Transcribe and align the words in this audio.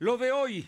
Lo 0.00 0.16
de 0.16 0.32
hoy. 0.32 0.66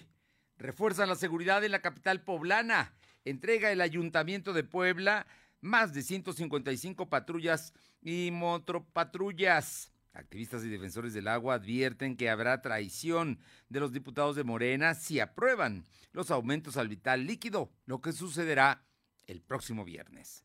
Refuerzan 0.58 1.08
la 1.08 1.14
seguridad 1.14 1.64
en 1.64 1.72
la 1.72 1.80
capital 1.80 2.20
poblana. 2.20 2.92
Entrega 3.24 3.72
el 3.72 3.80
Ayuntamiento 3.80 4.52
de 4.52 4.62
Puebla 4.62 5.26
más 5.62 5.94
de 5.94 6.02
155 6.02 7.08
patrullas 7.08 7.72
y 8.02 8.28
motopatrullas. 8.30 9.90
Activistas 10.12 10.64
y 10.64 10.68
defensores 10.68 11.14
del 11.14 11.28
agua 11.28 11.54
advierten 11.54 12.14
que 12.14 12.28
habrá 12.28 12.60
traición 12.60 13.38
de 13.70 13.80
los 13.80 13.94
diputados 13.94 14.36
de 14.36 14.44
Morena 14.44 14.92
si 14.92 15.18
aprueban 15.18 15.86
los 16.12 16.30
aumentos 16.30 16.76
al 16.76 16.88
vital 16.88 17.26
líquido, 17.26 17.72
lo 17.86 18.02
que 18.02 18.12
sucederá 18.12 18.84
el 19.26 19.40
próximo 19.40 19.82
viernes. 19.86 20.44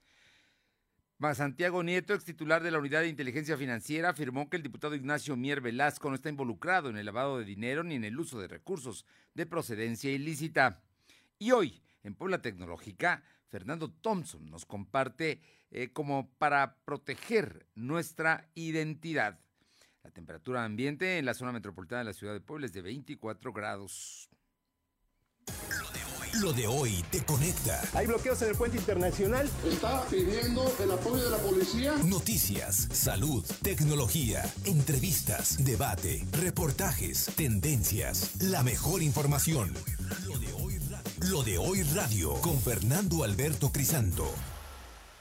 Santiago 1.34 1.82
Nieto, 1.84 2.14
ex 2.14 2.24
titular 2.24 2.62
de 2.62 2.70
la 2.70 2.78
Unidad 2.78 3.02
de 3.02 3.10
Inteligencia 3.10 3.58
Financiera, 3.58 4.10
afirmó 4.10 4.50
que 4.50 4.58
el 4.58 4.64
diputado 4.64 4.96
Ignacio 4.96 5.36
Mier 5.36 5.62
Velasco 5.62 6.10
no 6.10 6.16
está 6.16 6.30
involucrado 6.30 6.90
en 6.90 6.98
el 6.98 7.06
lavado 7.08 7.40
de 7.40 7.46
dinero 7.46 7.84
ni 7.84 7.96
en 7.96 8.04
el 8.04 8.20
uso 8.20 8.40
de 8.40 8.48
recursos 8.48 9.06
de 9.34 9.48
procedencia 9.48 10.12
ilícita. 10.12 10.84
Y 11.40 11.52
hoy, 11.52 11.82
en 12.04 12.14
Puebla 12.14 12.42
Tecnológica, 12.42 13.24
Fernando 13.50 13.90
Thompson 13.90 14.50
nos 14.50 14.66
comparte 14.66 15.42
eh, 15.72 15.92
como 15.92 16.30
para 16.38 16.78
proteger 16.86 17.66
nuestra 17.76 18.50
identidad. 18.54 19.40
La 20.04 20.12
temperatura 20.12 20.64
ambiente 20.64 21.18
en 21.18 21.26
la 21.26 21.34
zona 21.34 21.52
metropolitana 21.52 22.00
de 22.00 22.06
la 22.06 22.14
ciudad 22.14 22.34
de 22.34 22.42
Puebla 22.42 22.68
es 22.68 22.74
de 22.74 22.82
24 22.82 23.52
grados. 23.52 24.30
Lo 26.42 26.54
de 26.54 26.68
hoy 26.68 27.04
te 27.10 27.24
conecta. 27.24 27.82
Hay 27.94 28.06
bloqueos 28.06 28.40
en 28.44 28.50
el 28.50 28.56
puente 28.56 28.78
internacional. 28.78 29.50
Está 29.66 30.06
pidiendo 30.08 30.72
el 30.80 30.92
apoyo 30.92 31.24
de 31.24 31.32
la 31.32 31.38
policía. 31.38 31.96
Noticias, 32.06 32.88
salud, 32.92 33.44
tecnología, 33.64 34.44
entrevistas, 34.66 35.64
debate, 35.66 36.24
reportajes, 36.32 37.32
tendencias, 37.36 38.40
la 38.42 38.62
mejor 38.62 39.02
información. 39.02 39.74
Lo 40.28 40.38
de 40.38 40.54
hoy 40.54 40.78
radio, 40.78 41.32
Lo 41.32 41.44
de 41.44 41.58
hoy 41.58 41.82
radio 41.96 42.34
con 42.42 42.60
Fernando 42.60 43.24
Alberto 43.24 43.72
Crisanto. 43.72 44.32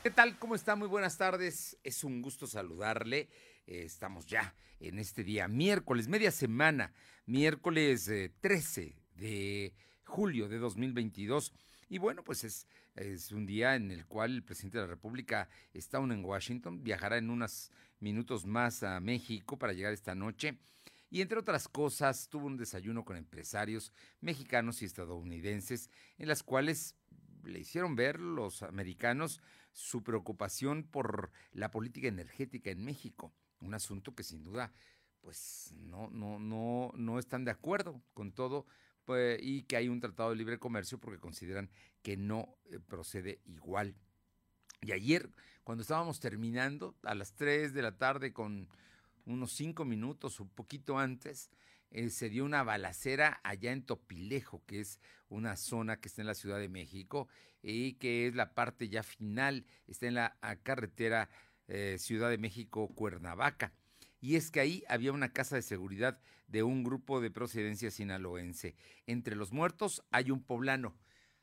¿Qué 0.02 0.10
tal? 0.10 0.38
¿Cómo 0.38 0.54
está? 0.54 0.76
Muy 0.76 0.88
buenas 0.88 1.16
tardes. 1.16 1.78
Es 1.82 2.04
un 2.04 2.20
gusto 2.20 2.46
saludarle. 2.46 3.30
Eh, 3.66 3.84
estamos 3.84 4.26
ya 4.26 4.54
en 4.80 4.98
este 4.98 5.24
día, 5.24 5.48
miércoles, 5.48 6.08
media 6.08 6.30
semana, 6.30 6.92
miércoles 7.24 8.10
13 8.40 8.82
eh, 8.82 8.94
de 9.14 9.74
julio 10.06 10.48
de 10.48 10.58
2022. 10.58 11.52
Y 11.88 11.98
bueno, 11.98 12.24
pues 12.24 12.44
es, 12.44 12.66
es 12.94 13.30
un 13.32 13.46
día 13.46 13.76
en 13.76 13.90
el 13.90 14.06
cual 14.06 14.32
el 14.32 14.42
presidente 14.42 14.78
de 14.78 14.84
la 14.84 14.90
República 14.90 15.48
está 15.74 15.98
aún 15.98 16.12
en 16.12 16.24
Washington, 16.24 16.82
viajará 16.82 17.18
en 17.18 17.30
unos 17.30 17.70
minutos 18.00 18.46
más 18.46 18.82
a 18.82 18.98
México 19.00 19.58
para 19.58 19.72
llegar 19.72 19.92
esta 19.92 20.14
noche. 20.14 20.58
Y 21.10 21.20
entre 21.20 21.38
otras 21.38 21.68
cosas, 21.68 22.28
tuvo 22.28 22.46
un 22.46 22.56
desayuno 22.56 23.04
con 23.04 23.16
empresarios 23.16 23.92
mexicanos 24.20 24.82
y 24.82 24.86
estadounidenses, 24.86 25.90
en 26.18 26.28
las 26.28 26.42
cuales 26.42 26.96
le 27.44 27.60
hicieron 27.60 27.94
ver 27.94 28.18
los 28.18 28.62
americanos 28.62 29.40
su 29.72 30.02
preocupación 30.02 30.82
por 30.82 31.30
la 31.52 31.70
política 31.70 32.08
energética 32.08 32.70
en 32.70 32.84
México 32.84 33.32
un 33.60 33.74
asunto 33.74 34.14
que 34.14 34.22
sin 34.22 34.42
duda 34.42 34.72
pues 35.20 35.74
no, 35.76 36.08
no, 36.10 36.38
no, 36.38 36.92
no 36.94 37.18
están 37.18 37.44
de 37.44 37.50
acuerdo 37.50 38.00
con 38.14 38.32
todo 38.32 38.66
y 39.40 39.62
que 39.62 39.76
hay 39.76 39.88
un 39.88 40.00
tratado 40.00 40.30
de 40.30 40.36
libre 40.36 40.58
comercio 40.58 40.98
porque 40.98 41.20
consideran 41.20 41.70
que 42.02 42.16
no 42.16 42.56
eh, 42.70 42.78
procede 42.78 43.40
igual. 43.44 43.94
Y 44.82 44.92
ayer, 44.92 45.30
cuando 45.64 45.82
estábamos 45.82 46.20
terminando, 46.20 46.94
a 47.02 47.14
las 47.14 47.34
3 47.34 47.72
de 47.72 47.82
la 47.82 47.96
tarde 47.96 48.32
con 48.32 48.68
unos 49.24 49.52
5 49.52 49.84
minutos, 49.84 50.40
un 50.40 50.48
poquito 50.48 50.98
antes, 50.98 51.50
eh, 51.90 52.10
se 52.10 52.28
dio 52.28 52.44
una 52.44 52.62
balacera 52.62 53.40
allá 53.42 53.72
en 53.72 53.82
Topilejo, 53.82 54.62
que 54.66 54.80
es 54.80 55.00
una 55.28 55.56
zona 55.56 55.96
que 55.96 56.08
está 56.08 56.22
en 56.22 56.26
la 56.26 56.34
Ciudad 56.34 56.58
de 56.58 56.68
México 56.68 57.28
y 57.62 57.94
que 57.94 58.26
es 58.26 58.34
la 58.34 58.54
parte 58.54 58.88
ya 58.88 59.02
final, 59.02 59.66
está 59.86 60.06
en 60.06 60.14
la 60.14 60.36
carretera 60.62 61.28
eh, 61.68 61.96
Ciudad 61.98 62.30
de 62.30 62.38
México, 62.38 62.88
Cuernavaca. 62.94 63.72
Y 64.20 64.36
es 64.36 64.50
que 64.50 64.60
ahí 64.60 64.84
había 64.88 65.12
una 65.12 65.32
casa 65.32 65.56
de 65.56 65.62
seguridad 65.62 66.20
de 66.46 66.62
un 66.62 66.84
grupo 66.84 67.20
de 67.20 67.30
procedencia 67.30 67.90
sinaloense. 67.90 68.74
Entre 69.06 69.36
los 69.36 69.52
muertos 69.52 70.02
hay 70.10 70.30
un 70.30 70.42
poblano. 70.42 70.96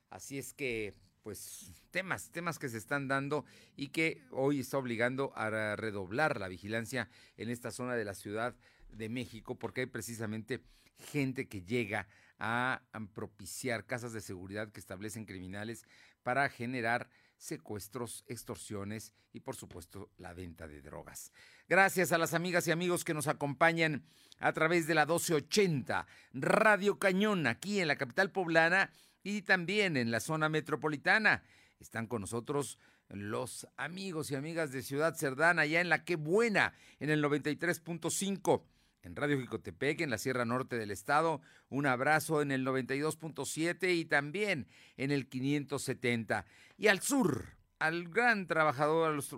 Así 0.09 0.37
es 0.37 0.53
que, 0.53 0.93
pues, 1.23 1.73
temas, 1.91 2.29
temas 2.31 2.59
que 2.59 2.69
se 2.69 2.77
están 2.77 3.07
dando 3.07 3.45
y 3.75 3.89
que 3.89 4.21
hoy 4.31 4.59
está 4.59 4.77
obligando 4.77 5.33
a 5.35 5.75
redoblar 5.75 6.39
la 6.39 6.47
vigilancia 6.47 7.09
en 7.37 7.49
esta 7.49 7.71
zona 7.71 7.95
de 7.95 8.05
la 8.05 8.13
Ciudad 8.13 8.55
de 8.89 9.09
México, 9.09 9.55
porque 9.55 9.81
hay 9.81 9.87
precisamente 9.87 10.61
gente 10.99 11.47
que 11.47 11.63
llega 11.63 12.07
a 12.37 12.81
propiciar 13.13 13.85
casas 13.85 14.13
de 14.13 14.21
seguridad 14.21 14.71
que 14.71 14.79
establecen 14.79 15.25
criminales 15.25 15.85
para 16.23 16.49
generar 16.49 17.09
secuestros, 17.43 18.23
extorsiones 18.27 19.13
y 19.33 19.41
por 19.41 19.55
supuesto 19.55 20.09
la 20.17 20.33
venta 20.33 20.67
de 20.67 20.81
drogas. 20.81 21.31
Gracias 21.67 22.11
a 22.11 22.17
las 22.17 22.33
amigas 22.33 22.67
y 22.67 22.71
amigos 22.71 23.03
que 23.03 23.13
nos 23.13 23.27
acompañan 23.27 24.05
a 24.39 24.53
través 24.53 24.87
de 24.87 24.95
la 24.95 25.05
1280 25.05 26.07
Radio 26.33 26.99
Cañón 26.99 27.45
aquí 27.45 27.81
en 27.81 27.89
la 27.89 27.97
capital 27.97 28.31
poblana 28.31 28.91
y 29.23 29.41
también 29.41 29.97
en 29.97 30.09
la 30.09 30.21
zona 30.21 30.47
metropolitana. 30.47 31.43
Están 31.79 32.07
con 32.07 32.21
nosotros 32.21 32.79
los 33.09 33.67
amigos 33.75 34.31
y 34.31 34.35
amigas 34.35 34.71
de 34.71 34.81
Ciudad 34.81 35.15
Cerdana, 35.15 35.63
allá 35.63 35.81
en 35.81 35.89
la 35.89 36.05
Que 36.05 36.15
Buena, 36.15 36.73
en 36.99 37.09
el 37.09 37.21
93.5 37.21 38.63
en 39.03 39.15
Radio 39.15 39.39
Jicotepec, 39.39 40.01
en 40.01 40.09
la 40.09 40.17
Sierra 40.17 40.43
Norte 40.45 40.77
del 40.77 40.89
Estado. 40.91 41.41
Un 41.69 41.85
abrazo 41.85 42.41
en 42.41 42.51
el 42.51 42.65
92.7 42.65 43.95
y 43.95 44.05
también 44.05 44.67
en 44.97 45.11
el 45.11 45.27
570. 45.27 46.45
Y 46.77 46.87
al 46.87 47.01
sur, 47.01 47.57
al 47.79 48.07
gran 48.07 48.47
trabajador, 48.47 49.09
a 49.09 49.13
los 49.13 49.35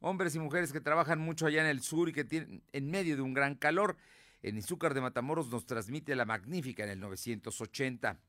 hombres 0.00 0.36
y 0.36 0.38
mujeres 0.38 0.72
que 0.72 0.80
trabajan 0.80 1.18
mucho 1.18 1.46
allá 1.46 1.60
en 1.60 1.68
el 1.68 1.82
sur 1.82 2.08
y 2.08 2.12
que 2.12 2.24
tienen 2.24 2.62
en 2.72 2.90
medio 2.90 3.16
de 3.16 3.22
un 3.22 3.34
gran 3.34 3.56
calor. 3.56 3.96
En 4.42 4.56
Izúcar 4.56 4.94
de 4.94 5.00
Matamoros 5.00 5.50
nos 5.50 5.66
transmite 5.66 6.14
la 6.14 6.24
magnífica 6.24 6.84
en 6.84 6.90
el 6.90 7.00
980. 7.00 8.20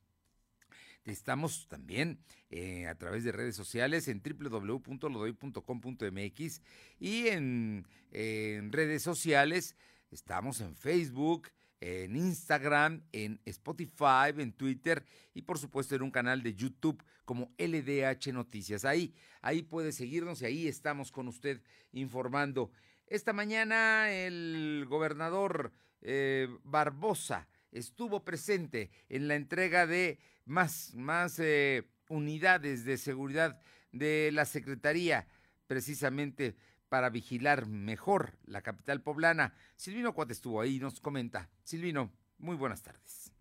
Estamos 1.05 1.67
también 1.67 2.19
eh, 2.49 2.87
a 2.87 2.95
través 2.95 3.23
de 3.23 3.31
redes 3.31 3.55
sociales 3.55 4.07
en 4.07 4.21
www.lodoy.com.mx 4.21 6.61
y 6.99 7.27
en, 7.27 7.87
en 8.11 8.71
redes 8.71 9.03
sociales 9.03 9.75
Estamos 10.11 10.59
en 10.61 10.75
Facebook, 10.75 11.49
en 11.79 12.15
Instagram, 12.15 13.03
en 13.11 13.39
Spotify, 13.45 14.33
en 14.37 14.51
Twitter 14.53 15.05
y 15.33 15.43
por 15.43 15.59
supuesto 15.59 15.95
en 15.95 16.01
un 16.01 16.11
canal 16.11 16.41
de 16.43 16.55
YouTube 16.55 17.03
como 17.25 17.53
LDH 17.57 18.33
Noticias. 18.33 18.85
Ahí, 18.85 19.13
ahí 19.41 19.61
puede 19.61 19.91
seguirnos 19.91 20.41
y 20.41 20.45
ahí 20.45 20.67
estamos 20.67 21.11
con 21.11 21.27
usted 21.27 21.61
informando. 21.91 22.71
Esta 23.07 23.33
mañana 23.33 24.11
el 24.11 24.85
gobernador 24.89 25.71
eh, 26.01 26.47
Barbosa 26.63 27.47
estuvo 27.71 28.23
presente 28.23 28.91
en 29.09 29.27
la 29.27 29.35
entrega 29.35 29.85
de 29.85 30.19
más, 30.45 30.93
más 30.95 31.39
eh, 31.39 31.87
unidades 32.09 32.83
de 32.83 32.97
seguridad 32.97 33.59
de 33.91 34.31
la 34.33 34.45
Secretaría, 34.45 35.27
precisamente 35.67 36.55
para 36.89 37.09
vigilar 37.09 37.67
mejor 37.67 38.37
la 38.45 38.61
capital 38.61 39.01
poblana. 39.01 39.53
Silvino 39.75 40.13
Cuate 40.13 40.33
estuvo 40.33 40.59
ahí 40.61 40.75
y 40.75 40.79
nos 40.79 40.99
comenta. 40.99 41.49
Silvino, 41.63 42.11
muy 42.37 42.55
buenas 42.55 42.81
tardes. 42.81 43.31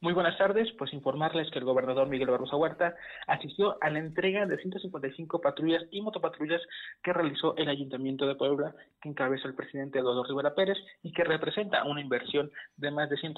Muy 0.00 0.12
buenas 0.12 0.36
tardes, 0.36 0.70
pues 0.76 0.92
informarles 0.92 1.50
que 1.50 1.58
el 1.58 1.64
gobernador 1.64 2.08
Miguel 2.08 2.28
Barroso 2.28 2.58
Huerta 2.58 2.94
asistió 3.26 3.78
a 3.80 3.88
la 3.88 3.98
entrega 3.98 4.44
de 4.44 4.58
155 4.58 5.40
patrullas 5.40 5.84
y 5.90 6.02
motopatrullas 6.02 6.60
que 7.02 7.14
realizó 7.14 7.56
el 7.56 7.68
Ayuntamiento 7.68 8.26
de 8.26 8.34
Puebla, 8.34 8.74
que 9.00 9.08
encabeza 9.08 9.48
el 9.48 9.54
presidente 9.54 9.98
Eduardo 9.98 10.24
Rivera 10.24 10.54
Pérez 10.54 10.76
y 11.02 11.12
que 11.12 11.24
representa 11.24 11.84
una 11.84 12.02
inversión 12.02 12.50
de 12.76 12.90
más 12.90 13.08
de 13.08 13.16
100 13.16 13.34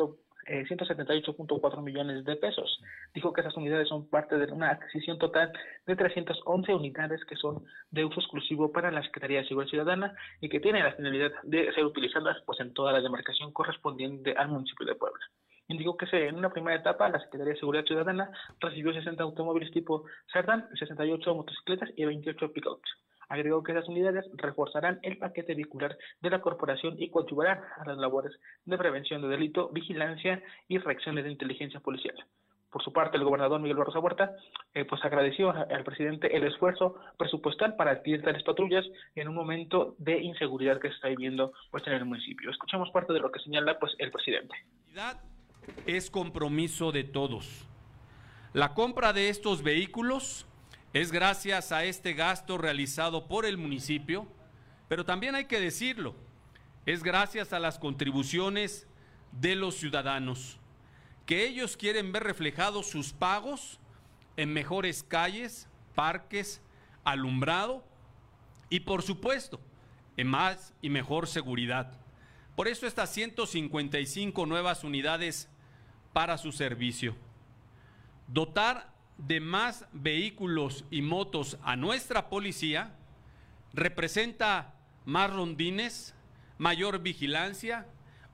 eh, 0.49 0.65
178.4 0.67 1.83
millones 1.83 2.25
de 2.25 2.35
pesos. 2.37 2.81
Dijo 3.15 3.33
que 3.33 3.43
esas 3.43 3.57
unidades 3.57 3.89
son 3.89 4.09
parte 4.09 4.37
de 4.37 4.51
una 4.53 4.71
adquisición 4.71 5.19
total 5.19 5.53
de 5.87 5.95
311 5.95 6.75
unidades 6.75 7.25
que 7.25 7.37
son 7.37 7.65
de 7.91 8.05
uso 8.05 8.19
exclusivo 8.19 8.73
para 8.73 8.91
la 8.91 9.03
Secretaría 9.03 9.43
de 9.43 9.49
Seguridad 9.49 9.71
Ciudadana 9.71 10.15
y 10.41 10.49
que 10.49 10.59
tienen 10.59 10.85
la 10.85 10.95
finalidad 10.95 11.31
de 11.45 11.73
ser 11.73 11.85
utilizadas 11.85 12.39
pues 12.47 12.59
en 12.61 12.73
toda 12.73 12.93
la 12.93 13.01
demarcación 13.01 13.53
correspondiente 13.53 14.35
al 14.37 14.49
municipio 14.49 14.87
de 14.87 14.95
Puebla. 14.97 15.25
Indicó 15.69 15.99
que 15.99 16.07
en 16.11 16.37
una 16.37 16.49
primera 16.49 16.79
etapa 16.79 17.11
la 17.11 17.21
Secretaría 17.21 17.53
de 17.53 17.59
Seguridad 17.59 17.85
Ciudadana 17.85 18.31
recibió 18.59 18.91
60 18.93 19.23
automóviles 19.23 19.71
tipo 19.71 20.05
Cerdán, 20.33 20.67
68 20.79 21.35
motocicletas 21.35 21.91
y 21.95 22.07
28 22.07 22.53
pickups. 22.53 22.89
Agregó 23.29 23.63
que 23.63 23.73
esas 23.73 23.87
unidades 23.87 24.25
reforzarán 24.33 24.99
el 25.03 25.19
paquete 25.19 25.55
vehicular 25.55 25.99
de 26.23 26.31
la 26.31 26.41
corporación 26.41 26.95
y 26.99 27.11
contribuirán 27.11 27.61
a 27.77 27.85
las 27.85 27.99
labores 27.99 28.33
de 28.65 28.79
prevención 28.79 29.21
de 29.21 29.29
delito, 29.29 29.69
vigilancia 29.69 30.43
y 30.69 30.79
reacciones 30.79 31.25
de 31.25 31.33
inteligencia 31.33 31.81
policial. 31.81 32.17
Por 32.71 32.83
su 32.83 32.91
parte, 32.91 33.19
el 33.19 33.25
gobernador 33.25 33.61
Miguel 33.61 33.77
Barroso 33.77 34.01
Huerta 34.01 34.37
eh, 34.73 34.87
pues 34.87 35.05
agradeció 35.05 35.51
al 35.51 35.85
presidente 35.85 36.35
el 36.35 36.45
esfuerzo 36.45 36.97
presupuestal 37.19 37.77
para 37.77 37.91
adquirir 37.91 38.23
tales 38.23 38.43
patrullas 38.43 38.87
en 39.15 39.29
un 39.29 39.35
momento 39.35 39.97
de 39.99 40.19
inseguridad 40.19 40.81
que 40.81 40.89
se 40.89 40.95
está 40.95 41.09
viviendo 41.09 41.53
pues, 41.71 41.87
en 41.87 41.93
el 41.93 42.07
municipio. 42.07 42.51
Escuchamos 42.51 42.91
parte 42.91 43.13
de 43.13 43.21
lo 43.21 43.31
que 43.31 43.41
señala 43.41 43.79
pues 43.79 43.95
el 43.99 44.11
presidente 44.11 44.55
es 45.87 46.11
compromiso 46.11 46.93
de 46.93 47.05
todos. 47.05 47.67
La 48.53 48.75
compra 48.75 49.13
de 49.13 49.29
estos 49.29 49.63
vehículos 49.63 50.47
es 50.93 51.13
gracias 51.13 51.73
a 51.73 51.85
este 51.85 52.15
gasto 52.15 52.59
realizado 52.59 53.29
por 53.29 53.45
el 53.45 53.59
municipio, 53.59 54.27
pero 54.89 55.05
también 55.05 55.35
hay 55.35 55.45
que 55.45 55.61
decirlo, 55.61 56.15
es 56.87 57.03
gracias 57.03 57.53
a 57.53 57.59
las 57.59 57.79
contribuciones 57.79 58.87
de 59.33 59.55
los 59.55 59.77
ciudadanos, 59.77 60.59
que 61.27 61.47
ellos 61.47 61.77
quieren 61.77 62.11
ver 62.13 62.25
reflejados 62.25 62.89
sus 62.89 63.13
pagos 63.13 63.79
en 64.37 64.53
mejores 64.53 65.03
calles, 65.03 65.69
parques, 65.95 66.63
alumbrado 67.05 67.85
y 68.71 68.81
por 68.81 69.03
supuesto 69.03 69.61
en 70.17 70.29
más 70.29 70.75
y 70.81 70.91
mejor 70.91 71.27
seguridad. 71.27 71.93
Por 72.57 72.67
eso 72.67 72.87
estas 72.87 73.13
155 73.13 74.47
nuevas 74.47 74.83
unidades 74.85 75.49
para 76.19 76.37
su 76.37 76.51
servicio. 76.51 77.15
Dotar 78.27 78.89
de 79.19 79.39
más 79.39 79.89
vehículos 79.93 80.85
y 80.91 81.01
motos 81.01 81.61
a 81.63 81.77
nuestra 81.77 82.29
policía 82.29 82.91
representa 83.73 84.75
más 85.05 85.33
rondines, 85.33 86.17
mayor 86.59 87.03
vigilancia, 87.03 87.87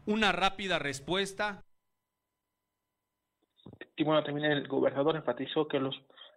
una 0.06 0.32
rápida 0.32 0.78
respuesta. 0.78 1.62
Y 3.96 4.04
bueno, 4.04 4.25
también 4.25 4.50
el 4.50 4.66
gobernador 4.66 5.16
enfatizó 5.16 5.69
que 5.69 5.78
los 5.78 5.94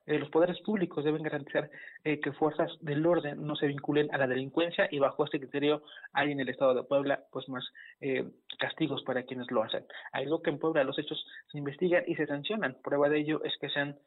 eh, 0.08 0.18
los 0.18 0.30
poderes 0.30 0.60
públicos 0.62 1.04
deben 1.04 1.22
garantizar 1.22 1.70
eh, 2.04 2.20
que 2.22 2.32
fuerzas 2.32 2.72
del 2.80 3.06
orden 3.06 3.46
no 3.46 3.56
se 3.58 3.68
vinculen 3.68 4.10
a 4.14 4.18
la 4.18 4.26
delincuencia 4.26 4.88
y 4.90 5.00
bajo 5.00 5.26
este 5.26 5.40
criterio 5.40 5.84
hay 6.14 6.32
en 6.32 6.40
el 6.40 6.48
estado 6.50 6.74
de 6.74 6.84
Puebla 6.84 7.26
pues 7.32 7.48
más 7.50 7.64
eh, 8.00 8.26
castigos 8.58 9.04
para 9.04 9.24
quienes 9.24 9.52
lo 9.52 9.64
hacen. 9.64 9.86
Algo 10.14 10.42
que 10.42 10.50
en 10.50 10.60
Puebla 10.60 10.86
los 10.86 10.98
hechos 10.98 11.24
se 11.52 11.58
investigan 11.58 12.06
y 12.08 12.16
se 12.16 12.26
sancionan. 12.26 12.78
Prueba 12.82 13.10
de 13.10 13.20
ello 13.20 13.44
es 13.44 13.54
que 13.60 13.70
se 13.70 13.80
han 13.80 13.98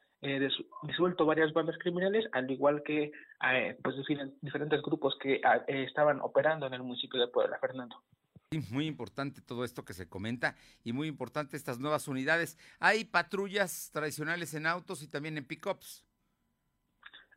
disuelto 0.82 1.25
varias 1.25 1.55
bandas 1.55 1.79
criminales, 1.79 2.26
al 2.32 2.50
igual 2.50 2.82
que 2.82 3.11
pues 3.82 3.96
diferentes 4.43 4.82
grupos 4.82 5.17
que 5.19 5.41
ah, 5.43 5.64
estaban 5.67 6.20
operando 6.20 6.67
en 6.67 6.75
el 6.75 6.82
municipio 6.82 7.19
de 7.19 7.29
Puebla, 7.29 7.56
Fernando. 7.58 7.96
Muy 8.73 8.88
importante 8.88 9.41
todo 9.43 9.64
esto 9.64 9.85
que 9.85 9.93
se 9.93 10.08
comenta 10.08 10.56
y 10.82 10.93
muy 10.93 11.06
importante 11.06 11.56
estas 11.56 11.79
nuevas 11.79 12.08
unidades. 12.08 12.58
Hay 12.81 13.05
patrullas 13.05 13.91
tradicionales 13.93 14.55
en 14.55 14.67
autos 14.67 15.05
y 15.05 15.06
también 15.06 15.38
en 15.38 15.44
pickups. 15.44 16.05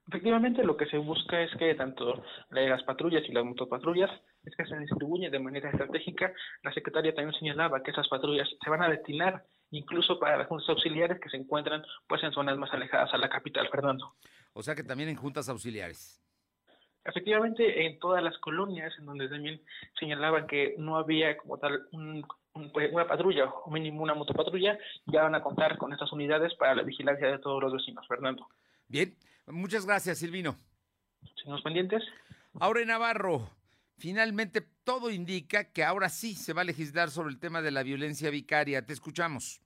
Efectivamente, 0.07 0.63
lo 0.63 0.75
que 0.75 0.87
se 0.87 0.97
busca 0.97 1.39
es 1.43 1.51
que 1.59 1.75
tanto 1.75 2.23
las 2.49 2.81
patrullas 2.81 3.21
y 3.29 3.31
las 3.31 3.45
motopatrullas 3.45 4.09
es 4.43 4.55
que 4.55 4.65
se 4.65 4.75
distribuyen 4.79 5.31
de 5.31 5.37
manera 5.37 5.69
estratégica. 5.69 6.33
La 6.63 6.73
secretaria 6.73 7.13
también 7.13 7.37
señalaba 7.37 7.83
que 7.83 7.91
esas 7.91 8.07
patrullas 8.07 8.49
se 8.63 8.69
van 8.71 8.81
a 8.81 8.89
destinar 8.89 9.45
incluso 9.69 10.19
para 10.19 10.35
las 10.35 10.47
juntas 10.47 10.67
auxiliares 10.69 11.19
que 11.21 11.29
se 11.29 11.37
encuentran 11.37 11.83
pues 12.07 12.23
en 12.23 12.31
zonas 12.31 12.57
más 12.57 12.73
alejadas 12.73 13.13
a 13.13 13.19
la 13.19 13.29
capital, 13.29 13.69
Fernando. 13.69 14.15
O 14.53 14.63
sea 14.63 14.73
que 14.73 14.83
también 14.83 15.09
en 15.09 15.15
juntas 15.15 15.47
auxiliares. 15.47 16.22
Efectivamente, 17.05 17.85
en 17.85 17.99
todas 17.99 18.23
las 18.23 18.37
colonias 18.37 18.93
en 18.97 19.05
donde 19.05 19.27
también 19.27 19.61
señalaban 19.99 20.47
que 20.47 20.75
no 20.77 20.97
había 20.97 21.35
como 21.37 21.57
tal 21.57 21.87
pues, 22.73 22.93
una 22.93 23.07
patrulla 23.07 23.45
o 23.45 23.71
mínimo 23.71 24.01
una 24.03 24.13
motopatrulla, 24.13 24.77
ya 25.07 25.23
van 25.23 25.35
a 25.35 25.41
contar 25.41 25.77
con 25.77 25.91
estas 25.91 26.11
unidades 26.13 26.53
para 26.55 26.75
la 26.75 26.83
vigilancia 26.83 27.27
de 27.27 27.39
todos 27.39 27.61
los 27.61 27.73
vecinos, 27.73 28.07
Fernando. 28.07 28.47
Bien, 28.87 29.15
muchas 29.47 29.85
gracias, 29.85 30.19
Silvino. 30.19 30.55
Seguimos 31.35 31.61
pendientes. 31.61 32.03
Ahora 32.59 32.81
en 32.81 32.87
Navarro, 32.89 33.49
finalmente 33.97 34.61
todo 34.83 35.09
indica 35.09 35.71
que 35.71 35.83
ahora 35.83 36.09
sí 36.09 36.35
se 36.35 36.53
va 36.53 36.61
a 36.61 36.65
legislar 36.65 37.09
sobre 37.09 37.31
el 37.31 37.39
tema 37.39 37.61
de 37.61 37.71
la 37.71 37.83
violencia 37.83 38.29
vicaria. 38.29 38.85
Te 38.85 38.93
escuchamos. 38.93 39.62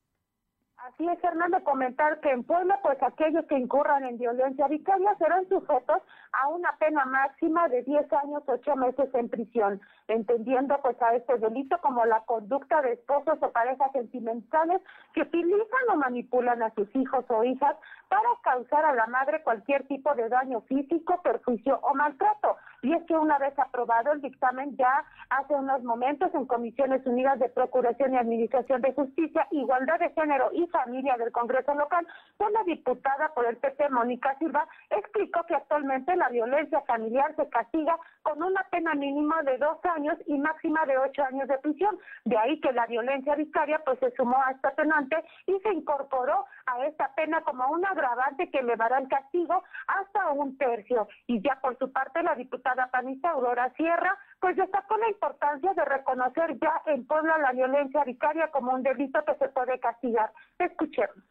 Así 1.00 1.08
es, 1.08 1.20
Fernando, 1.22 1.64
comentar 1.64 2.20
que 2.22 2.32
en 2.32 2.44
Puebla, 2.44 2.80
pues 2.82 2.98
aquellos 3.04 3.46
que 3.46 3.56
incurran 3.56 4.04
en 4.04 4.18
violencia 4.18 4.68
vicaria 4.68 5.14
serán 5.20 5.48
sujetos 5.48 6.02
a 6.32 6.48
una 6.48 6.76
pena 6.80 7.06
máxima 7.06 7.68
de 7.68 7.84
10 7.84 8.12
años, 8.14 8.42
8 8.48 8.76
meses 8.76 9.08
en 9.14 9.30
prisión, 9.30 9.80
entendiendo 10.08 10.76
pues 10.82 11.00
a 11.04 11.14
este 11.14 11.38
delito 11.38 11.78
como 11.82 12.04
la 12.08 12.22
conducta 12.22 12.82
de 12.82 12.94
esposos 12.94 13.38
o 13.40 13.52
parejas 13.52 13.92
sentimentales 13.92 14.82
que 15.14 15.22
utilizan 15.22 15.90
o 15.92 15.98
manipulan 15.98 16.64
a 16.64 16.74
sus 16.74 16.90
hijos 16.96 17.24
o 17.30 17.44
hijas 17.44 17.76
para 18.10 18.30
causar 18.42 18.86
a 18.86 18.94
la 18.94 19.08
madre 19.08 19.44
cualquier 19.44 19.88
tipo 19.88 20.14
de 20.16 20.30
daño 20.30 20.62
físico, 20.62 21.22
perjuicio 21.22 21.80
o 21.82 21.94
maltrato. 21.94 22.58
Y 22.82 22.94
es 22.94 23.04
que 23.06 23.16
una 23.16 23.38
vez 23.40 23.58
aprobado 23.58 24.12
el 24.12 24.22
dictamen 24.22 24.78
ya 24.78 25.04
hace 25.30 25.56
unos 25.56 25.84
momentos 25.84 26.34
en 26.34 26.46
Comisiones 26.46 27.06
Unidas 27.06 27.40
de 27.40 27.50
Procuración 27.50 28.14
y 28.14 28.18
Administración 28.18 28.82
de 28.82 28.94
Justicia, 28.94 29.48
Igualdad 29.52 30.00
de 30.00 30.12
Género 30.12 30.50
y 30.54 30.68
Familia 30.68 31.18
del 31.18 31.32
Congreso 31.32 31.74
Local, 31.74 32.08
pues 32.38 32.52
la 32.52 32.64
diputada 32.64 33.34
por 33.34 33.46
el 33.46 33.58
PP, 33.58 33.90
Mónica 33.90 34.38
Silva, 34.38 34.68
explicó 34.92 35.44
que 35.48 35.56
actualmente 35.56 36.16
la 36.16 36.30
violencia 36.30 36.82
familiar 36.82 37.36
se 37.36 37.50
castiga 37.50 37.98
con 38.22 38.42
una 38.44 38.64
pena 38.70 38.94
mínima 38.94 39.42
de 39.44 39.58
dos 39.58 39.78
años 39.86 40.16
y 40.28 40.38
máxima 40.38 40.86
de 40.86 40.98
ocho 40.98 41.24
años 41.24 41.48
de 41.48 41.58
prisión. 41.58 41.98
De 42.26 42.38
ahí 42.38 42.60
que 42.62 42.72
la 42.72 42.86
violencia 42.86 43.36
vicaria 43.36 43.82
pues 43.84 44.00
se 44.00 44.12
sumó 44.12 44.38
a 44.44 44.52
esta 44.52 44.72
penante 44.76 45.18
y 45.48 45.60
se 45.60 45.74
incorporó 45.74 46.46
a 46.66 46.86
esta 46.86 47.14
pena 47.16 47.42
como 47.42 47.68
un 47.70 47.86
agravante 47.98 48.50
que 48.50 48.60
elevará 48.60 49.00
el 49.00 49.08
castigo 49.08 49.64
hasta 49.88 50.32
un 50.32 50.58
tercio. 50.58 51.08
Y 51.26 51.42
ya 51.42 51.60
por 51.62 51.78
su 51.78 51.92
parte 51.92 52.24
la 52.24 52.36
diputada 52.36 52.90
panista 52.92 53.32
Aurora 53.32 53.74
Sierra 53.76 54.18
pues 54.40 54.56
destacó 54.56 54.98
la 54.98 55.10
importancia 55.10 55.74
de 55.74 55.86
reconocer 55.86 56.58
ya 56.60 56.82
en 56.86 57.06
Puebla 57.06 57.38
la 57.40 57.52
violencia 57.52 58.04
vicaria 58.04 58.50
como 58.52 58.74
un 58.74 58.84
delito 58.84 59.24
que 59.26 59.36
se 59.36 59.50
puede 59.50 59.80
castigar. 59.80 60.32
Escuchemos. 60.60 61.24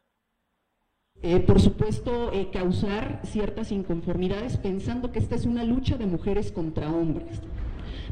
Eh, 1.22 1.40
por 1.40 1.60
supuesto, 1.60 2.30
eh, 2.32 2.50
causar 2.52 3.20
ciertas 3.24 3.72
inconformidades 3.72 4.58
pensando 4.58 5.12
que 5.12 5.18
esta 5.18 5.34
es 5.34 5.46
una 5.46 5.64
lucha 5.64 5.96
de 5.96 6.06
mujeres 6.06 6.52
contra 6.52 6.90
hombres, 6.90 7.40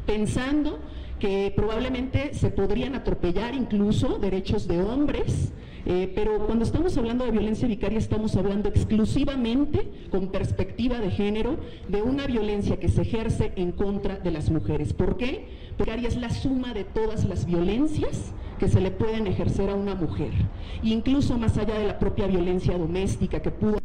pensando 0.07 0.79
que 1.19 1.53
probablemente 1.55 2.33
se 2.33 2.49
podrían 2.49 2.95
atropellar 2.95 3.53
incluso 3.53 4.17
derechos 4.17 4.67
de 4.67 4.81
hombres, 4.81 5.53
eh, 5.85 6.11
pero 6.15 6.45
cuando 6.45 6.65
estamos 6.65 6.97
hablando 6.97 7.25
de 7.25 7.31
violencia 7.31 7.67
vicaria 7.67 7.99
estamos 7.99 8.35
hablando 8.35 8.69
exclusivamente 8.69 9.87
con 10.09 10.29
perspectiva 10.29 10.99
de 10.99 11.11
género 11.11 11.57
de 11.87 12.01
una 12.01 12.25
violencia 12.25 12.77
que 12.79 12.89
se 12.89 13.03
ejerce 13.03 13.53
en 13.55 13.71
contra 13.71 14.17
de 14.17 14.31
las 14.31 14.49
mujeres. 14.49 14.93
¿Por 14.93 15.17
qué? 15.17 15.47
Porque 15.77 15.91
vicaria 15.91 16.07
es 16.07 16.17
la 16.17 16.29
suma 16.29 16.73
de 16.73 16.83
todas 16.85 17.25
las 17.25 17.45
violencias 17.45 18.33
que 18.59 18.67
se 18.67 18.81
le 18.81 18.91
pueden 18.91 19.27
ejercer 19.27 19.69
a 19.69 19.75
una 19.75 19.95
mujer, 19.95 20.31
incluso 20.81 21.37
más 21.37 21.57
allá 21.57 21.77
de 21.77 21.87
la 21.87 21.99
propia 21.99 22.27
violencia 22.27 22.77
doméstica 22.77 23.41
que 23.41 23.51
pudo 23.51 23.84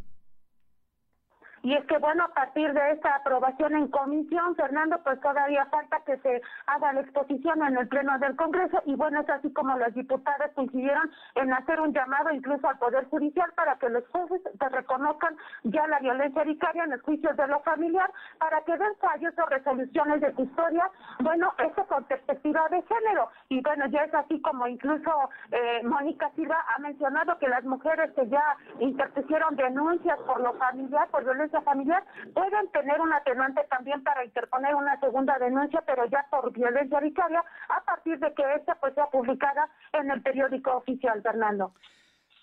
y 1.63 1.75
es 1.75 1.85
que, 1.87 1.99
bueno, 1.99 2.25
a 2.25 2.35
partir 2.35 2.73
de 2.73 2.93
esta 2.93 3.17
aprobación 3.17 3.75
en 3.75 3.89
comisión, 3.89 4.57
Fernando, 4.57 4.99
pues 5.05 5.21
todavía 5.21 5.67
falta 5.67 6.01
que 6.07 6.17
se 6.19 6.41
haga 6.67 6.93
la 6.95 7.01
exposición 7.01 7.63
en 7.63 7.77
el 7.77 7.89
Pleno 7.89 8.19
del 8.19 8.35
Congreso. 8.37 8.81
Y 8.87 8.95
bueno, 8.95 9.21
es 9.21 9.29
así 9.29 9.53
como 9.53 9.77
las 9.77 9.95
diputadas 9.95 10.53
coincidieron 10.55 11.11
en 11.35 11.53
hacer 11.53 11.81
un 11.81 11.93
llamado 11.93 12.31
incluso 12.33 12.67
al 12.67 12.79
Poder 12.79 13.07
Judicial 13.09 13.53
para 13.55 13.77
que 13.77 13.91
los 13.91 14.07
jueces 14.09 14.41
se 14.59 14.69
reconozcan 14.71 15.37
ya 15.65 15.87
la 15.87 15.99
violencia 15.99 16.45
vicaria 16.45 16.85
en 16.85 16.93
el 16.93 17.01
juicio 17.03 17.33
de 17.35 17.47
lo 17.47 17.61
familiar, 17.61 18.11
para 18.39 18.63
que 18.63 18.79
den 18.79 18.95
fallos 19.01 19.35
o 19.39 19.47
resoluciones 19.47 20.21
de 20.23 20.33
custodia, 20.33 20.91
bueno, 21.21 21.53
eso 21.59 21.85
con 21.87 22.05
perspectiva 22.05 22.69
de 22.71 22.83
género. 22.83 23.29
Y 23.51 23.61
bueno, 23.61 23.87
ya 23.87 24.05
es 24.05 24.15
así 24.15 24.41
como 24.41 24.67
incluso 24.67 25.11
eh, 25.51 25.83
Mónica 25.85 26.31
Silva 26.37 26.65
ha 26.75 26.79
mencionado 26.81 27.39
que 27.39 27.49
las 27.49 27.65
mujeres 27.65 28.13
que 28.13 28.29
ya 28.29 28.57
interpusieron 28.79 29.57
denuncias 29.57 30.19
por 30.21 30.41
lo 30.41 30.55
familiar, 30.55 31.09
por 31.09 31.25
violencia 31.25 31.50
familiar 31.63 32.05
pueden 32.35 32.71
tener 32.73 33.01
un 33.01 33.13
atenuante 33.13 33.63
también 33.71 34.03
para 34.03 34.25
interponer 34.25 34.75
una 34.75 34.99
segunda 35.01 35.39
denuncia, 35.39 35.83
pero 35.87 36.07
ya 36.07 36.27
por 36.31 36.53
violencia 36.53 37.01
vicaria, 37.01 37.45
a 37.69 37.85
partir 37.85 38.19
de 38.19 38.33
que 38.35 38.43
esta 38.55 38.75
pues 38.77 38.95
sea 38.95 39.07
publicada 39.07 39.69
en 39.93 40.11
el 40.11 40.23
periódico 40.23 40.77
oficial, 40.77 41.23
Fernando. 41.23 41.75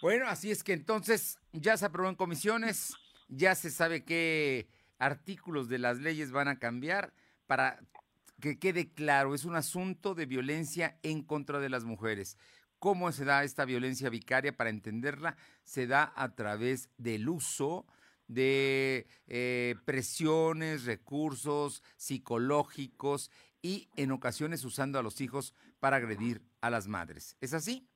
Bueno, 0.02 0.28
así 0.28 0.52
es 0.52 0.64
que 0.64 0.74
entonces 0.74 1.40
ya 1.54 1.78
se 1.78 1.86
aprobó 1.86 2.10
en 2.10 2.16
comisiones, 2.16 2.96
ya 3.30 3.56
se 3.56 3.70
sabe 3.72 4.04
qué 4.04 4.68
artículos 5.00 5.70
de 5.70 5.80
las 5.80 6.00
leyes 6.00 6.32
van 6.32 6.48
a 6.48 6.60
cambiar 6.60 7.14
para 7.48 7.80
que 8.42 8.60
quede 8.60 8.94
claro, 8.94 9.34
es 9.34 9.46
un 9.46 9.56
asunto 9.56 10.14
de 10.14 10.26
violencia 10.26 10.98
en 11.02 11.24
contra 11.24 11.60
de 11.60 11.70
las 11.70 11.84
mujeres. 11.84 12.38
¿Cómo 12.80 13.12
se 13.12 13.26
da 13.26 13.44
esta 13.44 13.66
violencia 13.66 14.10
vicaria? 14.10 14.56
Para 14.56 14.70
entenderla, 14.70 15.36
se 15.64 15.88
da 15.88 16.14
a 16.16 16.36
través 16.36 16.90
del 16.98 17.28
uso 17.28 17.88
de 18.28 19.08
eh, 19.28 19.76
presiones, 19.86 20.86
recursos 20.86 21.84
psicológicos 21.96 23.32
y 23.62 23.90
en 23.96 24.12
ocasiones 24.12 24.64
usando 24.64 25.00
a 25.00 25.04
los 25.04 25.22
hijos 25.22 25.54
para 25.80 25.98
agredir 25.98 26.42
a 26.62 26.70
las 26.70 26.88
madres. 26.88 27.38
¿Es 27.42 27.54
así? 27.54 27.88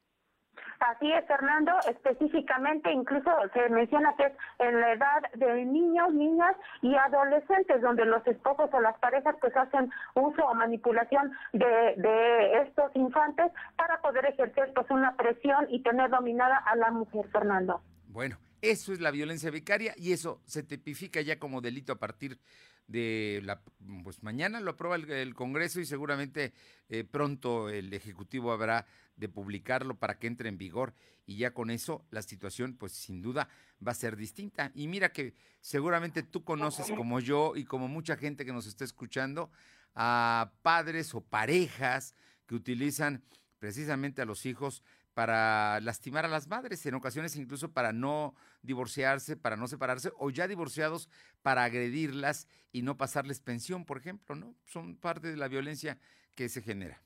Así 0.79 1.11
es, 1.11 1.25
Fernando, 1.27 1.71
específicamente 1.87 2.91
incluso 2.91 3.29
se 3.53 3.69
menciona 3.69 4.15
que 4.15 4.25
es 4.25 4.33
en 4.59 4.81
la 4.81 4.93
edad 4.93 5.21
de 5.35 5.63
niños, 5.63 6.11
niñas 6.13 6.55
y 6.81 6.95
adolescentes, 6.95 7.81
donde 7.81 8.05
los 8.05 8.25
esposos 8.25 8.69
o 8.73 8.81
las 8.81 8.97
parejas 8.97 9.35
pues 9.39 9.55
hacen 9.55 9.91
uso 10.15 10.43
o 10.43 10.53
manipulación 10.55 11.31
de, 11.53 11.93
de 11.97 12.61
estos 12.63 12.91
infantes 12.95 13.51
para 13.75 14.01
poder 14.01 14.25
ejercer 14.25 14.73
pues 14.73 14.89
una 14.89 15.15
presión 15.15 15.67
y 15.69 15.83
tener 15.83 16.09
dominada 16.09 16.57
a 16.57 16.75
la 16.75 16.89
mujer, 16.89 17.27
Fernando. 17.31 17.81
Bueno, 18.07 18.37
eso 18.61 18.93
es 18.93 18.99
la 18.99 19.11
violencia 19.11 19.49
vicaria 19.49 19.93
y 19.97 20.11
eso 20.11 20.41
se 20.45 20.63
tipifica 20.63 21.21
ya 21.21 21.39
como 21.39 21.61
delito 21.61 21.93
a 21.93 21.99
partir 21.99 22.39
de 22.87 23.41
la 23.43 23.61
pues 24.03 24.21
mañana 24.21 24.59
lo 24.59 24.71
aprueba 24.71 24.95
el, 24.95 25.33
Congreso 25.33 25.79
y 25.79 25.85
seguramente 25.85 26.53
eh, 26.89 27.03
pronto 27.03 27.69
el 27.69 27.93
ejecutivo 27.93 28.51
habrá 28.51 28.85
de 29.15 29.29
publicarlo 29.29 29.97
para 29.97 30.19
que 30.19 30.27
entre 30.27 30.49
en 30.49 30.57
vigor 30.57 30.93
y 31.25 31.37
ya 31.37 31.53
con 31.53 31.69
eso 31.69 32.05
la 32.11 32.21
situación 32.21 32.75
pues 32.75 32.91
sin 32.91 33.21
duda 33.21 33.49
va 33.85 33.91
a 33.91 33.95
ser 33.95 34.17
distinta. 34.17 34.71
Y 34.75 34.87
mira 34.87 35.11
que 35.11 35.33
seguramente 35.61 36.23
tú 36.23 36.43
conoces 36.43 36.91
como 36.91 37.19
yo 37.19 37.53
y 37.55 37.63
como 37.63 37.87
mucha 37.87 38.17
gente 38.17 38.45
que 38.45 38.53
nos 38.53 38.67
está 38.67 38.83
escuchando 38.83 39.51
a 39.95 40.51
padres 40.61 41.13
o 41.13 41.21
parejas 41.21 42.15
que 42.47 42.55
utilizan 42.55 43.23
precisamente 43.59 44.21
a 44.21 44.25
los 44.25 44.45
hijos 44.45 44.83
para 45.13 45.79
lastimar 45.81 46.25
a 46.25 46.29
las 46.29 46.47
madres, 46.47 46.85
en 46.85 46.95
ocasiones 46.95 47.35
incluso 47.35 47.71
para 47.71 47.91
no 47.91 48.35
divorciarse, 48.61 49.35
para 49.35 49.57
no 49.57 49.67
separarse, 49.67 50.11
o 50.17 50.29
ya 50.29 50.47
divorciados 50.47 51.09
para 51.41 51.63
agredirlas 51.63 52.47
y 52.71 52.81
no 52.81 52.97
pasarles 52.97 53.39
pensión, 53.39 53.85
por 53.85 53.97
ejemplo, 53.97 54.35
¿no? 54.35 54.55
Son 54.65 54.95
parte 54.95 55.29
de 55.29 55.37
la 55.37 55.47
violencia 55.47 55.97
que 56.35 56.49
se 56.49 56.61
genera. 56.61 57.01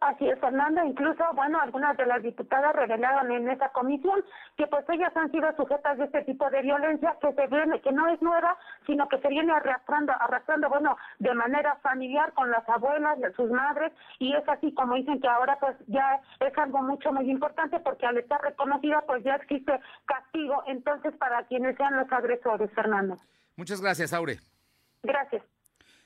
Así 0.00 0.28
es, 0.28 0.38
Fernando. 0.38 0.84
Incluso, 0.84 1.24
bueno, 1.34 1.60
algunas 1.60 1.96
de 1.96 2.06
las 2.06 2.22
diputadas 2.22 2.74
revelaron 2.76 3.32
en 3.32 3.50
esa 3.50 3.70
comisión 3.70 4.24
que 4.56 4.66
pues 4.68 4.84
ellas 4.90 5.16
han 5.16 5.30
sido 5.32 5.50
sujetas 5.56 5.98
de 5.98 6.04
este 6.04 6.22
tipo 6.22 6.48
de 6.50 6.62
violencia 6.62 7.16
que 7.20 7.32
se 7.32 7.46
viene, 7.48 7.80
que 7.80 7.90
no 7.90 8.06
es 8.08 8.22
nueva, 8.22 8.56
sino 8.86 9.08
que 9.08 9.18
se 9.18 9.28
viene 9.28 9.52
arrastrando, 9.52 10.12
arrastrando, 10.20 10.68
bueno, 10.68 10.96
de 11.18 11.34
manera 11.34 11.76
familiar 11.82 12.32
con 12.34 12.48
las 12.50 12.68
abuelas, 12.68 13.18
sus 13.34 13.50
madres, 13.50 13.92
y 14.20 14.34
es 14.34 14.48
así 14.48 14.72
como 14.72 14.94
dicen 14.94 15.20
que 15.20 15.28
ahora 15.28 15.58
pues 15.58 15.76
ya 15.88 16.20
es 16.38 16.56
algo 16.58 16.80
mucho 16.82 17.12
muy 17.12 17.28
importante 17.28 17.80
porque 17.80 18.06
al 18.06 18.18
estar 18.18 18.40
reconocida 18.40 19.02
pues 19.06 19.24
ya 19.24 19.34
existe 19.34 19.80
castigo 20.06 20.62
entonces 20.68 21.14
para 21.16 21.44
quienes 21.44 21.76
sean 21.76 21.96
los 21.96 22.10
agresores, 22.12 22.70
Fernando. 22.72 23.16
Muchas 23.56 23.80
gracias, 23.80 24.12
Aure. 24.12 24.38
Gracias. 25.02 25.42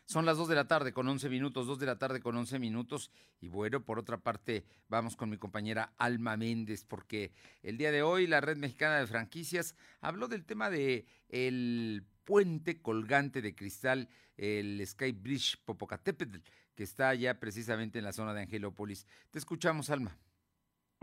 Son 0.04 0.26
las 0.26 0.36
2 0.36 0.48
de 0.48 0.54
la 0.54 0.66
tarde 0.66 0.92
con 0.92 1.08
11 1.08 1.28
minutos, 1.28 1.66
2 1.66 1.78
de 1.78 1.86
la 1.86 1.98
tarde 1.98 2.20
con 2.20 2.36
11 2.36 2.58
minutos. 2.58 3.10
Y 3.40 3.48
bueno, 3.48 3.84
por 3.84 3.98
otra 3.98 4.18
parte, 4.18 4.64
vamos 4.88 5.16
con 5.16 5.30
mi 5.30 5.38
compañera 5.38 5.94
Alma 5.96 6.36
Méndez, 6.36 6.84
porque 6.84 7.32
el 7.62 7.78
día 7.78 7.92
de 7.92 8.02
hoy 8.02 8.26
la 8.26 8.40
Red 8.40 8.56
Mexicana 8.56 8.98
de 8.98 9.06
Franquicias 9.06 9.74
habló 10.00 10.28
del 10.28 10.44
tema 10.44 10.70
de 10.70 11.06
el 11.28 12.04
puente 12.24 12.80
colgante 12.80 13.42
de 13.42 13.54
cristal, 13.54 14.08
el 14.36 14.84
Sky 14.86 15.12
Bridge 15.12 15.58
Popocatépetl, 15.64 16.38
que 16.74 16.82
está 16.82 17.08
allá 17.08 17.38
precisamente 17.38 17.98
en 17.98 18.04
la 18.04 18.12
zona 18.12 18.34
de 18.34 18.42
Angelópolis. 18.42 19.06
Te 19.30 19.38
escuchamos, 19.38 19.90
Alma. 19.90 20.16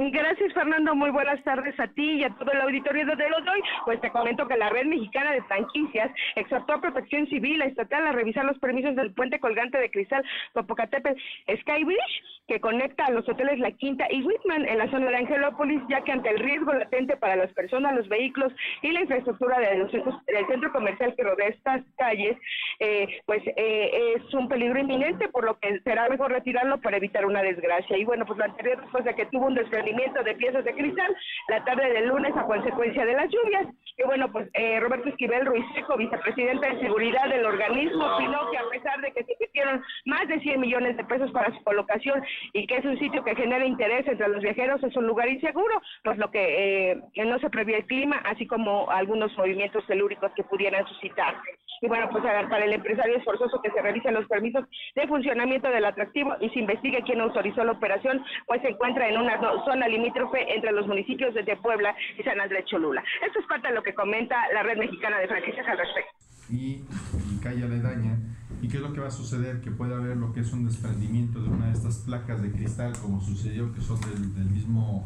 Gracias, 0.02 0.54
Fernando. 0.54 0.96
Muy 0.96 1.10
buenas 1.10 1.44
tardes 1.44 1.78
a 1.78 1.88
ti 1.88 2.12
y 2.14 2.24
a 2.24 2.30
todo 2.30 2.50
el 2.54 2.62
auditorio 2.62 3.06
de 3.06 3.30
los 3.30 3.44
doy. 3.44 3.62
Pues 3.84 4.00
te 4.00 4.10
comento 4.12 4.48
que 4.48 4.56
la 4.56 4.70
Red 4.70 4.86
Mexicana 4.86 5.34
de 5.34 5.44
Franquicias 5.44 6.10
exhortó 6.38 6.76
a 6.76 6.82
Protección 6.82 7.28
Civil 7.28 7.62
Estatal 7.62 8.08
a 8.08 8.14
revisar 8.14 8.46
los 8.46 8.58
permisos 8.60 8.96
del 8.96 9.12
puente 9.14 9.42
colgante 9.42 9.78
de 9.78 9.92
cristal 9.92 10.24
Popocatépetl 10.54 11.20
Skybridge, 11.60 12.24
que 12.48 12.62
conecta 12.62 13.08
a 13.08 13.12
los 13.12 13.28
hoteles 13.28 13.60
La 13.60 13.72
Quinta 13.72 14.08
y 14.10 14.24
Whitman 14.24 14.70
en 14.70 14.78
la 14.78 14.90
zona 14.90 15.10
de 15.10 15.18
Angelópolis, 15.18 15.82
ya 15.90 16.02
que 16.02 16.14
ante 16.14 16.30
el 16.30 16.40
riesgo 16.40 16.72
latente 16.72 17.18
para 17.18 17.36
las 17.36 17.52
personas, 17.52 17.94
los 17.94 18.08
vehículos 18.08 18.54
y 18.82 18.92
la 18.92 19.02
infraestructura 19.02 19.60
de 19.60 19.80
los 19.80 19.92
del 19.92 20.48
centro 20.48 20.72
comercial 20.72 21.14
que 21.18 21.24
rodea 21.24 21.50
estas 21.50 21.84
calles, 21.98 22.38
eh, 22.80 23.20
pues 23.26 23.44
eh, 23.46 24.16
es 24.16 24.34
un 24.34 24.48
peligro 24.48 24.80
inminente, 24.80 25.28
por 25.28 25.44
lo 25.44 25.60
que 25.60 25.82
será 25.82 26.08
mejor 26.08 26.32
retirarlo 26.32 26.80
para 26.80 26.96
evitar 26.96 27.26
una 27.26 27.44
desgracia. 27.44 27.98
Y 27.98 28.06
bueno, 28.06 28.26
pues 28.26 28.40
lo 28.40 28.46
anterior 28.46 28.80
después 28.82 29.04
de 29.04 29.14
que 29.14 29.26
tuvo 29.26 29.48
un 29.48 29.56
desprendimiento 29.90 30.24
de 30.24 30.36
piezas 30.36 30.64
de 30.64 30.74
cristal 30.74 31.16
la 31.48 31.64
tarde 31.64 31.94
del 31.94 32.08
lunes 32.08 32.36
a 32.36 32.46
consecuencia 32.46 33.06
de 33.06 33.14
las 33.14 33.30
lluvias. 33.30 33.68
Y 33.98 34.04
bueno, 34.04 34.32
pues 34.32 34.50
eh, 34.54 34.80
Roberto 34.80 35.10
Esquivel 35.10 35.46
Ruiz 35.46 35.66
Seco, 35.74 35.98
vicepresidente 35.98 36.70
de 36.70 36.80
seguridad 36.80 37.28
del 37.28 37.46
organismo, 37.46 38.16
opinó 38.16 38.50
que 38.52 38.58
a 38.58 38.70
pesar 38.70 39.02
de 39.02 39.12
que 39.12 39.24
se 39.24 39.34
invirtieron 39.34 39.84
más 40.06 40.28
de 40.28 40.40
100 40.40 40.60
millones 40.60 40.98
de 40.98 41.04
pesos 41.04 41.32
para 41.32 41.54
su 41.54 41.64
colocación 41.64 42.24
y 42.54 42.66
que 42.66 42.78
es 42.78 42.86
un 42.86 42.98
sitio 42.98 43.24
que 43.24 43.36
genera 43.36 43.66
interés 43.66 44.08
entre 44.08 44.30
los 44.30 44.42
viajeros, 44.42 44.82
es 44.84 44.96
un 44.96 45.08
lugar 45.08 45.28
inseguro, 45.28 45.82
pues 46.04 46.18
lo 46.18 46.32
que 46.32 46.92
eh, 46.92 47.26
no 47.26 47.40
se 47.40 47.50
prevé 47.50 47.78
el 47.78 47.86
clima, 47.86 48.22
así 48.26 48.48
como 48.48 48.90
algunos 48.90 49.36
movimientos 49.38 49.86
telúricos 49.88 50.32
que 50.36 50.44
pudieran 50.44 50.88
suscitarse. 50.88 51.60
Y 51.82 51.88
bueno, 51.88 52.10
pues 52.12 52.24
para 52.24 52.66
el 52.66 52.74
empresario 52.74 53.18
es 53.18 53.24
forzoso 53.24 53.62
que 53.62 53.72
se 53.72 53.82
revisen 53.82 54.14
los 54.14 54.28
permisos 54.28 54.66
de 54.96 55.08
funcionamiento 55.08 55.70
del 55.70 55.86
atractivo 55.86 56.36
y 56.42 56.50
se 56.50 56.60
investigue 56.60 57.04
quién 57.04 57.22
autorizó 57.22 57.64
la 57.64 57.72
operación, 57.72 58.24
pues 58.46 58.62
se 58.62 58.70
encuentra 58.70 59.08
en 59.08 59.18
una 59.18 59.40
zona 59.64 59.79
limítrofe 59.88 60.54
entre 60.54 60.72
los 60.72 60.88
municipios 60.88 61.34
de 61.34 61.56
Puebla 61.58 61.96
y 62.18 62.24
San 62.24 62.40
Andrés 62.40 62.66
Cholula. 62.66 63.04
Esto 63.26 63.40
es 63.40 63.46
parte 63.46 63.70
de 63.70 63.74
lo 63.74 63.84
que 63.84 63.94
comenta 63.94 64.36
la 64.54 64.64
Red 64.64 64.78
Mexicana 64.78 65.20
de 65.20 65.28
Franquicias 65.28 65.68
al 65.68 65.78
respecto. 65.78 66.12
Y, 66.50 66.84
y 67.32 67.40
calle 67.42 67.64
aledaña. 67.64 68.18
¿Y 68.62 68.68
qué 68.68 68.78
es 68.78 68.84
lo 68.84 68.92
que 68.92 69.00
va 69.00 69.08
a 69.08 69.12
suceder? 69.12 69.62
Que 69.62 69.72
puede 69.72 69.94
haber 69.94 70.18
lo 70.18 70.34
que 70.34 70.42
es 70.42 70.52
un 70.52 70.66
desprendimiento 70.66 71.42
de 71.42 71.50
una 71.50 71.68
de 71.68 71.74
estas 71.74 72.00
placas 72.00 72.42
de 72.42 72.52
cristal, 72.52 72.94
como 73.02 73.22
sucedió, 73.22 73.74
que 73.74 73.82
son 73.82 74.00
del, 74.02 74.36
del 74.36 74.50
mismo 74.50 75.06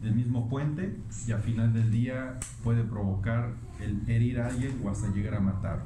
del 0.00 0.14
mismo 0.14 0.48
puente 0.48 0.96
y 1.26 1.32
al 1.32 1.40
final 1.40 1.72
del 1.72 1.90
día 1.90 2.38
puede 2.64 2.84
provocar 2.84 3.50
el 3.80 4.08
herir 4.08 4.40
a 4.40 4.46
alguien 4.46 4.80
o 4.84 4.90
hasta 4.90 5.08
llegar 5.08 5.34
a 5.34 5.40
matarlo. 5.40 5.84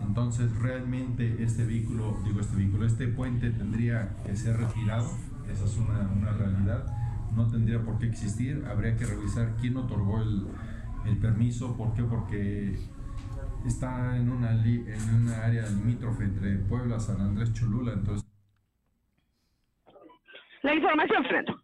Entonces 0.00 0.56
realmente 0.58 1.42
este 1.42 1.64
vehículo, 1.64 2.16
digo 2.24 2.40
este 2.40 2.56
vehículo, 2.56 2.86
este 2.86 3.08
puente 3.08 3.50
tendría 3.50 4.14
que 4.24 4.36
ser 4.36 4.56
retirado, 4.56 5.10
esa 5.52 5.64
es 5.64 5.76
una, 5.76 6.08
una 6.16 6.32
realidad, 6.32 6.86
no 7.34 7.48
tendría 7.48 7.82
por 7.82 7.98
qué 7.98 8.06
existir, 8.06 8.64
habría 8.66 8.96
que 8.96 9.04
revisar 9.04 9.56
quién 9.60 9.76
otorgó 9.76 10.20
el, 10.20 10.46
el 11.06 11.18
permiso, 11.18 11.76
¿por 11.76 11.94
qué? 11.94 12.02
Porque 12.02 12.78
está 13.66 14.16
en 14.16 14.30
una, 14.30 14.52
en 14.64 15.14
una 15.14 15.44
área 15.44 15.66
limítrofe 15.68 16.24
entre 16.24 16.56
Puebla, 16.56 16.98
San 17.00 17.20
Andrés, 17.20 17.52
Cholula, 17.52 17.92
entonces... 17.92 18.28
La 20.62 20.74
información, 20.74 21.22
Fernando. 21.22 21.62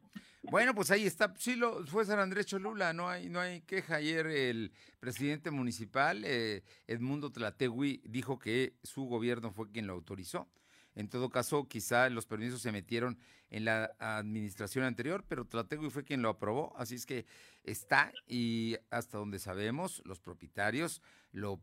Bueno, 0.50 0.75
pues 0.75 0.90
ahí 0.90 1.06
está. 1.06 1.33
Sí, 1.37 1.56
lo, 1.56 1.85
fue 1.87 2.04
San 2.04 2.18
Andrés 2.18 2.47
Cholula, 2.47 2.92
no 2.92 3.09
hay, 3.09 3.28
no 3.28 3.40
hay 3.40 3.62
queja. 3.62 3.97
Ayer 3.97 4.26
el 4.26 4.73
presidente 5.00 5.50
municipal, 5.50 6.23
eh, 6.25 6.62
Edmundo 6.87 7.33
Tlategui, 7.33 8.02
dijo 8.04 8.38
que 8.38 8.75
su 8.83 9.04
gobierno 9.04 9.50
fue 9.50 9.71
quien 9.73 9.87
lo 9.87 9.94
autorizó. 9.94 10.49
En 10.94 11.08
todo 11.08 11.30
caso, 11.30 11.66
quizá 11.68 12.08
los 12.08 12.26
permisos 12.26 12.62
se 12.62 12.72
metieron 12.72 13.18
en 13.50 13.64
la 13.64 13.94
administración 13.98 14.84
anterior, 14.84 15.24
pero 15.28 15.44
Tlategui 15.44 15.90
fue 15.90 16.04
quien 16.04 16.22
lo 16.22 16.28
aprobó, 16.28 16.72
así 16.76 16.94
es 16.94 17.06
que 17.06 17.26
está 17.62 18.12
y 18.26 18.76
hasta 18.90 19.18
donde 19.18 19.38
sabemos, 19.38 20.02
los 20.04 20.20
propietarios 20.20 21.02
lo 21.32 21.60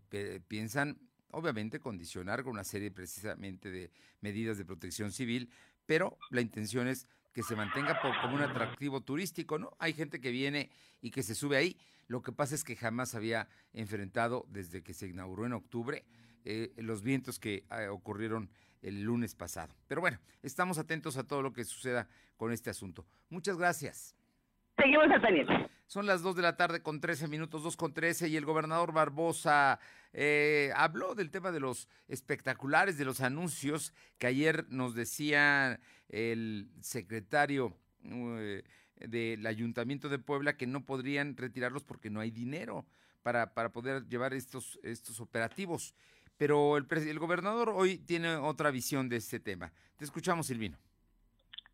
piensan, 0.48 1.00
obviamente, 1.32 1.80
condicionar 1.80 2.44
con 2.44 2.54
una 2.54 2.64
serie 2.64 2.92
precisamente 2.92 3.72
de 3.72 3.92
medidas 4.20 4.58
de 4.58 4.66
protección 4.66 5.12
civil, 5.12 5.50
pero 5.86 6.18
la 6.30 6.42
intención 6.42 6.88
es 6.88 7.08
que 7.34 7.44
se 7.44 7.56
mantenga 7.56 8.00
como 8.02 8.36
un 8.36 8.42
atractivo 8.42 9.02
turístico, 9.02 9.58
¿no? 9.58 9.76
Hay 9.80 9.94
gente 9.94 10.20
que 10.20 10.32
viene 10.32 10.70
y 11.02 11.12
que 11.12 11.24
se 11.24 11.36
sube 11.36 11.58
ahí. 11.58 11.78
Lo 12.08 12.22
que 12.22 12.34
pasa 12.34 12.56
es 12.56 12.64
que 12.64 12.76
jamás 12.76 13.16
había 13.16 13.48
enfrentado, 13.74 14.46
desde 14.50 14.84
que 14.84 14.94
se 14.94 15.08
inauguró 15.08 15.46
en 15.46 15.54
octubre, 15.54 16.06
eh, 16.44 16.74
los 16.78 17.04
vientos 17.04 17.40
que 17.40 17.66
eh, 17.72 17.88
ocurrieron 17.88 18.50
el 18.82 19.04
lunes 19.04 19.36
pasado. 19.36 19.76
Pero 19.88 20.02
bueno, 20.02 20.20
estamos 20.42 20.78
atentos 20.78 21.18
a 21.18 21.24
todo 21.24 21.42
lo 21.42 21.54
que 21.54 21.64
suceda 21.64 22.08
con 22.38 22.52
este 22.52 22.70
asunto. 22.70 23.06
Muchas 23.30 23.58
gracias. 23.58 24.16
Seguimos 24.78 25.06
al 25.12 25.22
pendiente. 25.22 25.54
Son 25.88 26.06
las 26.06 26.22
2 26.22 26.38
de 26.38 26.42
la 26.42 26.56
tarde 26.56 26.82
con 26.82 27.02
13 27.02 27.28
minutos, 27.28 27.64
2 27.64 27.76
con 27.76 27.94
13, 27.94 28.30
y 28.30 28.38
el 28.38 28.46
gobernador 28.46 28.94
Barbosa 28.94 29.78
eh, 30.14 30.72
habló 30.76 31.16
del 31.16 31.32
tema 31.32 31.52
de 31.52 31.60
los 31.60 31.90
espectaculares, 32.08 32.98
de 32.98 33.04
los 33.04 33.20
anuncios 33.20 33.94
que 34.18 34.28
ayer 34.28 34.66
nos 34.70 34.96
decía 34.96 35.82
el 36.08 36.70
secretario 36.80 37.76
eh, 38.06 38.64
del 38.96 39.46
Ayuntamiento 39.46 40.08
de 40.08 40.20
Puebla 40.20 40.56
que 40.56 40.66
no 40.66 40.86
podrían 40.86 41.36
retirarlos 41.36 41.84
porque 41.84 42.10
no 42.10 42.22
hay 42.22 42.32
dinero 42.32 42.86
para, 43.22 43.54
para 43.54 43.72
poder 43.72 44.08
llevar 44.08 44.34
estos, 44.34 44.80
estos 44.84 45.20
operativos. 45.20 45.94
Pero 46.42 46.76
el, 46.76 46.88
el 46.90 47.20
gobernador 47.20 47.70
hoy 47.70 48.00
tiene 48.00 48.36
otra 48.36 48.72
visión 48.72 49.08
de 49.10 49.18
este 49.18 49.40
tema. 49.40 49.72
Te 49.96 50.06
escuchamos, 50.06 50.48
Silvino. 50.48 50.76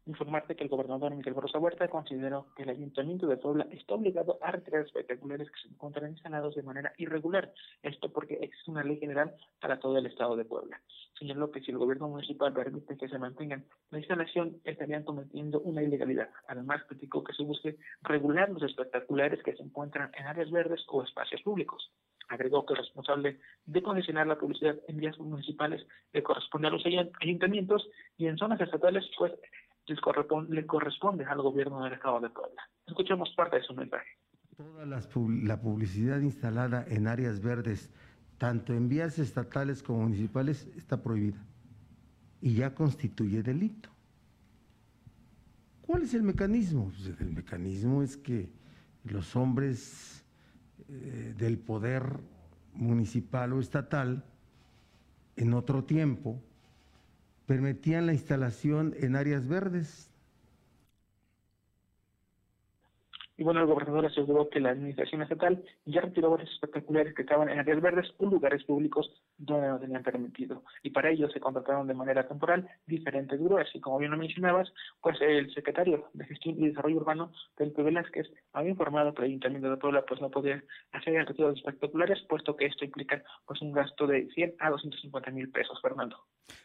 Informarte 0.08 0.56
que 0.56 0.64
el 0.64 0.70
gobernador 0.70 1.14
Miguel 1.14 1.34
Barroso 1.34 1.60
Huerta 1.60 1.88
consideró 1.88 2.48
que 2.56 2.64
el 2.64 2.70
Ayuntamiento 2.70 3.28
de 3.28 3.38
Puebla 3.38 3.68
está 3.72 3.94
obligado 3.96 4.40
a 4.42 4.52
retirar 4.52 4.86
espectaculares 4.86 5.50
que 5.52 5.60
se 5.62 5.68
encuentran 5.68 6.12
instalados 6.12 6.56
de 6.56 6.64
manera 6.64 6.94
irregular. 6.98 7.54
Esto 7.84 8.12
porque 8.12 8.36
existe 8.36 8.72
una 8.72 8.84
ley 8.84 8.98
general 9.00 9.36
para 9.60 9.80
todo 9.80 9.98
el 9.98 10.06
estado 10.06 10.36
de 10.36 10.46
Puebla. 10.46 10.82
Señaló 11.20 11.52
que 11.52 11.62
si 11.62 11.72
el 11.72 11.78
gobierno 11.78 12.08
municipal 12.08 12.54
permite 12.54 12.98
que 12.98 13.10
se 13.10 13.20
mantengan 13.20 13.66
la 13.92 14.00
instalación, 14.00 14.62
estarían 14.64 15.04
cometiendo 15.04 15.60
una 15.62 15.84
ilegalidad. 15.84 16.30
Además, 16.48 16.84
criticó 16.88 17.24
que 17.24 17.34
se 17.34 17.44
busque 17.44 17.78
regular 18.02 18.50
los 18.50 18.64
espectaculares 18.64 19.44
que 19.44 19.56
se 19.56 19.64
encuentran 19.64 20.12
en 20.18 20.26
áreas 20.26 20.52
verdes 20.52 20.84
o 20.88 21.04
espacios 21.04 21.42
públicos. 21.42 21.92
Agregó 22.30 22.66
que 22.66 22.74
el 22.74 22.80
responsable 22.80 23.40
de 23.66 23.82
condicionar 23.82 24.28
la 24.28 24.38
publicidad 24.38 24.76
en 24.88 24.98
vías 24.98 25.18
municipales 25.18 25.86
le 26.12 26.24
corresponde 26.24 26.68
a 26.68 26.72
los 26.72 26.84
ayuntamientos 26.86 27.88
y 28.18 28.28
en 28.28 28.38
zonas 28.38 28.60
estatales, 28.60 29.10
pues 29.18 29.32
le 30.50 30.66
corresponde 30.66 31.26
al 31.26 31.42
gobierno 31.42 31.84
del 31.84 31.94
Estado 31.94 32.20
de 32.20 32.30
Puebla. 32.30 32.62
Escuchemos 32.86 33.30
parte 33.36 33.58
de 33.58 33.64
su 33.64 33.74
mensaje. 33.74 34.08
Toda 34.56 34.86
la 34.86 35.62
publicidad 35.62 36.20
instalada 36.20 36.86
en 36.88 37.08
áreas 37.08 37.42
verdes, 37.42 37.92
tanto 38.38 38.74
en 38.74 38.90
vías 38.90 39.20
estatales 39.20 39.84
como 39.84 40.02
municipales, 40.02 40.68
está 40.76 41.02
prohibida 41.02 41.44
y 42.42 42.56
ya 42.56 42.74
constituye 42.74 43.44
delito. 43.44 43.90
¿Cuál 45.82 46.04
es 46.04 46.14
el 46.14 46.24
mecanismo? 46.24 46.92
Pues 46.92 47.20
el 47.20 47.32
mecanismo 47.32 48.04
es 48.04 48.18
que 48.18 48.52
los 49.04 49.36
hombres 49.36 50.26
eh, 50.90 51.34
del 51.38 51.58
poder 51.60 52.20
municipal 52.74 53.54
o 53.54 53.60
estatal 53.60 54.26
en 55.36 55.54
otro 55.54 55.84
tiempo 55.84 56.42
permitían 57.48 58.06
la 58.06 58.14
instalación 58.14 58.94
en 59.00 59.16
áreas 59.16 59.48
verdes. 59.48 60.12
Y 63.40 63.44
bueno, 63.44 63.62
el 63.62 63.68
gobernador 63.68 64.08
aseguró 64.08 64.50
que 64.50 64.60
la 64.60 64.72
administración 64.72 65.22
estatal 65.22 65.64
ya 65.86 66.02
retiró 66.02 66.32
varios 66.32 66.52
espectaculares 66.52 67.14
que 67.14 67.22
estaban 67.22 67.50
en 67.50 67.60
áreas 67.60 67.80
verdes 67.82 68.12
o 68.18 68.26
lugares 68.26 68.64
públicos 68.64 69.12
donde 69.38 69.68
no 69.68 69.80
tenían 69.80 70.02
permitido. 70.02 70.64
Y 70.82 70.90
para 70.90 71.12
ello 71.12 71.30
se 71.30 71.40
contrataron 71.40 71.86
de 71.86 71.94
manera 71.94 72.28
temporal 72.28 72.68
diferentes 72.88 73.40
grúas. 73.40 73.68
Y 73.76 73.80
como 73.80 74.00
bien 74.00 74.10
lo 74.10 74.18
mencionabas, 74.18 74.74
pues 75.02 75.22
el 75.22 75.54
secretario 75.54 76.10
de 76.14 76.26
Gestión 76.26 76.56
y 76.58 76.70
Desarrollo 76.70 76.98
Urbano, 76.98 77.32
Felipe 77.56 77.84
Velázquez, 77.84 78.28
había 78.54 78.72
informado 78.72 79.14
que 79.14 79.22
el 79.22 79.28
Ayuntamiento 79.28 79.70
de 79.70 79.78
Puebla 79.78 80.04
pues 80.08 80.20
no 80.20 80.32
podía 80.32 80.64
hacer 80.94 81.16
el 81.16 81.28
retiro 81.28 81.50
de 81.50 81.60
espectaculares, 81.60 82.26
puesto 82.28 82.56
que 82.56 82.66
esto 82.66 82.86
implica 82.86 83.24
pues 83.46 83.62
un 83.62 83.72
gasto 83.72 84.08
de 84.08 84.28
100 84.34 84.56
a 84.58 84.72
250 84.72 85.30
mil 85.30 85.52
pesos, 85.52 85.80
Fernando. 85.80 86.18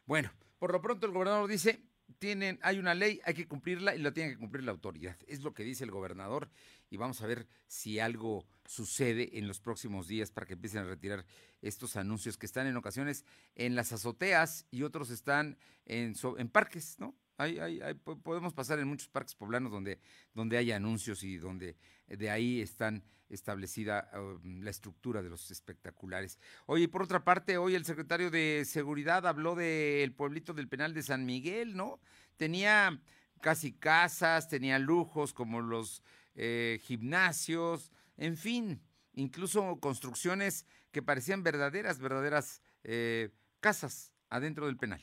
Bueno, 0.06 0.30
por 0.62 0.70
lo 0.70 0.80
pronto 0.80 1.06
el 1.06 1.12
gobernador 1.12 1.50
dice, 1.50 1.82
tienen, 2.20 2.60
hay 2.62 2.78
una 2.78 2.94
ley, 2.94 3.20
hay 3.24 3.34
que 3.34 3.48
cumplirla 3.48 3.96
y 3.96 3.98
la 3.98 4.12
tiene 4.12 4.30
que 4.30 4.38
cumplir 4.38 4.62
la 4.62 4.70
autoridad. 4.70 5.16
Es 5.26 5.42
lo 5.42 5.54
que 5.54 5.64
dice 5.64 5.82
el 5.82 5.90
gobernador 5.90 6.48
y 6.88 6.98
vamos 6.98 7.20
a 7.20 7.26
ver 7.26 7.48
si 7.66 7.98
algo 7.98 8.46
sucede 8.64 9.36
en 9.40 9.48
los 9.48 9.58
próximos 9.58 10.06
días 10.06 10.30
para 10.30 10.46
que 10.46 10.52
empiecen 10.52 10.82
a 10.82 10.84
retirar 10.84 11.26
estos 11.62 11.96
anuncios 11.96 12.38
que 12.38 12.46
están 12.46 12.68
en 12.68 12.76
ocasiones 12.76 13.24
en 13.56 13.74
las 13.74 13.92
azoteas 13.92 14.64
y 14.70 14.84
otros 14.84 15.10
están 15.10 15.58
en, 15.84 16.14
en 16.38 16.48
parques, 16.48 16.94
¿no? 17.00 17.12
Hay, 17.38 17.58
hay, 17.58 17.94
podemos 17.94 18.52
pasar 18.52 18.78
en 18.78 18.88
muchos 18.88 19.08
parques 19.08 19.34
poblanos 19.34 19.72
donde, 19.72 19.98
donde 20.34 20.58
hay 20.58 20.70
anuncios 20.72 21.22
y 21.22 21.38
donde 21.38 21.76
de 22.06 22.30
ahí 22.30 22.60
están 22.60 23.02
establecida 23.32 24.10
um, 24.14 24.62
la 24.62 24.70
estructura 24.70 25.22
de 25.22 25.30
los 25.30 25.50
espectaculares. 25.50 26.38
Oye, 26.66 26.88
por 26.88 27.02
otra 27.02 27.24
parte, 27.24 27.56
hoy 27.56 27.74
el 27.74 27.84
secretario 27.84 28.30
de 28.30 28.64
Seguridad 28.66 29.26
habló 29.26 29.54
del 29.54 30.12
pueblito 30.12 30.52
del 30.52 30.68
penal 30.68 30.94
de 30.94 31.02
San 31.02 31.24
Miguel, 31.24 31.76
¿no? 31.76 32.00
Tenía 32.36 33.00
casi 33.40 33.72
casas, 33.72 34.48
tenía 34.48 34.78
lujos 34.78 35.32
como 35.32 35.60
los 35.60 36.02
eh, 36.34 36.80
gimnasios, 36.82 37.90
en 38.16 38.36
fin, 38.36 38.80
incluso 39.14 39.78
construcciones 39.80 40.66
que 40.92 41.02
parecían 41.02 41.42
verdaderas, 41.42 41.98
verdaderas 41.98 42.62
eh, 42.84 43.30
casas 43.60 44.12
adentro 44.28 44.66
del 44.66 44.76
penal. 44.76 45.02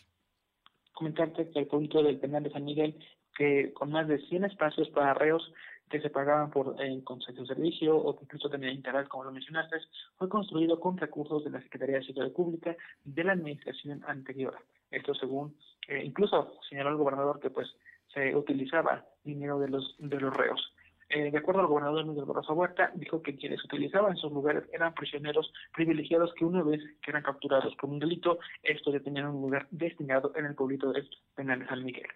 Comentarte 0.99 1.49
que 1.49 1.59
el 1.59 1.67
pueblito 1.67 2.03
del 2.03 2.19
penal 2.19 2.43
de 2.43 2.51
San 2.51 2.65
Miguel, 2.65 2.93
que 3.37 3.71
con 3.71 3.89
más 3.89 4.05
de 4.09 4.19
100 4.19 4.43
espacios 4.43 4.89
para 4.89 5.13
reos, 5.13 5.53
que 5.89 6.01
se 6.01 6.09
pagaban 6.09 6.51
por 6.51 6.75
eh, 6.77 7.01
de 7.01 7.45
servicio 7.45 7.95
o 7.95 8.17
que 8.17 8.25
incluso 8.25 8.49
tenía 8.49 8.69
interés, 8.69 9.07
como 9.07 9.23
lo 9.23 9.31
mencionaste, 9.31 9.77
fue 10.17 10.27
construido 10.27 10.77
con 10.77 10.97
recursos 10.97 11.45
de 11.45 11.51
la 11.51 11.61
Secretaría 11.61 11.99
de 11.99 12.03
Seguridad 12.03 12.33
Pública 12.33 12.75
de 13.05 13.23
la 13.23 13.31
administración 13.31 14.03
anterior. 14.07 14.57
Esto 14.91 15.13
según, 15.15 15.55
eh, 15.87 16.03
incluso 16.03 16.59
señaló 16.67 16.89
el 16.89 16.97
gobernador 16.97 17.39
que 17.39 17.49
pues 17.49 17.73
se 18.13 18.35
utilizaba 18.35 19.05
dinero 19.23 19.57
de 19.57 19.69
los, 19.69 19.95
de 19.99 20.19
los 20.19 20.35
reos. 20.35 20.73
Eh, 21.09 21.31
de 21.31 21.37
acuerdo 21.39 21.61
al 21.61 21.67
gobernador 21.67 22.05
Miguel 22.05 22.25
Barroso 22.25 22.53
Huerta, 22.53 22.91
dijo 22.93 23.23
que 23.23 23.35
quienes 23.35 23.63
utilizaban 23.65 24.15
esos 24.15 24.31
lugares 24.31 24.63
eran 24.71 24.93
prisioneros 24.93 25.51
privilegiados 25.73 26.33
que 26.35 26.45
una 26.45 26.61
vez 26.61 26.81
que 27.01 27.09
eran 27.09 27.23
capturados 27.23 27.75
por 27.77 27.89
un 27.89 27.97
delito, 27.97 28.37
estos 28.61 28.93
ya 28.93 28.99
tenían 28.99 29.27
un 29.27 29.41
lugar 29.41 29.67
destinado 29.71 30.31
en 30.35 30.45
el 30.45 30.55
pueblito 30.55 30.91
de 30.91 31.03
penal 31.35 31.59
de 31.59 31.67
San 31.67 31.83
Miguel. 31.83 32.07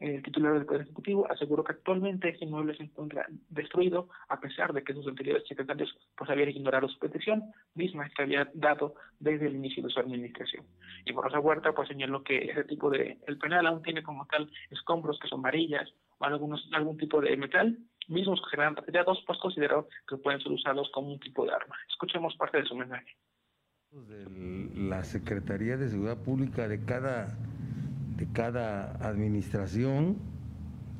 El 0.00 0.22
titular 0.22 0.54
del 0.54 0.64
Poder 0.64 0.80
Ejecutivo 0.80 1.30
aseguró 1.30 1.62
que 1.62 1.72
actualmente 1.72 2.30
ese 2.30 2.46
inmueble 2.46 2.74
se 2.74 2.84
encuentra 2.84 3.26
destruido, 3.50 4.08
a 4.30 4.40
pesar 4.40 4.72
de 4.72 4.82
que 4.82 4.94
sus 4.94 5.06
anteriores 5.06 5.46
secretarios 5.46 5.94
pues, 6.16 6.30
habían 6.30 6.48
ignorado 6.48 6.88
su 6.88 6.98
petición, 6.98 7.42
misma 7.74 8.08
que 8.08 8.22
había 8.22 8.50
dado 8.54 8.94
desde 9.18 9.48
el 9.48 9.56
inicio 9.56 9.82
de 9.82 9.90
su 9.90 10.00
administración. 10.00 10.64
Y 11.04 11.12
por 11.12 11.28
esa 11.28 11.38
Huerta 11.38 11.74
pues, 11.74 11.88
señaló 11.88 12.22
que 12.22 12.38
ese 12.38 12.64
tipo 12.64 12.88
de. 12.88 13.18
El 13.26 13.36
penal 13.36 13.66
aún 13.66 13.82
tiene 13.82 14.02
como 14.02 14.24
tal 14.24 14.50
escombros 14.70 15.18
que 15.20 15.28
son 15.28 15.42
varillas 15.42 15.92
o 16.16 16.24
algunos, 16.24 16.66
algún 16.72 16.96
tipo 16.96 17.20
de 17.20 17.36
metal, 17.36 17.76
mismos 18.08 18.40
que 18.42 18.50
serán 18.50 18.76
retirados, 18.76 19.22
pues 19.26 19.38
consideró 19.38 19.88
que 20.08 20.16
pueden 20.16 20.40
ser 20.40 20.52
usados 20.52 20.90
como 20.92 21.12
un 21.12 21.20
tipo 21.20 21.44
de 21.44 21.52
arma. 21.52 21.76
Escuchemos 21.88 22.34
parte 22.36 22.58
de 22.58 22.64
su 22.64 22.74
mensaje. 22.74 23.16
la 24.74 25.02
Secretaría 25.04 25.76
de 25.76 25.88
Seguridad 25.88 26.18
Pública 26.18 26.68
de 26.68 26.84
cada 26.84 27.36
de 28.20 28.30
cada 28.34 28.92
administración 29.08 30.18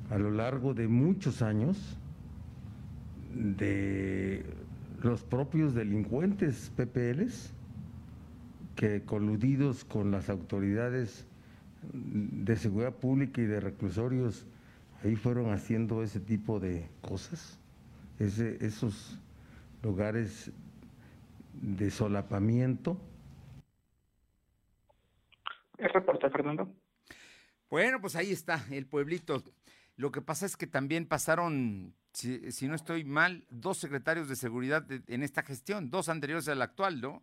a 0.08 0.16
lo 0.16 0.30
largo 0.30 0.72
de 0.72 0.88
muchos 0.88 1.42
años 1.42 1.98
de 3.34 4.42
los 5.02 5.22
propios 5.22 5.74
delincuentes 5.74 6.72
PPLs 6.76 7.52
que 8.74 9.02
coludidos 9.02 9.84
con 9.84 10.10
las 10.10 10.30
autoridades 10.30 11.26
de 11.82 12.56
seguridad 12.56 12.94
pública 12.94 13.42
y 13.42 13.44
de 13.44 13.60
reclusorios 13.60 14.46
ahí 15.04 15.16
fueron 15.16 15.52
haciendo 15.52 16.02
ese 16.02 16.20
tipo 16.20 16.60
de 16.60 16.88
cosas, 17.00 17.58
esos 18.18 19.18
lugares 19.82 20.52
de 21.54 21.90
solapamiento. 21.90 23.00
¿Es 25.78 25.92
reporte, 25.92 26.28
Fernando? 26.30 26.72
Bueno, 27.70 28.00
pues 28.00 28.16
ahí 28.16 28.32
está, 28.32 28.64
el 28.70 28.86
pueblito. 28.86 29.42
Lo 29.96 30.10
que 30.10 30.20
pasa 30.20 30.46
es 30.46 30.56
que 30.56 30.66
también 30.66 31.06
pasaron, 31.06 31.94
si, 32.12 32.68
no 32.68 32.74
estoy 32.74 33.04
mal, 33.04 33.44
dos 33.50 33.78
secretarios 33.78 34.28
de 34.28 34.36
seguridad 34.36 34.84
en 34.90 35.22
esta 35.22 35.42
gestión, 35.42 35.90
dos 35.90 36.08
anteriores 36.08 36.48
al 36.48 36.62
actual, 36.62 37.00
¿no? 37.00 37.22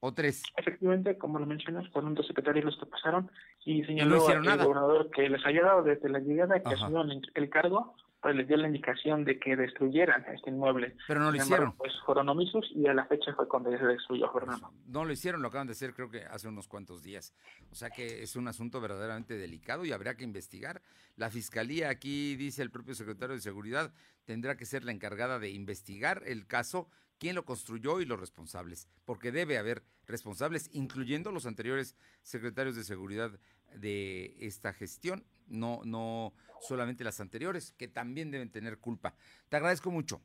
¿O 0.00 0.14
tres? 0.14 0.42
Efectivamente, 0.56 1.18
como 1.18 1.38
lo 1.38 1.46
mencionas, 1.46 1.88
fueron 1.90 2.14
dos 2.14 2.26
secretarios 2.26 2.64
los 2.64 2.78
que 2.78 2.86
pasaron 2.86 3.30
y 3.64 3.84
señaló 3.84 4.28
el 4.30 4.58
gobernador 4.58 5.10
que 5.10 5.28
les 5.28 5.44
había 5.44 5.62
dado 5.62 5.82
desde 5.82 6.08
la 6.08 6.20
llegada 6.20 6.62
que 6.62 6.74
asumieron 6.74 7.10
el 7.34 7.50
cargo 7.50 7.94
pues 8.20 8.34
les 8.34 8.48
dio 8.48 8.56
la 8.56 8.66
indicación 8.66 9.24
de 9.24 9.38
que 9.38 9.54
destruyeran 9.54 10.24
este 10.34 10.50
inmueble. 10.50 10.96
Pero 11.06 11.20
no 11.20 11.30
lo 11.30 11.36
hicieron. 11.36 11.72
Pues 11.72 11.92
fueron 12.04 12.28
omisos 12.28 12.68
y 12.74 12.86
a 12.88 12.94
la 12.94 13.06
fecha 13.06 13.32
fue 13.34 13.46
cuando 13.46 13.70
se 13.70 13.84
destruyó 13.84 14.30
Fernando. 14.32 14.72
No 14.86 15.04
lo 15.04 15.12
hicieron, 15.12 15.40
lo 15.40 15.48
acaban 15.48 15.68
de 15.68 15.72
hacer 15.72 15.94
creo 15.94 16.10
que 16.10 16.24
hace 16.24 16.48
unos 16.48 16.66
cuantos 16.66 17.02
días. 17.02 17.32
O 17.70 17.74
sea 17.76 17.90
que 17.90 18.22
es 18.22 18.34
un 18.34 18.48
asunto 18.48 18.80
verdaderamente 18.80 19.36
delicado 19.36 19.84
y 19.84 19.92
habría 19.92 20.16
que 20.16 20.24
investigar. 20.24 20.82
La 21.16 21.30
fiscalía, 21.30 21.90
aquí 21.90 22.34
dice 22.34 22.62
el 22.62 22.70
propio 22.70 22.94
secretario 22.94 23.36
de 23.36 23.40
Seguridad, 23.40 23.92
tendrá 24.24 24.56
que 24.56 24.66
ser 24.66 24.84
la 24.84 24.92
encargada 24.92 25.38
de 25.38 25.50
investigar 25.50 26.22
el 26.26 26.46
caso, 26.46 26.88
quién 27.18 27.34
lo 27.34 27.44
construyó 27.44 28.00
y 28.00 28.04
los 28.04 28.18
responsables, 28.18 28.88
porque 29.04 29.32
debe 29.32 29.58
haber 29.58 29.82
responsables, 30.06 30.70
incluyendo 30.72 31.32
los 31.32 31.46
anteriores 31.46 31.96
secretarios 32.22 32.76
de 32.76 32.84
Seguridad 32.84 33.38
de 33.74 34.36
esta 34.38 34.72
gestión, 34.72 35.24
no, 35.46 35.80
no 35.84 36.32
solamente 36.60 37.04
las 37.04 37.20
anteriores, 37.20 37.72
que 37.72 37.88
también 37.88 38.30
deben 38.30 38.50
tener 38.50 38.78
culpa. 38.78 39.14
Te 39.48 39.56
agradezco 39.56 39.90
mucho. 39.90 40.20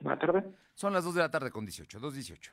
Buenas 0.00 0.20
tardes. 0.20 0.44
Son 0.74 0.92
las 0.92 1.04
2 1.04 1.14
de 1.14 1.20
la 1.20 1.30
tarde 1.30 1.50
con 1.50 1.64
18, 1.64 2.00
2.18. 2.00 2.52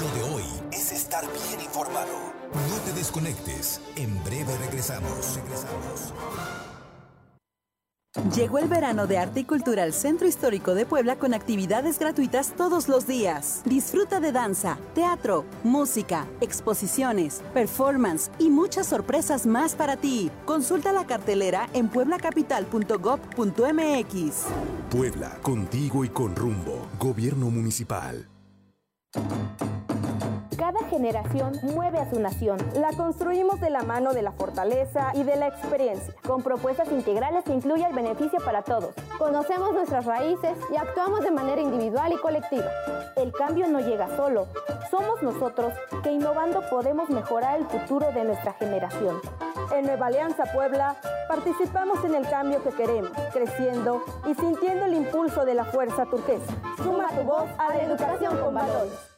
Lo 0.00 0.14
de 0.14 0.22
hoy 0.34 0.44
es 0.72 0.92
estar 0.92 1.24
bien 1.24 1.60
informado. 1.60 2.32
No 2.52 2.78
te 2.84 2.92
desconectes. 2.92 3.80
En 3.96 4.22
breve 4.24 4.56
regresamos. 4.58 5.36
Regresamos. 5.36 6.67
Llegó 8.34 8.58
el 8.58 8.68
verano 8.68 9.06
de 9.06 9.18
arte 9.18 9.40
y 9.40 9.44
cultura 9.44 9.84
al 9.84 9.92
Centro 9.92 10.26
Histórico 10.26 10.74
de 10.74 10.86
Puebla 10.86 11.16
con 11.16 11.34
actividades 11.34 11.98
gratuitas 11.98 12.54
todos 12.56 12.88
los 12.88 13.06
días. 13.06 13.60
Disfruta 13.64 14.20
de 14.20 14.32
danza, 14.32 14.78
teatro, 14.94 15.44
música, 15.62 16.26
exposiciones, 16.40 17.42
performance 17.54 18.30
y 18.38 18.50
muchas 18.50 18.88
sorpresas 18.88 19.46
más 19.46 19.74
para 19.74 19.96
ti. 19.96 20.30
Consulta 20.44 20.92
la 20.92 21.06
cartelera 21.06 21.68
en 21.72 21.88
pueblacapital.gov.mx. 21.88 24.44
Puebla, 24.90 25.38
contigo 25.42 26.04
y 26.04 26.08
con 26.08 26.34
rumbo. 26.34 26.88
Gobierno 26.98 27.50
Municipal. 27.50 28.28
Cada 30.68 30.86
generación 30.90 31.52
mueve 31.62 31.98
a 31.98 32.10
su 32.10 32.20
nación. 32.20 32.58
La 32.74 32.92
construimos 32.92 33.58
de 33.58 33.70
la 33.70 33.84
mano 33.84 34.12
de 34.12 34.20
la 34.20 34.32
fortaleza 34.32 35.12
y 35.14 35.22
de 35.22 35.36
la 35.36 35.46
experiencia, 35.46 36.12
con 36.26 36.42
propuestas 36.42 36.92
integrales 36.92 37.42
que 37.44 37.54
incluyen 37.54 37.86
el 37.86 37.94
beneficio 37.94 38.38
para 38.44 38.60
todos. 38.60 38.94
Conocemos 39.16 39.72
nuestras 39.72 40.04
raíces 40.04 40.58
y 40.70 40.76
actuamos 40.76 41.22
de 41.22 41.30
manera 41.30 41.62
individual 41.62 42.12
y 42.12 42.18
colectiva. 42.18 42.70
El 43.16 43.32
cambio 43.32 43.66
no 43.66 43.80
llega 43.80 44.14
solo. 44.14 44.48
Somos 44.90 45.22
nosotros 45.22 45.72
que 46.02 46.12
innovando 46.12 46.62
podemos 46.68 47.08
mejorar 47.08 47.58
el 47.58 47.64
futuro 47.64 48.12
de 48.12 48.24
nuestra 48.24 48.52
generación. 48.52 49.22
En 49.74 49.86
Nueva 49.86 50.08
Alianza 50.08 50.44
Puebla 50.52 50.96
participamos 51.28 52.04
en 52.04 52.14
el 52.14 52.28
cambio 52.28 52.62
que 52.62 52.76
queremos, 52.76 53.12
creciendo 53.32 54.04
y 54.26 54.34
sintiendo 54.34 54.84
el 54.84 54.92
impulso 54.92 55.46
de 55.46 55.54
la 55.54 55.64
fuerza 55.64 56.04
turquesa. 56.04 56.52
Suma 56.76 57.08
tu 57.08 57.22
voz 57.22 57.48
a 57.56 57.74
la 57.74 57.84
educación 57.84 58.36
con 58.36 58.52
valores. 58.54 59.17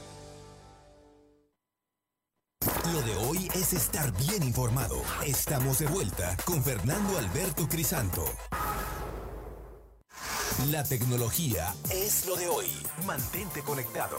Lo 2.93 3.01
de 3.03 3.15
hoy 3.15 3.47
es 3.55 3.71
estar 3.71 4.11
bien 4.17 4.43
informado. 4.43 5.01
Estamos 5.25 5.79
de 5.79 5.85
vuelta 5.87 6.35
con 6.43 6.61
Fernando 6.61 7.17
Alberto 7.17 7.69
Crisanto. 7.69 8.25
La 10.69 10.83
tecnología 10.83 11.73
es 11.89 12.27
lo 12.27 12.35
de 12.35 12.47
hoy. 12.47 12.67
Mantente 13.05 13.61
conectado. 13.61 14.17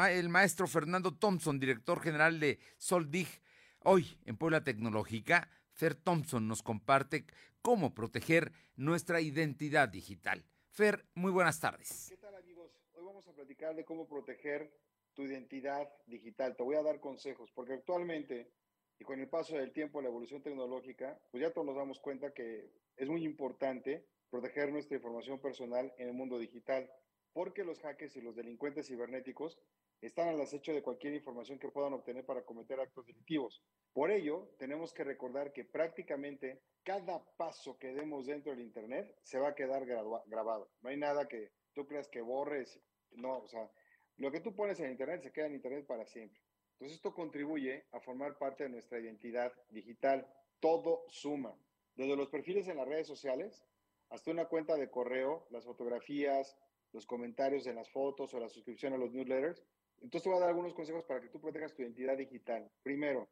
el 0.08 0.28
maestro 0.28 0.66
Fernando 0.66 1.12
Thompson, 1.12 1.58
director 1.58 2.00
general 2.00 2.40
de 2.40 2.58
Soldig, 2.78 3.28
hoy 3.84 4.18
en 4.24 4.36
Puebla 4.36 4.62
Tecnológica, 4.62 5.48
Fer 5.72 5.94
Thompson 5.94 6.46
nos 6.46 6.62
comparte 6.62 7.24
cómo 7.62 7.94
proteger 7.94 8.52
nuestra 8.76 9.20
identidad 9.20 9.88
digital. 9.88 10.44
Fer, 10.70 11.04
muy 11.14 11.32
buenas 11.32 11.60
tardes. 11.60 12.06
¿Qué 12.08 12.16
tal 12.16 12.34
amigos? 12.34 12.70
Hoy 12.92 13.04
vamos 13.04 13.26
a 13.28 13.32
platicar 13.32 13.74
de 13.74 13.84
cómo 13.84 14.06
proteger 14.06 14.72
tu 15.14 15.22
identidad 15.22 15.88
digital. 16.06 16.56
Te 16.56 16.62
voy 16.62 16.76
a 16.76 16.82
dar 16.82 17.00
consejos, 17.00 17.50
porque 17.54 17.74
actualmente 17.74 18.52
y 18.98 19.04
con 19.04 19.18
el 19.18 19.28
paso 19.28 19.56
del 19.56 19.72
tiempo, 19.72 20.02
la 20.02 20.08
evolución 20.08 20.42
tecnológica, 20.42 21.18
pues 21.30 21.42
ya 21.42 21.50
todos 21.52 21.66
nos 21.66 21.76
damos 21.76 21.98
cuenta 22.00 22.34
que 22.34 22.70
es 22.96 23.08
muy 23.08 23.24
importante 23.24 24.06
proteger 24.28 24.70
nuestra 24.70 24.96
información 24.96 25.40
personal 25.40 25.92
en 25.96 26.08
el 26.08 26.14
mundo 26.14 26.38
digital, 26.38 26.88
porque 27.32 27.64
los 27.64 27.80
hackers 27.80 28.16
y 28.16 28.20
los 28.20 28.36
delincuentes 28.36 28.88
cibernéticos 28.88 29.58
están 30.00 30.28
al 30.28 30.40
acecho 30.40 30.72
de 30.72 30.82
cualquier 30.82 31.14
información 31.14 31.58
que 31.58 31.68
puedan 31.68 31.92
obtener 31.92 32.24
para 32.24 32.42
cometer 32.42 32.80
actos 32.80 33.06
delictivos. 33.06 33.62
Por 33.92 34.10
ello, 34.10 34.48
tenemos 34.58 34.92
que 34.94 35.04
recordar 35.04 35.52
que 35.52 35.64
prácticamente 35.64 36.62
cada 36.82 37.22
paso 37.36 37.78
que 37.78 37.92
demos 37.92 38.26
dentro 38.26 38.52
del 38.52 38.62
Internet 38.62 39.14
se 39.22 39.38
va 39.38 39.48
a 39.48 39.54
quedar 39.54 39.84
grabado. 39.84 40.70
No 40.80 40.88
hay 40.88 40.96
nada 40.96 41.28
que 41.28 41.50
tú 41.74 41.86
creas 41.86 42.08
que 42.08 42.22
borres. 42.22 42.80
No, 43.12 43.38
o 43.38 43.48
sea, 43.48 43.70
lo 44.16 44.30
que 44.30 44.40
tú 44.40 44.54
pones 44.54 44.80
en 44.80 44.90
Internet 44.90 45.22
se 45.22 45.32
queda 45.32 45.46
en 45.46 45.54
Internet 45.54 45.86
para 45.86 46.06
siempre. 46.06 46.40
Entonces 46.72 46.96
esto 46.96 47.12
contribuye 47.12 47.84
a 47.92 48.00
formar 48.00 48.38
parte 48.38 48.64
de 48.64 48.70
nuestra 48.70 48.98
identidad 48.98 49.52
digital. 49.68 50.26
Todo 50.60 51.04
suma. 51.08 51.54
Desde 51.94 52.16
los 52.16 52.28
perfiles 52.28 52.68
en 52.68 52.78
las 52.78 52.88
redes 52.88 53.06
sociales 53.06 53.66
hasta 54.08 54.30
una 54.30 54.46
cuenta 54.46 54.76
de 54.76 54.90
correo, 54.90 55.46
las 55.50 55.64
fotografías, 55.64 56.56
los 56.92 57.06
comentarios 57.06 57.66
en 57.66 57.76
las 57.76 57.90
fotos 57.90 58.32
o 58.34 58.40
la 58.40 58.48
suscripción 58.48 58.92
a 58.92 58.98
los 58.98 59.12
newsletters. 59.12 59.64
Entonces 60.00 60.22
te 60.22 60.28
voy 60.28 60.38
a 60.38 60.40
dar 60.40 60.48
algunos 60.50 60.74
consejos 60.74 61.04
para 61.04 61.20
que 61.20 61.28
tú 61.28 61.40
protejas 61.40 61.74
tu 61.74 61.82
identidad 61.82 62.16
digital. 62.16 62.70
Primero, 62.82 63.28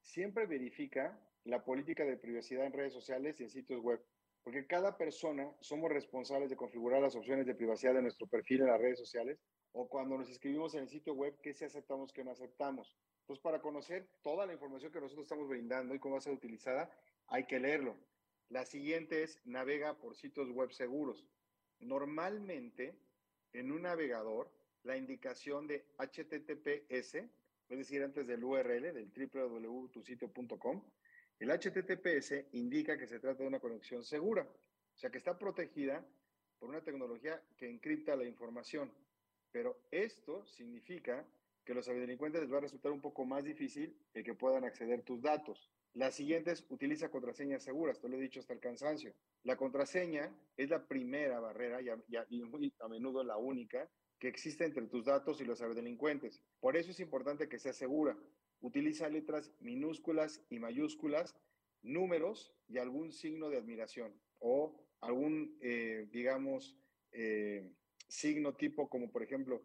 siempre 0.00 0.46
verifica 0.46 1.20
la 1.44 1.64
política 1.64 2.04
de 2.04 2.16
privacidad 2.16 2.66
en 2.66 2.72
redes 2.72 2.92
sociales 2.92 3.40
y 3.40 3.44
en 3.44 3.50
sitios 3.50 3.80
web, 3.80 4.02
porque 4.42 4.66
cada 4.66 4.96
persona 4.96 5.50
somos 5.60 5.90
responsables 5.90 6.50
de 6.50 6.56
configurar 6.56 7.02
las 7.02 7.16
opciones 7.16 7.46
de 7.46 7.54
privacidad 7.54 7.94
de 7.94 8.02
nuestro 8.02 8.26
perfil 8.26 8.62
en 8.62 8.68
las 8.68 8.80
redes 8.80 8.98
sociales 8.98 9.38
o 9.72 9.88
cuando 9.88 10.16
nos 10.16 10.28
inscribimos 10.28 10.74
en 10.74 10.82
el 10.82 10.88
sitio 10.88 11.14
web, 11.14 11.38
qué 11.42 11.52
sí 11.52 11.64
aceptamos, 11.64 12.12
qué 12.12 12.24
no 12.24 12.30
aceptamos. 12.30 12.96
Entonces, 13.20 13.42
para 13.42 13.60
conocer 13.60 14.08
toda 14.22 14.46
la 14.46 14.54
información 14.54 14.90
que 14.90 15.00
nosotros 15.00 15.24
estamos 15.24 15.48
brindando 15.48 15.94
y 15.94 15.98
cómo 15.98 16.14
va 16.14 16.18
a 16.18 16.22
ser 16.22 16.32
utilizada, 16.32 16.90
hay 17.26 17.44
que 17.44 17.60
leerlo. 17.60 17.96
La 18.48 18.64
siguiente 18.64 19.22
es 19.22 19.38
navega 19.44 19.98
por 19.98 20.16
sitios 20.16 20.50
web 20.50 20.72
seguros. 20.72 21.26
Normalmente, 21.80 22.94
en 23.52 23.72
un 23.72 23.82
navegador, 23.82 24.50
la 24.82 24.96
indicación 24.96 25.66
de 25.66 25.84
HTTPS, 25.98 27.14
es 27.68 27.78
decir, 27.78 28.02
antes 28.02 28.26
del 28.26 28.42
URL, 28.42 28.92
del 28.92 29.10
www.tusitio.com, 29.12 30.82
el 31.38 31.50
HTTPS 31.50 32.46
indica 32.52 32.98
que 32.98 33.06
se 33.06 33.20
trata 33.20 33.42
de 33.42 33.48
una 33.48 33.60
conexión 33.60 34.02
segura, 34.02 34.42
o 34.42 34.98
sea 34.98 35.10
que 35.10 35.18
está 35.18 35.38
protegida 35.38 36.04
por 36.58 36.68
una 36.68 36.82
tecnología 36.82 37.40
que 37.56 37.68
encripta 37.68 38.16
la 38.16 38.24
información. 38.24 38.92
Pero 39.52 39.78
esto 39.90 40.44
significa 40.46 41.24
que 41.64 41.74
los 41.74 41.84
ciberdelincuentes 41.84 42.40
les 42.40 42.52
va 42.52 42.58
a 42.58 42.62
resultar 42.62 42.90
un 42.90 43.00
poco 43.00 43.24
más 43.24 43.44
difícil 43.44 43.96
el 44.14 44.24
que 44.24 44.34
puedan 44.34 44.64
acceder 44.64 45.02
tus 45.02 45.20
datos. 45.20 45.70
La 45.94 46.10
siguiente 46.12 46.52
es 46.52 46.64
utiliza 46.68 47.10
contraseñas 47.10 47.62
seguras, 47.62 48.00
te 48.00 48.08
lo 48.08 48.16
he 48.16 48.20
dicho 48.20 48.40
hasta 48.40 48.52
el 48.52 48.60
cansancio. 48.60 49.14
La 49.42 49.56
contraseña 49.56 50.30
es 50.56 50.70
la 50.70 50.86
primera 50.86 51.40
barrera 51.40 51.80
y 51.80 51.88
a, 51.88 51.98
y 52.08 52.42
a 52.78 52.88
menudo 52.88 53.24
la 53.24 53.36
única 53.36 53.88
que 54.18 54.28
existe 54.28 54.64
entre 54.64 54.86
tus 54.86 55.04
datos 55.04 55.40
y 55.40 55.44
los 55.44 55.58
ciberdelincuentes. 55.58 56.42
Por 56.60 56.76
eso 56.76 56.90
es 56.90 57.00
importante 57.00 57.48
que 57.48 57.58
sea 57.58 57.72
segura. 57.72 58.16
Utiliza 58.60 59.08
letras 59.08 59.52
minúsculas 59.60 60.44
y 60.50 60.58
mayúsculas, 60.58 61.36
números 61.82 62.52
y 62.68 62.78
algún 62.78 63.12
signo 63.12 63.48
de 63.48 63.58
admiración 63.58 64.12
o 64.40 64.84
algún, 65.00 65.56
eh, 65.60 66.08
digamos, 66.10 66.76
eh, 67.12 67.70
signo 68.08 68.54
tipo 68.54 68.88
como 68.88 69.10
por 69.10 69.22
ejemplo 69.22 69.62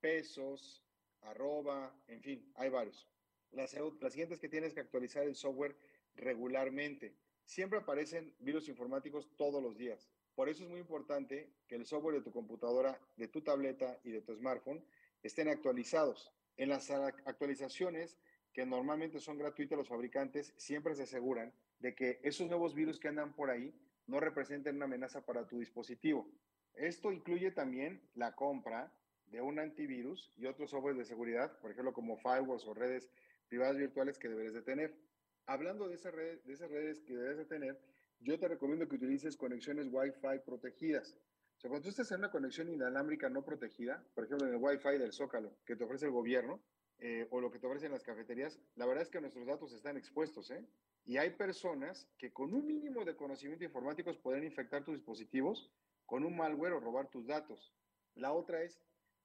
pesos, 0.00 0.84
arroba, 1.22 1.94
en 2.06 2.22
fin, 2.22 2.52
hay 2.54 2.70
varios. 2.70 3.08
Las, 3.52 3.74
las 4.00 4.12
siguientes 4.12 4.40
que 4.40 4.48
tienes 4.48 4.74
que 4.74 4.80
actualizar 4.80 5.24
el 5.24 5.34
software 5.34 5.76
regularmente. 6.16 7.14
Siempre 7.44 7.78
aparecen 7.78 8.34
virus 8.40 8.68
informáticos 8.68 9.28
todos 9.36 9.62
los 9.62 9.76
días. 9.76 10.08
Por 10.34 10.48
eso 10.48 10.64
es 10.64 10.68
muy 10.68 10.80
importante 10.80 11.50
que 11.66 11.76
el 11.76 11.86
software 11.86 12.16
de 12.16 12.22
tu 12.22 12.32
computadora, 12.32 13.00
de 13.16 13.28
tu 13.28 13.40
tableta 13.40 13.98
y 14.04 14.10
de 14.10 14.20
tu 14.20 14.34
smartphone 14.34 14.84
estén 15.22 15.48
actualizados. 15.48 16.32
En 16.56 16.68
las 16.68 16.90
actualizaciones 16.90 18.18
que 18.52 18.66
normalmente 18.66 19.20
son 19.20 19.38
gratuitas, 19.38 19.78
los 19.78 19.88
fabricantes 19.88 20.54
siempre 20.56 20.94
se 20.94 21.04
aseguran 21.04 21.52
de 21.78 21.94
que 21.94 22.20
esos 22.22 22.48
nuevos 22.48 22.74
virus 22.74 22.98
que 22.98 23.08
andan 23.08 23.34
por 23.34 23.50
ahí 23.50 23.74
no 24.06 24.20
representen 24.20 24.76
una 24.76 24.86
amenaza 24.86 25.24
para 25.24 25.46
tu 25.46 25.58
dispositivo. 25.58 26.28
Esto 26.74 27.12
incluye 27.12 27.50
también 27.50 28.00
la 28.14 28.34
compra 28.34 28.92
de 29.26 29.40
un 29.40 29.58
antivirus 29.58 30.32
y 30.36 30.46
otros 30.46 30.70
software 30.70 30.96
de 30.96 31.04
seguridad, 31.04 31.58
por 31.60 31.70
ejemplo, 31.70 31.92
como 31.92 32.16
firewalls 32.16 32.66
o 32.66 32.74
redes 32.74 33.10
privadas 33.48 33.76
virtuales 33.76 34.18
que 34.18 34.28
deberes 34.28 34.54
de 34.54 34.62
tener. 34.62 34.94
Hablando 35.46 35.88
de 35.88 35.94
esas 35.94 36.14
redes, 36.14 36.44
de 36.44 36.52
esas 36.52 36.70
redes 36.70 37.00
que 37.00 37.16
debes 37.16 37.38
de 37.38 37.44
tener, 37.44 37.78
yo 38.20 38.38
te 38.38 38.48
recomiendo 38.48 38.88
que 38.88 38.96
utilices 38.96 39.36
conexiones 39.36 39.88
Wi-Fi 39.90 40.40
protegidas. 40.44 41.16
O 41.56 41.60
sea, 41.60 41.70
cuando 41.70 41.84
tú 41.84 41.90
estés 41.90 42.10
en 42.10 42.18
una 42.18 42.30
conexión 42.30 42.68
inalámbrica 42.68 43.28
no 43.30 43.44
protegida, 43.44 44.04
por 44.14 44.24
ejemplo, 44.24 44.46
en 44.46 44.54
el 44.54 44.60
Wi-Fi 44.60 44.98
del 44.98 45.12
Zócalo 45.12 45.56
que 45.64 45.76
te 45.76 45.84
ofrece 45.84 46.06
el 46.06 46.12
gobierno 46.12 46.60
eh, 46.98 47.26
o 47.30 47.40
lo 47.40 47.50
que 47.50 47.58
te 47.58 47.66
ofrecen 47.66 47.92
las 47.92 48.02
cafeterías, 48.02 48.58
la 48.74 48.86
verdad 48.86 49.02
es 49.02 49.10
que 49.10 49.20
nuestros 49.20 49.46
datos 49.46 49.72
están 49.72 49.96
expuestos, 49.96 50.50
¿eh? 50.50 50.66
Y 51.04 51.18
hay 51.18 51.30
personas 51.30 52.08
que 52.18 52.32
con 52.32 52.52
un 52.52 52.66
mínimo 52.66 53.04
de 53.04 53.14
conocimiento 53.14 53.64
informático 53.64 54.12
pueden 54.22 54.44
infectar 54.44 54.84
tus 54.84 54.96
dispositivos 54.96 55.70
con 56.04 56.24
un 56.24 56.36
malware 56.36 56.72
o 56.72 56.80
robar 56.80 57.08
tus 57.10 57.26
datos. 57.26 57.72
La 58.14 58.32
otra 58.32 58.62
es, 58.62 58.80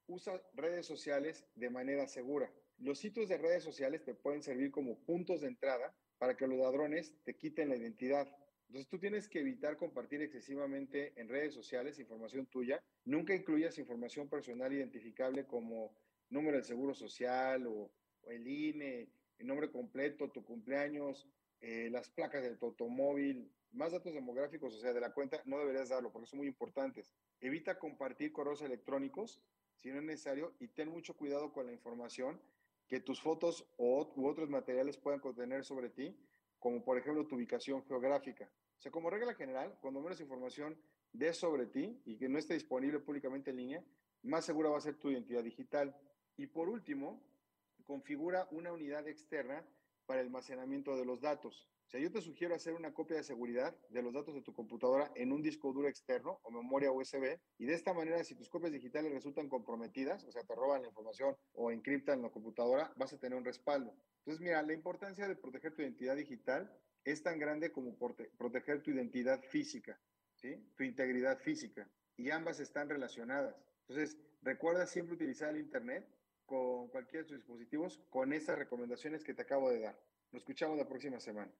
usa 0.06 0.40
redes 0.54 0.86
sociales 0.86 1.44
de 1.54 1.70
manera 1.70 2.06
segura. 2.06 2.52
Los 2.82 2.98
sitios 2.98 3.28
de 3.28 3.38
redes 3.38 3.62
sociales 3.62 4.02
te 4.02 4.12
pueden 4.12 4.42
servir 4.42 4.72
como 4.72 4.98
puntos 4.98 5.42
de 5.42 5.46
entrada 5.46 5.94
para 6.18 6.36
que 6.36 6.48
los 6.48 6.58
ladrones 6.58 7.14
te 7.22 7.36
quiten 7.36 7.68
la 7.68 7.76
identidad. 7.76 8.26
Entonces 8.66 8.88
tú 8.88 8.98
tienes 8.98 9.28
que 9.28 9.38
evitar 9.38 9.76
compartir 9.76 10.20
excesivamente 10.20 11.12
en 11.14 11.28
redes 11.28 11.54
sociales 11.54 12.00
información 12.00 12.46
tuya. 12.46 12.82
Nunca 13.04 13.36
incluyas 13.36 13.78
información 13.78 14.28
personal 14.28 14.72
identificable 14.72 15.46
como 15.46 15.96
número 16.28 16.56
del 16.56 16.64
seguro 16.64 16.92
social 16.92 17.68
o, 17.68 17.92
el 18.24 18.48
INE, 18.48 19.08
el 19.38 19.46
nombre 19.46 19.70
completo, 19.70 20.32
tu 20.32 20.44
cumpleaños, 20.44 21.28
eh, 21.60 21.88
las 21.88 22.10
placas 22.10 22.42
de 22.42 22.56
tu 22.56 22.66
automóvil, 22.66 23.48
más 23.70 23.92
datos 23.92 24.12
demográficos, 24.12 24.74
o 24.74 24.80
sea, 24.80 24.92
de 24.92 25.00
la 25.00 25.12
cuenta, 25.12 25.40
no 25.44 25.58
deberías 25.58 25.90
darlo 25.90 26.10
porque 26.10 26.26
son 26.26 26.38
muy 26.38 26.48
importantes. 26.48 27.14
Evita 27.40 27.78
compartir 27.78 28.32
correos 28.32 28.60
electrónicos 28.62 29.40
si 29.76 29.90
no 29.90 29.98
es 29.98 30.04
necesario 30.04 30.56
y 30.58 30.66
ten 30.66 30.88
mucho 30.88 31.14
cuidado 31.14 31.52
con 31.52 31.66
la 31.66 31.72
información 31.72 32.40
que 32.92 33.00
tus 33.00 33.22
fotos 33.22 33.66
o, 33.78 34.12
u 34.16 34.26
otros 34.26 34.50
materiales 34.50 34.98
puedan 34.98 35.18
contener 35.18 35.64
sobre 35.64 35.88
ti, 35.88 36.14
como 36.58 36.84
por 36.84 36.98
ejemplo 36.98 37.26
tu 37.26 37.36
ubicación 37.36 37.82
geográfica. 37.86 38.44
O 38.76 38.82
sea, 38.82 38.92
como 38.92 39.08
regla 39.08 39.32
general, 39.32 39.78
cuando 39.80 40.02
menos 40.02 40.20
información 40.20 40.76
des 41.10 41.38
sobre 41.38 41.64
ti 41.64 42.02
y 42.04 42.18
que 42.18 42.28
no 42.28 42.36
esté 42.36 42.52
disponible 42.52 43.00
públicamente 43.00 43.48
en 43.48 43.56
línea, 43.56 43.84
más 44.24 44.44
segura 44.44 44.68
va 44.68 44.76
a 44.76 44.82
ser 44.82 44.96
tu 44.96 45.10
identidad 45.10 45.42
digital. 45.42 45.96
Y 46.36 46.48
por 46.48 46.68
último, 46.68 47.22
configura 47.86 48.46
una 48.50 48.74
unidad 48.74 49.08
externa 49.08 49.64
para 50.04 50.20
el 50.20 50.26
almacenamiento 50.26 50.94
de 50.94 51.06
los 51.06 51.22
datos. 51.22 51.66
Sea, 51.92 52.00
yo 52.00 52.10
te 52.10 52.22
sugiero 52.22 52.54
hacer 52.54 52.72
una 52.72 52.94
copia 52.94 53.18
de 53.18 53.22
seguridad 53.22 53.76
de 53.90 54.00
los 54.00 54.14
datos 54.14 54.34
de 54.34 54.40
tu 54.40 54.54
computadora 54.54 55.12
en 55.14 55.30
un 55.30 55.42
disco 55.42 55.74
duro 55.74 55.88
externo 55.88 56.40
o 56.42 56.50
memoria 56.50 56.90
USB 56.90 57.38
y 57.58 57.66
de 57.66 57.74
esta 57.74 57.92
manera 57.92 58.24
si 58.24 58.34
tus 58.34 58.48
copias 58.48 58.72
digitales 58.72 59.12
resultan 59.12 59.50
comprometidas, 59.50 60.24
o 60.24 60.32
sea, 60.32 60.42
te 60.42 60.54
roban 60.54 60.80
la 60.80 60.88
información 60.88 61.36
o 61.52 61.70
encriptan 61.70 62.22
la 62.22 62.30
computadora, 62.30 62.90
vas 62.96 63.12
a 63.12 63.18
tener 63.18 63.36
un 63.36 63.44
respaldo. 63.44 63.94
Entonces, 64.20 64.40
mira, 64.40 64.62
la 64.62 64.72
importancia 64.72 65.28
de 65.28 65.36
proteger 65.36 65.74
tu 65.74 65.82
identidad 65.82 66.16
digital 66.16 66.74
es 67.04 67.22
tan 67.22 67.38
grande 67.38 67.72
como 67.72 67.94
proteger 67.98 68.82
tu 68.82 68.90
identidad 68.90 69.42
física, 69.42 70.00
¿sí? 70.36 70.66
Tu 70.78 70.84
integridad 70.84 71.40
física 71.40 71.86
y 72.16 72.30
ambas 72.30 72.58
están 72.58 72.88
relacionadas. 72.88 73.54
Entonces, 73.86 74.16
recuerda 74.40 74.86
siempre 74.86 75.16
utilizar 75.16 75.50
el 75.50 75.60
Internet 75.60 76.08
con 76.46 76.88
cualquiera 76.88 77.24
de 77.24 77.28
tus 77.28 77.36
dispositivos 77.36 78.00
con 78.08 78.32
esas 78.32 78.58
recomendaciones 78.58 79.22
que 79.22 79.34
te 79.34 79.42
acabo 79.42 79.68
de 79.68 79.80
dar. 79.80 80.00
Nos 80.30 80.40
escuchamos 80.40 80.78
la 80.78 80.88
próxima 80.88 81.20
semana. 81.20 81.52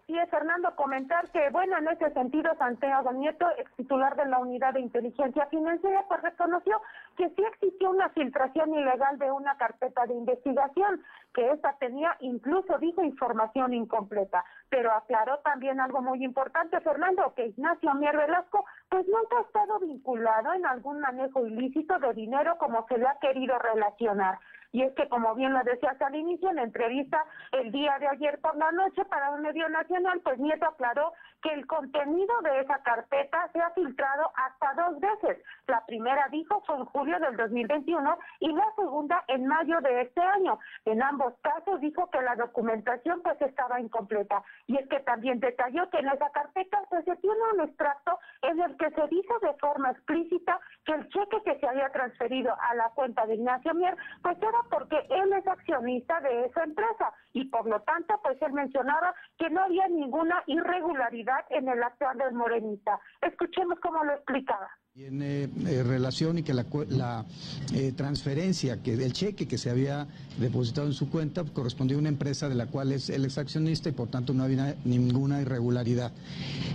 Sí, 0.07 0.19
es, 0.19 0.29
Fernando, 0.29 0.77
comentar 0.77 1.31
que, 1.31 1.49
bueno, 1.49 1.79
en 1.79 1.89
ese 1.89 2.11
sentido, 2.13 2.55
Santiago 2.59 3.11
Nieto, 3.15 3.47
ex 3.57 3.73
titular 3.75 4.15
de 4.17 4.27
la 4.27 4.39
Unidad 4.39 4.75
de 4.75 4.81
Inteligencia 4.81 5.47
Financiera, 5.47 6.05
pues 6.07 6.21
reconoció 6.21 6.79
que 7.17 7.31
sí 7.31 7.43
existió 7.43 7.91
una 7.91 8.11
filtración 8.11 8.75
ilegal 8.75 9.19
de 9.19 9.31
una 9.31 9.57
carpeta 9.57 10.05
de 10.05 10.13
investigación, 10.13 11.03
que 11.33 11.51
esta 11.53 11.73
tenía, 11.79 12.15
incluso 12.21 12.77
dijo, 12.77 13.03
información 13.03 13.73
incompleta. 13.73 14.45
Pero 14.69 14.93
aclaró 14.93 15.39
también 15.39 15.81
algo 15.81 16.03
muy 16.03 16.23
importante, 16.23 16.79
Fernando, 16.83 17.33
que 17.35 17.47
Ignacio 17.47 17.95
Mier 17.95 18.15
Velasco, 18.15 18.67
pues 18.91 19.07
nunca 19.09 19.39
ha 19.39 19.43
estado 19.43 19.81
vinculado 19.81 20.53
en 20.53 20.67
algún 20.67 21.01
manejo 21.01 21.47
ilícito 21.47 21.99
de 21.99 22.13
dinero 22.13 22.59
como 22.59 22.87
se 22.89 22.99
le 22.99 23.09
ha 23.09 23.19
querido 23.21 23.59
relacionar. 23.59 24.39
Y 24.75 24.83
es 24.83 24.93
que, 24.95 25.09
como 25.09 25.37
bien 25.37 25.53
lo 25.53 25.63
decías 25.63 26.03
al 26.03 26.17
inicio, 26.17 26.51
en 26.51 26.57
la 26.57 26.65
entrevista 26.65 27.25
el 27.53 27.71
día 27.71 27.97
de 28.01 28.09
ayer 28.09 28.41
por 28.41 28.57
la 28.57 28.73
noche 28.73 29.05
para 29.05 29.31
un 29.31 29.43
medio 29.43 29.69
nacional, 29.69 30.21
pues 30.25 30.37
Nieto 30.41 30.67
aclaró 30.67 31.13
que 31.45 31.53
el 31.53 31.65
contenido 31.69 32.35
de 32.43 32.59
esa 32.59 32.83
carpeta 32.83 33.49
se 33.53 33.61
ha 33.61 33.71
filtrado 33.71 34.33
hasta 34.35 34.75
dos 34.83 34.99
veces. 34.99 35.45
La 35.69 35.87
primera, 35.87 36.27
dijo, 36.33 36.61
fue 36.67 36.75
en 36.77 36.87
julio 36.87 37.21
del 37.21 37.37
2021 37.37 38.19
y 38.41 38.53
la 38.53 38.67
segunda 38.75 39.23
en 39.29 39.47
mayo 39.47 39.81
de 39.81 40.03
este 40.03 40.21
año. 40.21 40.59
En 40.87 41.01
ambos 41.05 41.35
casos 41.43 41.81
dijo 41.81 42.11
que 42.11 42.21
la 42.23 42.35
documentación 42.35 43.23
pues 43.23 43.41
estaba 43.43 43.81
incompleta. 43.81 44.43
Y 44.67 44.77
es 44.77 44.89
que 44.89 44.99
también 45.01 45.39
detalló 45.39 45.89
que 45.91 45.99
en 45.99 46.09
esa 46.09 46.31
carpeta 46.31 46.83
pues, 46.91 47.05
se 47.05 47.15
tiene 47.17 47.39
un 47.53 47.61
extracto 47.61 48.19
en 48.43 48.61
el 48.61 48.77
que 48.77 48.91
se 48.91 49.07
dice 49.07 49.35
de 49.41 49.55
forma 49.61 49.93
explícita 49.93 50.59
que 50.85 50.95
el 50.95 51.09
cheque 51.11 51.43
que 51.45 51.61
se 51.61 51.69
había 51.69 51.91
transferido 51.91 52.57
a 52.61 52.75
la 52.75 52.89
cuenta 52.91 53.25
de 53.27 53.37
Ignacio 53.37 53.73
Mier 53.75 53.97
pues 54.23 54.37
era 54.39 54.64
porque 54.71 54.97
él 55.11 55.33
es 55.33 55.47
accionista 55.47 56.21
de 56.21 56.47
esa 56.47 56.65
empresa 56.65 57.13
y 57.33 57.47
por 57.47 57.67
lo 57.67 57.81
tanto 57.83 58.21
pues 58.23 58.41
él 58.43 58.53
mencionaba 58.53 59.15
que 59.39 59.51
no 59.51 59.63
había 59.63 59.89
ninguna 59.89 60.43
irregularidad 60.47 61.45
en 61.51 61.69
el 61.69 61.83
actual 61.83 62.19
del 62.19 62.35
morenista. 62.35 63.01
Escuchemos 63.21 63.79
cómo 63.81 64.05
lo 64.05 64.13
explicaba. 64.13 64.71
Tiene 64.97 65.51
eh, 65.67 65.83
relación 65.83 66.39
y 66.39 66.45
que 66.45 66.55
la, 66.55 66.67
la 66.89 67.27
eh, 67.73 67.93
transferencia, 67.97 68.81
que 68.81 68.93
el 68.93 69.13
cheque 69.13 69.49
que 69.49 69.59
se 69.59 69.69
había 69.69 70.07
depositado 70.39 70.87
en 70.87 70.93
su 70.93 71.11
cuenta 71.11 71.43
correspondía 71.43 71.97
a 71.97 71.99
una 71.99 72.11
empresa 72.11 72.49
de 72.49 72.55
la 72.55 72.67
cual 72.67 72.93
es 72.93 73.11
el 73.11 73.25
exaccionista 73.25 73.89
y 73.89 73.93
por 73.93 74.07
tanto 74.07 74.33
no 74.35 74.45
había 74.45 74.77
ninguna 74.85 75.43
irregularidad. 75.43 76.13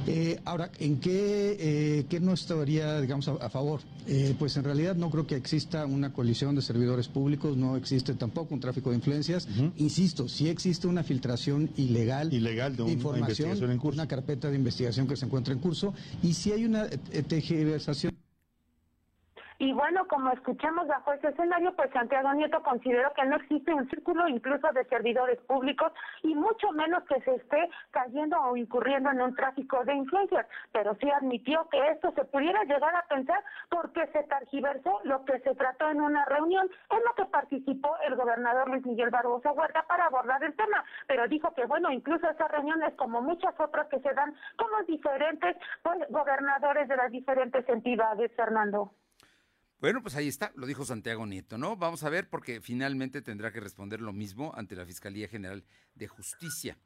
Eh, 0.06 0.38
ahora, 0.44 0.70
¿en 0.80 1.00
qué, 1.00 2.06
qué 2.10 2.20
no 2.20 2.34
estaría, 2.34 3.00
digamos, 3.00 3.30
a, 3.30 3.50
favor? 3.50 3.80
pues 4.40 4.58
en 4.58 4.64
realidad 4.64 4.96
no 4.96 5.12
creo 5.12 5.28
que 5.28 5.36
exista 5.36 5.86
una 5.86 6.12
colisión 6.12 6.56
de 6.56 6.64
servidores 6.64 7.08
públicos, 7.08 7.56
no 7.56 7.78
existe 7.78 8.16
tampoco 8.16 8.56
un 8.56 8.60
tráfico 8.60 8.90
de 8.90 8.96
influencias. 8.96 9.48
Insisto, 9.78 10.28
sí 10.28 10.50
existe 10.50 10.88
una 10.88 11.04
filtración 11.04 11.70
ilegal, 11.78 12.34
ilegal 12.34 12.76
de, 12.76 12.92
información, 12.92 13.52
una, 13.64 13.72
en 13.72 13.80
una 13.80 14.08
carpeta 14.08 14.50
de 14.50 14.56
investigación 14.56 15.08
que 15.08 15.16
se 15.16 15.26
encuentra 15.26 15.54
en 15.54 15.60
curso 15.60 15.94
y 16.24 16.34
si 16.34 16.52
hay 16.52 16.66
una 16.66 16.88
tergiversación 16.88 18.09
y 19.60 19.74
bueno, 19.74 20.08
como 20.08 20.32
escuchamos 20.32 20.88
bajo 20.88 21.12
ese 21.12 21.28
escenario, 21.28 21.76
pues 21.76 21.92
Santiago 21.92 22.34
Nieto 22.34 22.64
consideró 22.64 23.12
que 23.14 23.26
no 23.26 23.36
existe 23.36 23.74
un 23.74 23.90
círculo 23.90 24.26
incluso 24.30 24.72
de 24.72 24.86
servidores 24.86 25.38
públicos 25.42 25.92
y 26.24 26.34
mucho 26.34 26.72
menos 26.72 27.04
que 27.04 27.20
se 27.22 27.36
esté 27.36 27.70
cayendo 27.92 28.40
o 28.40 28.56
incurriendo 28.56 29.10
en 29.10 29.22
un 29.22 29.36
tráfico 29.36 29.84
de 29.84 29.96
influencias, 29.96 30.48
pero 30.72 30.96
sí 30.96 31.12
admitió 31.12 31.68
que 31.70 31.90
esto 31.90 32.14
se 32.16 32.24
pudiera 32.24 32.64
llegar 32.64 32.96
a 32.96 33.06
pensar 33.08 33.44
porque 33.70 34.08
se 34.08 34.24
targiversó 34.24 35.02
lo 35.04 35.26
que 35.26 35.40
se 35.40 35.54
trató 35.56 35.90
en 35.90 36.00
una 36.00 36.24
reunión 36.24 36.70
en 36.90 37.04
la 37.04 37.12
que 37.18 37.26
participó 37.26 37.98
el 38.08 38.16
gobernador 38.16 38.70
Luis 38.70 38.86
Miguel 38.86 39.10
Barbosa 39.10 39.52
Huerta 39.52 39.84
para 39.90 40.06
abordar 40.06 40.42
el 40.42 40.56
tema, 40.56 40.86
pero 41.06 41.28
dijo 41.28 41.54
que 41.54 41.66
bueno, 41.66 41.92
incluso 41.92 42.30
esas 42.30 42.50
reuniones 42.50 42.94
como 42.94 43.22
muchas 43.22 43.60
otras 43.60 43.88
que 43.90 44.00
se 44.00 44.14
dan 44.14 44.34
con 44.56 44.72
los 44.72 44.88
diferentes 44.88 45.58
pues, 45.84 45.98
gobernadores 46.10 46.88
de 46.88 46.96
las 46.96 47.12
diferentes 47.12 47.68
entidades, 47.68 48.32
Fernando. 48.38 48.94
Bueno, 49.80 50.02
pues 50.02 50.16
ahí 50.16 50.28
está, 50.28 50.52
lo 50.56 50.68
dijo 50.68 50.84
Santiago 50.84 51.26
Nieto, 51.26 51.58
¿no? 51.58 51.78
Vamos 51.78 52.04
a 52.04 52.10
ver 52.10 52.30
porque 52.30 52.60
finalmente 52.60 53.22
tendrá 53.22 53.52
que 53.52 53.62
responder 53.62 54.02
lo 54.02 54.12
mismo 54.12 54.52
ante 54.56 54.76
la 54.76 54.86
Fiscalía 54.86 55.30
General 55.30 55.64
de 55.96 56.08
Justicia. 56.08 56.78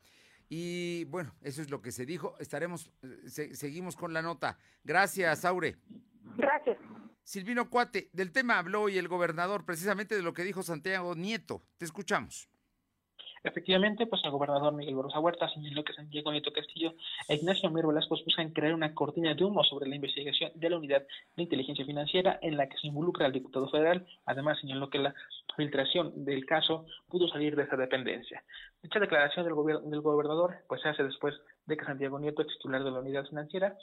Y 0.47 1.05
bueno, 1.05 1.33
eso 1.41 1.63
es 1.63 1.71
lo 1.71 1.81
que 1.81 1.91
se 1.91 2.05
dijo. 2.05 2.35
Estaremos, 2.39 2.91
eh, 3.01 3.55
seguimos 3.55 3.95
con 3.95 4.13
la 4.13 4.21
nota. 4.21 4.59
Gracias, 4.83 5.43
Aure. 5.43 5.77
Gracias. 6.37 6.77
Silvino 7.23 7.69
Cuate, 7.69 8.09
del 8.13 8.31
tema 8.31 8.59
habló 8.59 8.83
hoy 8.83 8.99
el 8.99 9.07
gobernador 9.07 9.65
precisamente 9.65 10.15
de 10.15 10.21
lo 10.21 10.33
que 10.33 10.43
dijo 10.43 10.61
Santiago 10.61 11.15
Nieto. 11.15 11.63
Te 11.77 11.85
escuchamos. 11.85 12.49
Efectivamente, 13.43 14.07
pues 14.07 14.23
el 14.23 14.31
gobernador 14.31 14.73
Miguel 14.73 14.95
Barroso 14.95 15.19
Huerta 15.19 15.49
señaló 15.49 15.83
que 15.83 15.93
San 15.93 16.09
Diego 16.09 16.31
Nieto 16.31 16.53
Castillo 16.53 16.93
e 17.27 17.35
Ignacio 17.35 17.69
Mir 17.69 17.85
Velasco 17.85 18.15
buscan 18.23 18.51
crear 18.51 18.73
una 18.73 18.93
cortina 18.93 19.33
de 19.33 19.43
humo 19.43 19.63
sobre 19.65 19.89
la 19.89 19.95
investigación 19.95 20.51
de 20.55 20.69
la 20.69 20.77
unidad 20.77 21.03
de 21.35 21.43
inteligencia 21.43 21.85
financiera 21.85 22.39
en 22.41 22.55
la 22.55 22.69
que 22.69 22.77
se 22.77 22.87
involucra 22.87 23.25
al 23.25 23.33
diputado 23.33 23.69
federal. 23.69 24.05
Además, 24.25 24.59
señaló 24.59 24.89
que 24.89 24.99
la 24.99 25.13
filtración 25.57 26.23
del 26.23 26.45
caso 26.45 26.85
pudo 27.09 27.27
salir 27.27 27.57
de 27.57 27.63
esa 27.63 27.75
dependencia. 27.75 28.43
Dicha 28.81 28.99
declaración 28.99 29.45
del, 29.45 29.89
del 29.89 30.01
gobernador 30.01 30.55
pues 30.69 30.81
se 30.81 30.89
hace 30.89 31.03
después 31.03 31.35
de 31.65 31.75
que 31.75 31.85
Santiago 31.85 32.19
Nieto, 32.19 32.45
titular 32.45 32.83
de 32.83 32.91
la 32.91 32.99
unidad 32.99 33.25
financiera, 33.25 33.75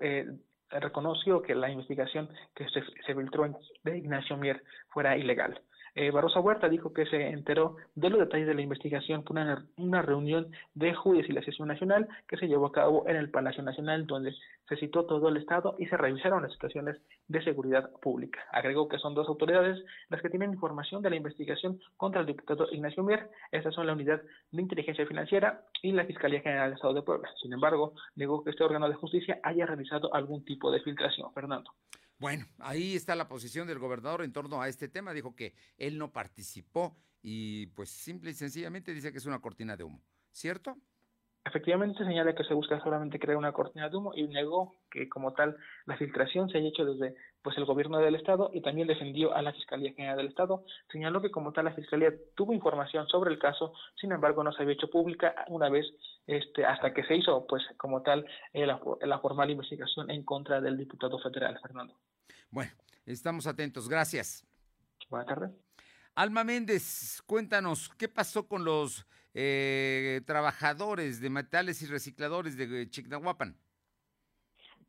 eh, 0.00 0.26
reconoció 0.70 1.42
que 1.42 1.54
la 1.54 1.70
investigación 1.70 2.28
que 2.54 2.68
se, 2.68 2.82
se 3.04 3.14
filtró 3.14 3.48
de 3.82 3.98
Ignacio 3.98 4.36
Mier 4.36 4.62
fuera 4.90 5.16
ilegal. 5.16 5.60
Eh, 6.00 6.12
Barroso 6.12 6.40
Huerta 6.40 6.68
dijo 6.68 6.92
que 6.92 7.06
se 7.06 7.30
enteró 7.30 7.74
de 7.96 8.08
los 8.08 8.20
detalles 8.20 8.46
de 8.46 8.54
la 8.54 8.62
investigación 8.62 9.24
por 9.24 9.36
una, 9.76 10.00
reunión 10.02 10.46
de 10.74 10.94
sesión 11.44 11.66
nacional 11.66 12.06
que 12.28 12.36
se 12.36 12.46
llevó 12.46 12.66
a 12.66 12.72
cabo 12.72 13.08
en 13.08 13.16
el 13.16 13.30
Palacio 13.30 13.64
Nacional, 13.64 14.06
donde 14.06 14.32
se 14.68 14.76
citó 14.76 15.06
todo 15.06 15.28
el 15.28 15.38
Estado 15.38 15.74
y 15.76 15.86
se 15.86 15.96
revisaron 15.96 16.44
las 16.44 16.52
situaciones 16.52 16.98
de 17.26 17.42
seguridad 17.42 17.90
pública. 18.00 18.38
Agregó 18.52 18.88
que 18.88 18.98
son 18.98 19.16
dos 19.16 19.26
autoridades 19.26 19.84
las 20.08 20.22
que 20.22 20.30
tienen 20.30 20.52
información 20.52 21.02
de 21.02 21.10
la 21.10 21.16
investigación 21.16 21.80
contra 21.96 22.20
el 22.20 22.28
diputado 22.28 22.68
Ignacio 22.70 23.02
Mier. 23.02 23.28
Estas 23.50 23.74
son 23.74 23.88
la 23.88 23.94
Unidad 23.94 24.22
de 24.52 24.62
Inteligencia 24.62 25.04
Financiera 25.04 25.64
y 25.82 25.90
la 25.90 26.04
Fiscalía 26.04 26.42
General 26.42 26.68
del 26.68 26.76
Estado 26.76 26.94
de 26.94 27.02
Puebla. 27.02 27.28
Sin 27.42 27.52
embargo, 27.52 27.94
negó 28.14 28.44
que 28.44 28.50
este 28.50 28.62
órgano 28.62 28.88
de 28.88 28.94
justicia 28.94 29.40
haya 29.42 29.66
realizado 29.66 30.14
algún 30.14 30.44
tipo 30.44 30.70
de 30.70 30.78
filtración. 30.78 31.32
Fernando. 31.32 31.72
Bueno, 32.18 32.46
ahí 32.58 32.96
está 32.96 33.14
la 33.14 33.28
posición 33.28 33.68
del 33.68 33.78
gobernador 33.78 34.22
en 34.22 34.32
torno 34.32 34.60
a 34.60 34.68
este 34.68 34.88
tema. 34.88 35.12
Dijo 35.12 35.36
que 35.36 35.54
él 35.76 35.98
no 35.98 36.12
participó 36.12 36.96
y 37.22 37.66
pues 37.68 37.90
simple 37.90 38.30
y 38.30 38.34
sencillamente 38.34 38.92
dice 38.92 39.12
que 39.12 39.18
es 39.18 39.26
una 39.26 39.40
cortina 39.40 39.76
de 39.76 39.84
humo. 39.84 40.02
¿Cierto? 40.32 40.76
Efectivamente 41.44 42.04
señala 42.04 42.34
que 42.34 42.44
se 42.44 42.54
busca 42.54 42.78
solamente 42.82 43.18
crear 43.18 43.38
una 43.38 43.52
cortina 43.52 43.88
de 43.88 43.96
humo 43.96 44.12
y 44.14 44.26
negó 44.28 44.76
que 44.90 45.08
como 45.08 45.32
tal 45.32 45.56
la 45.86 45.96
filtración 45.96 46.50
se 46.50 46.58
haya 46.58 46.68
hecho 46.68 46.84
desde 46.84 47.16
pues 47.42 47.56
el 47.56 47.64
gobierno 47.64 47.98
del 47.98 48.14
estado 48.14 48.50
y 48.52 48.60
también 48.60 48.88
defendió 48.88 49.34
a 49.34 49.42
la 49.42 49.52
Fiscalía 49.52 49.92
General 49.92 50.16
del 50.16 50.28
Estado. 50.28 50.64
Señaló 50.90 51.20
que 51.20 51.30
como 51.30 51.52
tal 51.52 51.66
la 51.66 51.74
Fiscalía 51.74 52.12
tuvo 52.34 52.52
información 52.52 53.06
sobre 53.08 53.32
el 53.32 53.38
caso, 53.38 53.72
sin 54.00 54.12
embargo 54.12 54.42
no 54.42 54.52
se 54.52 54.62
había 54.62 54.74
hecho 54.74 54.90
pública 54.90 55.34
una 55.48 55.68
vez 55.68 55.86
este 56.26 56.64
hasta 56.64 56.92
que 56.92 57.04
se 57.04 57.16
hizo 57.16 57.46
pues 57.46 57.62
como 57.76 58.02
tal 58.02 58.26
eh, 58.52 58.66
la, 58.66 58.80
la 59.02 59.18
formal 59.20 59.50
investigación 59.50 60.10
en 60.10 60.24
contra 60.24 60.60
del 60.60 60.76
diputado 60.76 61.18
federal 61.18 61.58
Fernando. 61.60 61.94
Bueno, 62.50 62.72
estamos 63.06 63.46
atentos. 63.46 63.88
Gracias. 63.88 64.46
Buenas 65.08 65.28
tardes. 65.28 65.50
Alma 66.14 66.42
Méndez, 66.42 67.22
cuéntanos, 67.26 67.90
¿qué 67.96 68.08
pasó 68.08 68.48
con 68.48 68.64
los 68.64 69.06
eh, 69.34 70.20
trabajadores 70.26 71.20
de 71.20 71.30
metales 71.30 71.80
y 71.82 71.86
recicladores 71.86 72.56
de 72.56 72.90
Chignahuapan? 72.90 73.56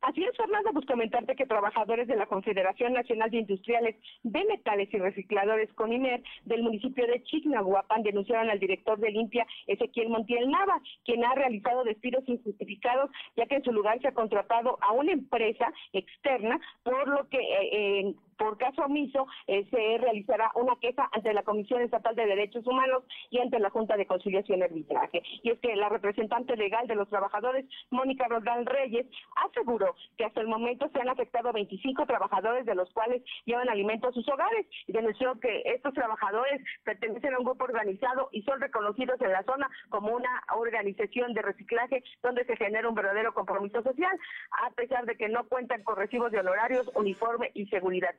Así 0.01 0.23
es, 0.23 0.35
Fernando, 0.37 0.71
pues 0.71 0.85
comentarte 0.85 1.35
que 1.35 1.45
trabajadores 1.45 2.07
de 2.07 2.15
la 2.15 2.25
Confederación 2.25 2.93
Nacional 2.93 3.29
de 3.31 3.39
Industriales 3.39 3.95
de 4.23 4.45
Metales 4.45 4.87
y 4.93 4.97
Recicladores 4.97 5.73
CONIMER 5.73 6.23
del 6.45 6.63
municipio 6.63 7.05
de 7.05 7.21
Chignahuapan 7.23 8.03
denunciaron 8.03 8.49
al 8.49 8.59
director 8.59 8.97
de 8.99 9.11
Limpia, 9.11 9.45
Ezequiel 9.67 10.09
Montiel 10.09 10.49
Nava, 10.49 10.81
quien 11.03 11.25
ha 11.25 11.35
realizado 11.35 11.83
despidos 11.83 12.23
injustificados, 12.27 13.11
ya 13.35 13.45
que 13.45 13.55
en 13.55 13.63
su 13.63 13.73
lugar 13.73 13.99
se 14.01 14.07
ha 14.07 14.13
contratado 14.13 14.77
a 14.81 14.93
una 14.93 15.11
empresa 15.11 15.71
externa, 15.91 16.59
por 16.83 17.07
lo 17.07 17.27
que 17.27 17.39
eh, 17.39 18.13
por 18.39 18.57
caso 18.57 18.83
omiso, 18.83 19.27
eh, 19.47 19.67
se 19.69 19.97
realizará 19.97 20.49
una 20.55 20.75
queja 20.77 21.09
ante 21.11 21.33
la 21.33 21.43
Comisión 21.43 21.81
Estatal 21.81 22.15
de 22.15 22.25
Derechos 22.25 22.65
Humanos 22.65 23.03
y 23.29 23.39
ante 23.39 23.59
la 23.59 23.69
Junta 23.69 23.97
de 23.97 24.07
Conciliación 24.07 24.59
y 24.59 24.63
Arbitraje. 24.63 25.21
Y 25.43 25.51
es 25.51 25.59
que 25.59 25.75
la 25.75 25.89
representante 25.89 26.55
legal 26.55 26.87
de 26.87 26.95
los 26.95 27.09
trabajadores, 27.09 27.65
Mónica 27.91 28.27
Rodal 28.29 28.65
Reyes, 28.65 29.05
aseguró 29.35 29.93
que 30.17 30.23
hasta 30.23 30.39
el 30.39 30.47
momento 30.47 30.89
se 30.93 31.01
han 31.01 31.09
afectado 31.09 31.51
25 31.51 32.05
trabajadores, 32.05 32.65
de 32.65 32.75
los 32.75 32.89
cuales 32.93 33.21
llevan 33.43 33.69
alimento 33.69 34.07
a 34.07 34.13
sus 34.13 34.27
hogares, 34.29 34.65
y 34.87 34.93
denunció 34.93 35.37
que 35.39 35.61
estos 35.65 35.93
trabajadores 35.93 36.61
pertenecen 36.85 37.33
a 37.33 37.39
un 37.39 37.45
grupo 37.45 37.65
organizado 37.65 38.29
y 38.31 38.41
son 38.43 38.61
reconocidos 38.61 39.19
en 39.21 39.33
la 39.33 39.43
zona 39.43 39.69
como 39.89 40.15
una 40.15 40.43
organización 40.55 41.33
de 41.33 41.41
reciclaje 41.41 42.03
donde 42.23 42.45
se 42.45 42.55
genera 42.55 42.87
un 42.87 42.95
verdadero 42.95 43.33
compromiso 43.33 43.83
social, 43.83 44.17
a 44.63 44.71
pesar 44.71 45.05
de 45.05 45.17
que 45.17 45.27
no 45.27 45.43
cuentan 45.49 45.83
con 45.83 45.97
recibos 45.97 46.31
de 46.31 46.39
honorarios, 46.39 46.89
uniforme 46.95 47.51
y 47.53 47.65
seguridad. 47.67 48.15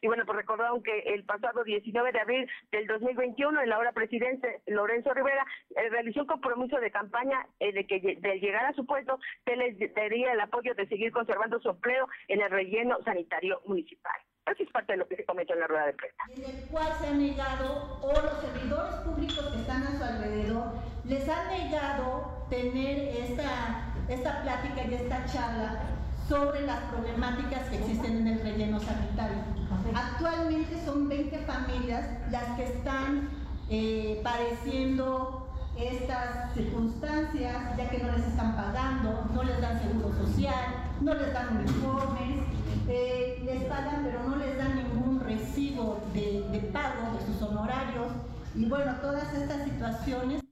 Y 0.00 0.06
bueno, 0.06 0.24
pues 0.26 0.36
recordaron 0.36 0.82
que 0.82 0.98
el 1.00 1.24
pasado 1.24 1.64
19 1.64 2.12
de 2.12 2.20
abril 2.20 2.50
del 2.72 2.86
2021, 2.86 3.62
en 3.62 3.68
la 3.68 3.78
hora 3.78 3.92
presidente 3.92 4.60
Lorenzo 4.66 5.12
Rivera 5.14 5.44
eh, 5.76 5.88
realizó 5.90 6.20
un 6.20 6.26
compromiso 6.26 6.78
de 6.78 6.90
campaña 6.90 7.46
eh, 7.60 7.72
de 7.72 7.86
que 7.86 8.00
de 8.00 8.40
llegar 8.40 8.66
a 8.66 8.74
su 8.74 8.86
puesto 8.86 9.18
se 9.44 9.56
les 9.56 9.94
daría 9.94 10.32
el 10.32 10.40
apoyo 10.40 10.74
de 10.74 10.86
seguir 10.88 11.12
conservando 11.12 11.60
su 11.60 11.70
empleo 11.70 12.08
en 12.28 12.40
el 12.40 12.50
relleno 12.50 12.98
sanitario 13.04 13.60
municipal. 13.66 14.20
Eso 14.46 14.62
es 14.62 14.70
parte 14.70 14.92
de 14.92 14.98
lo 14.98 15.08
que 15.08 15.16
se 15.16 15.24
comentó 15.24 15.54
en 15.54 15.60
la 15.60 15.66
rueda 15.66 15.86
de 15.86 15.92
prensa. 15.94 16.22
En 16.36 16.44
el 16.44 16.68
cual 16.68 16.92
se 17.00 17.06
han 17.08 17.18
negado, 17.18 17.98
o 18.00 18.12
los 18.12 18.40
servidores 18.40 18.94
públicos 19.04 19.52
que 19.52 19.60
están 19.60 19.82
a 19.82 19.98
su 19.98 20.04
alrededor, 20.04 20.72
les 21.04 21.28
han 21.28 21.48
negado 21.48 22.46
tener 22.48 23.08
esta, 23.08 23.92
esta 24.08 24.42
plática 24.42 24.84
y 24.88 24.94
esta 24.94 25.24
charla 25.26 25.95
sobre 26.28 26.66
las 26.66 26.80
problemáticas 26.90 27.68
que 27.68 27.78
existen 27.78 28.18
en 28.18 28.26
el 28.26 28.40
relleno 28.40 28.80
sanitario. 28.80 29.38
Actualmente 29.94 30.84
son 30.84 31.08
20 31.08 31.38
familias 31.40 32.06
las 32.30 32.44
que 32.56 32.64
están 32.64 33.28
eh, 33.70 34.20
padeciendo 34.24 35.48
estas 35.78 36.52
circunstancias, 36.54 37.76
ya 37.76 37.90
que 37.90 37.98
no 37.98 38.12
les 38.12 38.26
están 38.26 38.56
pagando, 38.56 39.28
no 39.34 39.42
les 39.42 39.60
dan 39.60 39.80
seguro 39.80 40.12
social, 40.24 40.64
no 41.00 41.14
les 41.14 41.32
dan 41.32 41.58
uniformes, 41.58 42.42
eh, 42.88 43.42
les 43.44 43.64
pagan 43.64 44.02
pero 44.04 44.22
no 44.28 44.36
les 44.36 44.56
dan 44.56 44.76
ningún 44.76 45.20
recibo 45.20 46.00
de, 46.14 46.48
de 46.50 46.60
pago 46.72 47.18
de 47.18 47.26
sus 47.26 47.42
honorarios. 47.42 48.08
Y 48.54 48.64
bueno, 48.64 48.94
todas 49.02 49.32
estas 49.34 49.64
situaciones 49.64 50.45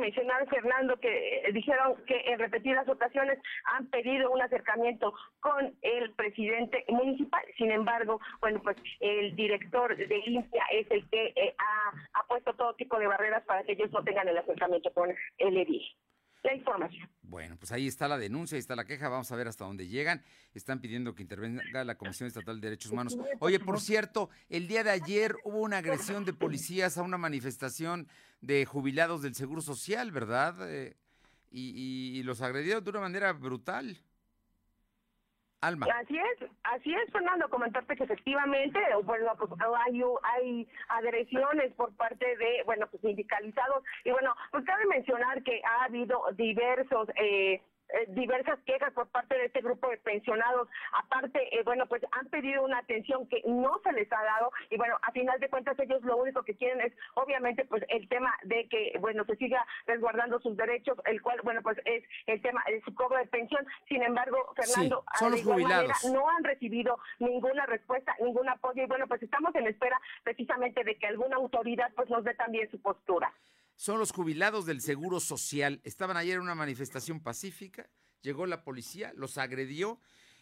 mencionar, 0.00 0.48
Fernando, 0.48 0.98
que 0.98 1.38
eh, 1.38 1.52
dijeron 1.52 1.96
que 2.06 2.20
en 2.26 2.38
repetidas 2.38 2.88
ocasiones 2.88 3.38
han 3.64 3.86
pedido 3.86 4.30
un 4.30 4.42
acercamiento 4.42 5.12
con 5.40 5.74
el 5.82 6.12
presidente 6.14 6.84
municipal. 6.88 7.42
Sin 7.56 7.70
embargo, 7.70 8.20
bueno, 8.40 8.60
pues 8.62 8.76
el 9.00 9.36
director 9.36 9.96
de 9.96 10.18
Limpia 10.26 10.64
es 10.72 10.90
el 10.90 11.08
que 11.10 11.32
eh, 11.36 11.54
ha, 11.58 12.26
puesto 12.26 12.54
todo 12.54 12.74
tipo 12.74 12.98
de 12.98 13.08
barreras 13.08 13.44
para 13.44 13.64
que 13.64 13.72
ellos 13.72 13.90
no 13.90 14.04
tengan 14.04 14.28
el 14.28 14.38
acercamiento 14.38 14.92
con 14.92 15.12
el 15.38 15.56
edil 15.56 15.84
la 16.42 16.54
información. 16.54 17.08
Bueno, 17.22 17.56
pues 17.58 17.72
ahí 17.72 17.86
está 17.86 18.08
la 18.08 18.18
denuncia, 18.18 18.56
ahí 18.56 18.60
está 18.60 18.74
la 18.74 18.84
queja, 18.84 19.08
vamos 19.08 19.30
a 19.30 19.36
ver 19.36 19.48
hasta 19.48 19.64
dónde 19.64 19.86
llegan. 19.86 20.22
Están 20.54 20.80
pidiendo 20.80 21.14
que 21.14 21.22
intervenga 21.22 21.84
la 21.84 21.96
Comisión 21.96 22.26
Estatal 22.26 22.60
de 22.60 22.68
Derechos 22.68 22.92
Humanos. 22.92 23.16
Oye, 23.38 23.60
por 23.60 23.80
cierto, 23.80 24.30
el 24.48 24.66
día 24.66 24.82
de 24.82 24.90
ayer 24.90 25.36
hubo 25.44 25.60
una 25.60 25.78
agresión 25.78 26.24
de 26.24 26.32
policías 26.32 26.98
a 26.98 27.02
una 27.02 27.18
manifestación 27.18 28.08
de 28.40 28.64
jubilados 28.64 29.22
del 29.22 29.34
Seguro 29.34 29.60
Social, 29.60 30.10
¿verdad? 30.12 30.56
Eh, 30.70 30.96
y 31.52 32.22
los 32.22 32.40
agredieron 32.42 32.82
de 32.84 32.90
una 32.90 33.00
manera 33.00 33.32
brutal. 33.32 33.98
Alma. 35.62 35.86
Así 36.00 36.16
es, 36.16 36.50
así 36.64 36.94
es, 36.94 37.12
Fernando, 37.12 37.48
comentarte 37.50 37.94
que 37.94 38.04
efectivamente, 38.04 38.78
bueno, 39.04 39.32
pues 39.38 39.50
hay, 39.86 40.02
hay 40.22 40.68
agresiones 40.88 41.72
por 41.74 41.94
parte 41.96 42.24
de, 42.36 42.62
bueno, 42.64 42.86
pues 42.90 43.02
sindicalizados, 43.02 43.84
y 44.04 44.10
bueno, 44.10 44.34
pues 44.52 44.64
cabe 44.64 44.86
mencionar 44.86 45.42
que 45.42 45.60
ha 45.64 45.84
habido 45.84 46.22
diversos 46.32 47.08
eh, 47.16 47.60
eh, 47.94 48.06
diversas 48.08 48.58
quejas 48.64 48.92
por 48.92 49.08
parte 49.08 49.36
de 49.36 49.46
este 49.46 49.60
grupo 49.60 49.88
de 49.88 49.96
pensionados. 49.98 50.68
Aparte, 50.92 51.56
eh, 51.56 51.62
bueno, 51.64 51.86
pues 51.86 52.02
han 52.12 52.26
pedido 52.28 52.62
una 52.62 52.78
atención 52.78 53.26
que 53.28 53.42
no 53.46 53.80
se 53.82 53.92
les 53.92 54.10
ha 54.12 54.22
dado 54.22 54.52
y 54.70 54.76
bueno, 54.76 54.96
a 55.02 55.12
final 55.12 55.38
de 55.40 55.48
cuentas 55.48 55.78
ellos 55.78 56.02
lo 56.02 56.16
único 56.16 56.42
que 56.42 56.54
quieren 56.54 56.80
es 56.80 56.92
obviamente 57.14 57.64
pues 57.64 57.84
el 57.88 58.08
tema 58.08 58.34
de 58.42 58.68
que, 58.68 58.92
bueno, 59.00 59.24
se 59.24 59.36
siga 59.36 59.64
resguardando 59.86 60.40
sus 60.40 60.56
derechos, 60.56 60.98
el 61.06 61.20
cual, 61.22 61.40
bueno, 61.42 61.62
pues 61.62 61.78
es 61.84 62.04
el 62.26 62.40
tema 62.42 62.62
de 62.66 62.80
su 62.82 62.94
cobro 62.94 63.18
de 63.18 63.26
pensión. 63.26 63.66
Sin 63.88 64.02
embargo, 64.02 64.38
Fernando, 64.56 65.04
no 66.12 66.28
han 66.30 66.44
recibido 66.44 66.98
ninguna 67.18 67.66
respuesta, 67.66 68.14
ningún 68.20 68.48
apoyo 68.48 68.82
y 68.82 68.86
bueno, 68.86 69.06
pues 69.06 69.22
estamos 69.22 69.54
en 69.54 69.66
espera 69.66 70.00
precisamente 70.22 70.84
de 70.84 70.96
que 70.96 71.06
alguna 71.06 71.36
autoridad 71.36 71.90
pues 71.94 72.08
nos 72.10 72.24
dé 72.24 72.34
también 72.34 72.70
su 72.70 72.80
postura 72.80 73.32
son 73.80 73.98
los 73.98 74.12
jubilados 74.12 74.66
del 74.66 74.82
Seguro 74.82 75.20
Social. 75.20 75.80
Estaban 75.84 76.18
ayer 76.18 76.34
en 76.34 76.42
una 76.42 76.54
manifestación 76.54 77.18
pacífica, 77.18 77.88
llegó 78.20 78.44
la 78.44 78.62
policía, 78.62 79.10
los 79.16 79.38
agredió 79.38 79.98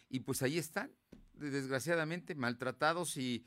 y 0.09 0.19
pues 0.19 0.41
ahí 0.41 0.57
están, 0.57 0.91
desgraciadamente, 1.35 2.35
maltratados 2.35 3.15
y 3.15 3.45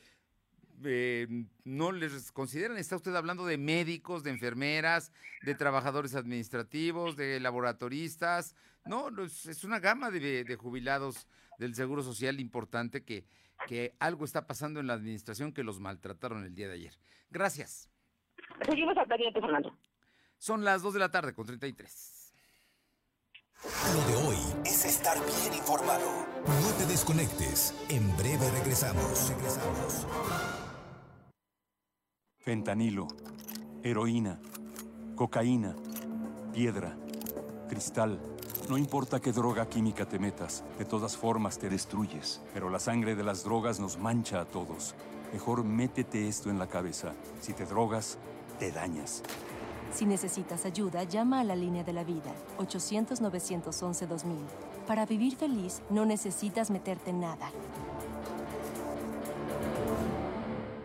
eh, 0.82 1.44
no 1.64 1.92
les 1.92 2.32
consideran. 2.32 2.78
Está 2.78 2.96
usted 2.96 3.14
hablando 3.14 3.44
de 3.44 3.58
médicos, 3.58 4.22
de 4.22 4.30
enfermeras, 4.30 5.12
de 5.42 5.54
trabajadores 5.54 6.14
administrativos, 6.14 7.14
de 7.14 7.38
laboratoristas. 7.38 8.54
No, 8.86 9.10
es 9.22 9.62
una 9.62 9.78
gama 9.78 10.10
de, 10.10 10.56
jubilados 10.58 11.28
del 11.58 11.74
Seguro 11.74 12.02
Social 12.02 12.40
importante 12.40 13.04
que, 13.04 13.26
que 13.68 13.94
algo 13.98 14.24
está 14.24 14.46
pasando 14.46 14.80
en 14.80 14.86
la 14.86 14.94
administración 14.94 15.52
que 15.52 15.62
los 15.62 15.80
maltrataron 15.80 16.44
el 16.44 16.54
día 16.54 16.68
de 16.68 16.74
ayer. 16.76 16.98
Gracias. 17.28 17.91
Seguimos 18.64 18.96
al 18.96 19.06
pendiente, 19.06 19.40
Fernando. 19.40 19.76
Son 20.38 20.64
las 20.64 20.82
2 20.82 20.94
de 20.94 21.00
la 21.00 21.10
tarde 21.10 21.34
con 21.34 21.46
33. 21.46 22.34
Lo 23.94 24.06
de 24.08 24.26
hoy 24.26 24.38
es 24.64 24.84
estar 24.84 25.16
bien 25.18 25.54
informado. 25.54 26.26
No 26.46 26.72
te 26.78 26.86
desconectes. 26.86 27.74
En 27.88 28.16
breve 28.16 28.50
regresamos. 28.50 29.30
Regresamos. 29.30 30.06
Fentanilo, 32.38 33.06
heroína, 33.84 34.40
cocaína, 35.14 35.76
piedra, 36.52 36.96
cristal. 37.68 38.20
No 38.68 38.76
importa 38.78 39.20
qué 39.20 39.30
droga 39.30 39.68
química 39.68 40.06
te 40.06 40.18
metas, 40.18 40.64
de 40.76 40.84
todas 40.84 41.16
formas 41.16 41.58
te 41.58 41.68
destruyes. 41.68 42.42
Pero 42.52 42.68
la 42.68 42.80
sangre 42.80 43.14
de 43.14 43.22
las 43.22 43.44
drogas 43.44 43.78
nos 43.78 43.96
mancha 43.96 44.40
a 44.40 44.44
todos. 44.44 44.96
Mejor 45.32 45.62
métete 45.62 46.26
esto 46.26 46.50
en 46.50 46.58
la 46.58 46.66
cabeza. 46.66 47.14
Si 47.40 47.52
te 47.52 47.64
drogas, 47.64 48.18
te 48.58 48.72
dañas. 48.72 49.22
Si 49.92 50.06
necesitas 50.06 50.64
ayuda, 50.64 51.04
llama 51.04 51.40
a 51.40 51.44
la 51.44 51.54
línea 51.54 51.84
de 51.84 51.92
la 51.92 52.02
vida, 52.02 52.32
800-911-2000. 52.58 54.22
Para 54.86 55.04
vivir 55.04 55.36
feliz, 55.36 55.82
no 55.90 56.06
necesitas 56.06 56.70
meterte 56.70 57.10
en 57.10 57.20
nada. 57.20 57.50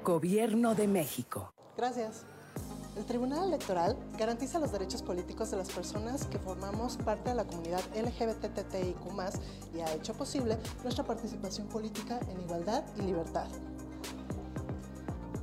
Gobierno 0.03 0.76
de 0.76 0.88
México. 0.88 1.53
Gracias. 1.78 2.26
El 2.97 3.05
Tribunal 3.05 3.47
Electoral 3.47 3.95
garantiza 4.18 4.59
los 4.59 4.72
derechos 4.72 5.03
políticos 5.03 5.51
de 5.51 5.57
las 5.57 5.70
personas 5.70 6.26
que 6.26 6.39
formamos 6.39 6.97
parte 6.97 7.30
de 7.30 7.36
la 7.36 7.45
comunidad 7.45 7.82
LGBTTIQ 7.95 8.97
y 9.76 9.82
ha 9.82 9.93
hecho 9.93 10.15
posible 10.15 10.57
nuestra 10.84 11.03
participación 11.03 11.68
política 11.68 12.20
en 12.30 12.41
igualdad 12.41 12.84
y 12.97 13.03
libertad 13.03 13.47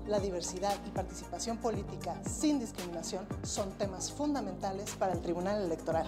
la 0.07 0.21
diversidad 0.21 0.77
y 0.87 0.91
participación 0.91 1.59
política 1.59 2.21
sin 2.25 2.59
discriminación 2.59 3.27
son 3.43 3.73
temas 3.79 4.13
fundamentales 4.13 4.91
para 4.97 5.13
el 5.13 5.21
Tribunal 5.21 5.63
Electoral. 5.63 6.07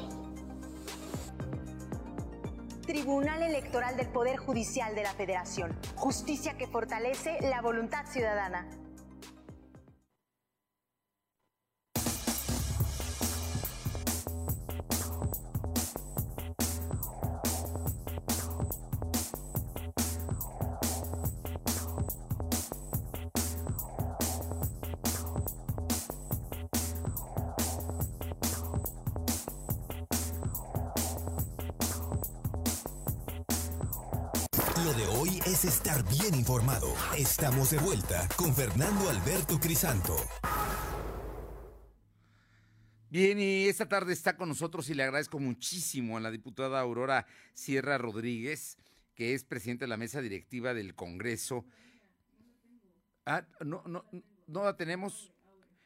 Tribunal 2.87 3.43
Electoral 3.43 3.97
del 3.97 4.09
Poder 4.09 4.37
Judicial 4.37 4.95
de 4.95 5.03
la 5.03 5.13
Federación. 5.13 5.77
Justicia 5.97 6.57
que 6.57 6.67
fortalece 6.67 7.39
la 7.41 7.61
voluntad 7.61 8.07
ciudadana. 8.07 8.69
De 34.87 35.07
hoy 35.09 35.41
es 35.45 35.65
estar 35.65 36.09
bien 36.09 36.33
informado. 36.37 36.95
Estamos 37.19 37.73
de 37.73 37.79
vuelta 37.79 38.29
con 38.37 38.55
Fernando 38.55 39.11
Alberto 39.11 39.59
Crisanto. 39.59 40.15
Bien, 43.11 43.37
y 43.41 43.67
esta 43.67 43.89
tarde 43.89 44.13
está 44.13 44.37
con 44.37 44.49
nosotros 44.49 44.89
y 44.89 44.95
le 44.95 45.03
agradezco 45.03 45.41
muchísimo 45.41 46.17
a 46.17 46.21
la 46.21 46.31
diputada 46.31 46.79
Aurora 46.79 47.27
Sierra 47.53 47.99
Rodríguez, 47.99 48.79
que 49.17 49.35
es 49.35 49.43
presidenta 49.43 49.87
de 49.87 49.89
la 49.89 49.97
mesa 49.97 50.21
directiva 50.21 50.73
del 50.73 50.95
Congreso. 50.95 51.65
Ah, 53.25 53.45
no, 53.65 53.83
no, 53.87 54.05
no 54.47 54.63
la 54.63 54.77
tenemos. 54.77 55.33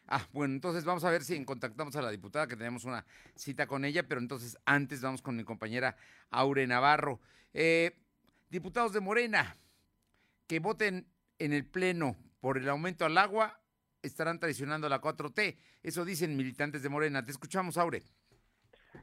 Ah, 0.08 0.28
bueno, 0.34 0.52
entonces 0.52 0.84
vamos 0.84 1.04
a 1.04 1.10
ver 1.10 1.24
si 1.24 1.42
contactamos 1.46 1.96
a 1.96 2.02
la 2.02 2.10
diputada, 2.10 2.46
que 2.46 2.56
tenemos 2.56 2.84
una 2.84 3.06
cita 3.34 3.66
con 3.66 3.86
ella, 3.86 4.06
pero 4.06 4.20
entonces 4.20 4.58
antes 4.66 5.00
vamos 5.00 5.22
con 5.22 5.36
mi 5.36 5.44
compañera 5.44 5.96
Aure 6.30 6.66
Navarro. 6.66 7.18
Eh, 7.54 7.96
Diputados 8.50 8.92
de 8.92 8.98
Morena 8.98 9.56
que 10.48 10.58
voten 10.58 11.06
en 11.38 11.52
el 11.52 11.64
Pleno 11.64 12.16
por 12.40 12.58
el 12.58 12.68
aumento 12.68 13.04
al 13.04 13.16
agua 13.16 13.60
estarán 14.02 14.40
traicionando 14.40 14.88
la 14.88 15.00
4T. 15.00 15.56
Eso 15.84 16.04
dicen 16.04 16.36
militantes 16.36 16.82
de 16.82 16.88
Morena. 16.88 17.24
Te 17.24 17.30
escuchamos, 17.30 17.78
Aure. 17.78 18.02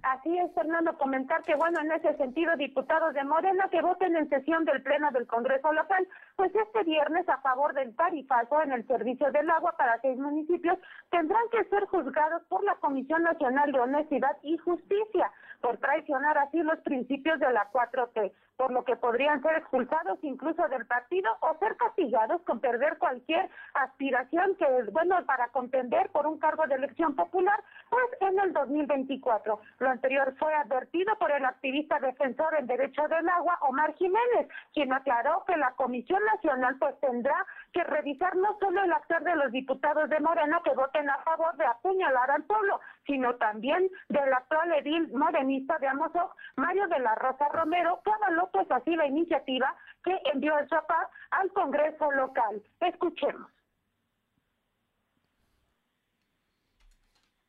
Así 0.04 0.38
es, 0.38 0.54
Fernando, 0.54 0.98
comentar 0.98 1.44
que, 1.44 1.56
bueno, 1.56 1.80
en 1.80 1.94
ese 1.94 2.18
sentido, 2.18 2.58
diputados 2.58 3.14
de 3.14 3.24
Morena 3.24 3.70
que 3.72 3.82
voten 3.82 4.18
en 4.18 4.28
sesión 4.28 4.66
del 4.66 4.84
Pleno 4.84 5.12
del 5.12 5.26
Congreso 5.28 5.72
local, 5.72 6.06
pues 6.36 6.54
este 6.54 6.84
viernes 6.84 7.28
a 7.30 7.38
favor 7.40 7.74
del 7.74 7.96
tarifazo 7.96 8.62
en 8.64 8.74
el 8.74 8.86
servicio 8.86 9.32
del 9.32 9.50
agua 9.50 9.78
para 9.78 10.02
seis 10.02 10.18
municipios 10.18 10.78
tendrán 11.10 11.44
que 11.52 11.64
ser 11.70 11.86
juzgados 11.86 12.44
por 12.50 12.66
la 12.66 12.76
Comisión 12.76 13.24
Nacional 13.24 13.72
de 13.72 13.80
Honestidad 13.80 14.38
y 14.44 14.58
Justicia 14.58 15.32
por 15.62 15.78
traicionar 15.78 16.38
así 16.38 16.62
los 16.64 16.80
principios 16.80 17.40
de 17.40 17.52
la 17.54 17.72
4T 17.72 18.34
por 18.58 18.72
lo 18.72 18.84
que 18.84 18.96
podrían 18.96 19.42
ser 19.42 19.58
expulsados 19.58 20.18
incluso 20.24 20.68
del 20.68 20.86
partido 20.88 21.32
o 21.42 21.58
ser 21.60 21.78
castigados 21.78 22.42
con 22.42 22.60
perder 22.60 22.98
cualquier 22.98 23.50
aspiración 23.76 24.56
que, 24.56 24.66
bueno, 24.92 25.24
para 25.26 25.48
contender 25.50 26.10
por 26.10 26.26
un 26.26 26.40
cargo 26.40 26.66
de 26.68 26.76
elección 26.76 27.16
popular, 27.16 27.64
pues 27.90 28.06
en 28.20 28.40
el 28.40 28.54
2024. 28.54 29.60
Lo 29.80 29.90
anterior 29.90 30.34
fue 30.40 30.54
advertido 30.56 31.16
por 31.20 31.32
el 31.32 31.46
activista 31.46 32.00
defensor 32.00 32.56
del 32.56 32.68
derecho 32.68 33.08
del 33.08 33.30
agua, 33.30 33.60
Omar 33.62 33.94
Jiménez, 33.96 34.48
quien 34.74 34.92
aclaró 34.92 35.44
que 35.46 35.56
la 35.56 35.72
Comisión 35.74 36.24
Nacional 36.26 36.78
pues 36.80 37.00
tendrá 37.00 37.46
que 37.74 37.84
revisar 37.84 38.36
no 38.36 38.58
solo 38.60 38.84
el 38.84 38.92
actor 38.92 39.24
de 39.24 39.36
los 39.36 39.52
diputados 39.52 40.10
de 40.10 40.20
Morena 40.20 40.62
que 40.64 40.74
voten 40.74 41.10
a 41.10 41.18
favor 41.20 41.56
de 41.58 41.66
apuñalar 41.66 42.32
al 42.32 42.44
pueblo, 42.44 42.80
sino 43.06 43.36
también 43.36 43.90
del 44.10 44.34
actual 44.34 44.74
edil 44.74 45.12
morenista 45.14 45.78
de 45.80 45.88
Amozoc, 45.88 46.36
Mario 46.56 46.88
de 46.88 47.00
la 47.00 47.16
Rosa 47.16 47.50
Romero, 47.50 48.02
que 48.04 48.12
avaló 48.12 48.50
pues 48.52 48.70
así 48.72 48.96
la 48.96 49.08
iniciativa 49.08 49.76
que 50.04 50.20
envió 50.34 50.58
el 50.58 50.70
SAPA 50.70 51.10
al 51.32 51.52
Congreso 51.54 52.12
local. 52.12 52.62
Escuchemos. 52.80 53.57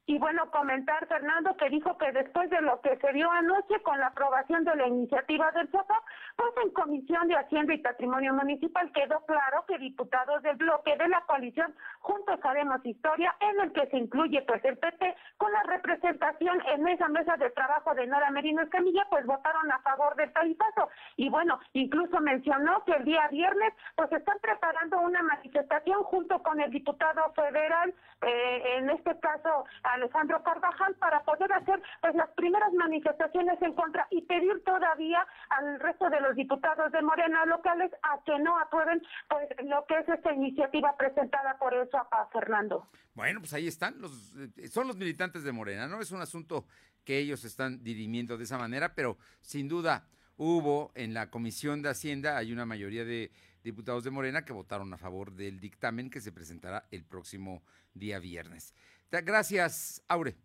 Y 0.09 0.17
bueno, 0.19 0.51
comentar, 0.51 1.07
Fernando, 1.07 1.55
que 1.59 1.69
dijo 1.69 1.99
que 1.99 2.11
después 2.13 2.49
de 2.49 2.63
lo 2.63 2.81
que 2.81 2.97
se 2.97 3.13
dio 3.13 3.31
anoche 3.31 3.79
con 3.83 4.01
la 4.01 4.07
aprobación 4.07 4.65
de 4.65 4.75
la 4.75 4.87
iniciativa 4.87 5.53
del 5.53 5.71
SOPA, 5.71 6.03
pues 6.35 6.51
en 6.65 6.71
Comisión 6.71 7.29
de 7.29 7.37
Hacienda 7.37 7.75
y 7.75 7.83
Patrimonio 7.83 8.33
Municipal 8.33 8.91
quedó 8.93 9.21
claro 9.27 9.67
que 9.69 9.77
diputados 9.77 10.43
del 10.43 10.57
bloque 10.57 10.97
de 10.97 11.09
la 11.09 11.21
coalición 11.27 11.75
Juntos 12.01 12.41
Haremos 12.43 12.81
Historia, 12.87 13.37
en 13.41 13.61
el 13.61 13.73
que 13.75 13.87
se 13.89 13.99
incluye 13.99 14.41
pues 14.49 14.65
el 14.65 14.79
PP, 14.79 15.15
con 15.37 15.53
la 15.53 15.63
representación 15.65 16.59
en 16.73 16.89
esa 16.89 17.09
mesa 17.09 17.37
de 17.37 17.51
trabajo 17.51 17.95
de 17.95 18.07
Nora 18.07 18.31
Merino 18.31 18.63
Escamilla, 18.63 19.07
pues 19.11 19.27
votaron 19.27 19.71
a 19.71 19.79
favor 19.81 20.17
del 20.17 20.33
tarifazo. 20.33 20.89
Y 21.17 21.29
bueno, 21.29 21.61
incluso 21.75 22.19
mencionó 22.21 22.83
que 22.87 22.93
el 22.93 23.05
día 23.05 23.29
viernes 23.29 23.75
pues 23.95 24.11
están 24.13 24.39
preparando 24.41 25.01
una 25.01 25.23
manifestación 25.23 26.03
junto 26.05 26.43
con 26.43 26.63
el 26.63 26.71
diputado 26.71 27.31
federal, 27.35 27.93
eh, 28.23 28.63
en 28.79 28.89
este 28.89 29.21
caso, 29.21 29.67
Alejandro 29.99 30.43
Carvajal 30.43 30.95
para 30.97 31.23
poder 31.25 31.53
hacer 31.53 31.83
pues 32.01 32.15
las 32.15 32.31
primeras 32.31 32.73
manifestaciones 32.73 33.61
en 33.63 33.75
contra 33.75 34.07
y 34.11 34.23
pedir 34.23 34.63
todavía 34.65 35.27
al 35.51 35.81
resto 35.81 36.09
de 36.11 36.21
los 36.21 36.35
diputados 36.35 36.91
de 36.93 37.03
Morena 37.03 37.45
locales 37.47 37.91
a 38.03 38.23
que 38.25 38.39
no 38.39 38.59
aprueben 38.59 39.03
pues 39.29 39.49
lo 39.65 39.85
que 39.87 39.99
es 39.99 40.09
esta 40.09 40.33
iniciativa 40.33 40.97
presentada 40.97 41.59
por 41.59 41.75
el 41.75 41.89
SAPA, 41.91 42.29
Fernando. 42.33 42.89
Bueno, 43.15 43.41
pues 43.41 43.53
ahí 43.53 43.67
están, 43.67 44.01
los, 44.01 44.35
eh, 44.57 44.69
son 44.69 44.87
los 44.87 44.97
militantes 44.97 45.43
de 45.43 45.53
Morena, 45.53 45.87
¿no? 45.89 46.01
Es 46.01 46.13
un 46.13 46.21
asunto 46.21 46.67
que 47.05 47.19
ellos 47.19 47.45
están 47.45 47.83
dirimiendo 47.83 48.37
de 48.37 48.45
esa 48.45 48.59
manera, 48.59 48.95
pero 48.95 49.19
sin 49.41 49.69
duda 49.69 50.07
hubo 50.37 50.93
en 50.95 51.15
la 51.15 51.31
Comisión 51.31 51.83
de 51.83 51.91
Hacienda, 51.91 52.37
hay 52.37 52.53
una 52.53 52.65
mayoría 52.65 53.05
de 53.05 53.33
diputados 53.65 54.05
de 54.05 54.11
Morena 54.11 54.45
que 54.45 54.53
votaron 54.53 54.93
a 54.95 54.99
favor 54.99 55.33
del 55.33 55.61
dictamen 55.61 56.11
que 56.11 56.21
se 56.21 56.33
presentará 56.33 56.87
el 56.91 57.05
próximo 57.05 57.63
día 57.93 58.19
viernes. 58.19 58.75
Gracias, 59.11 60.03
Aure. 60.09 60.37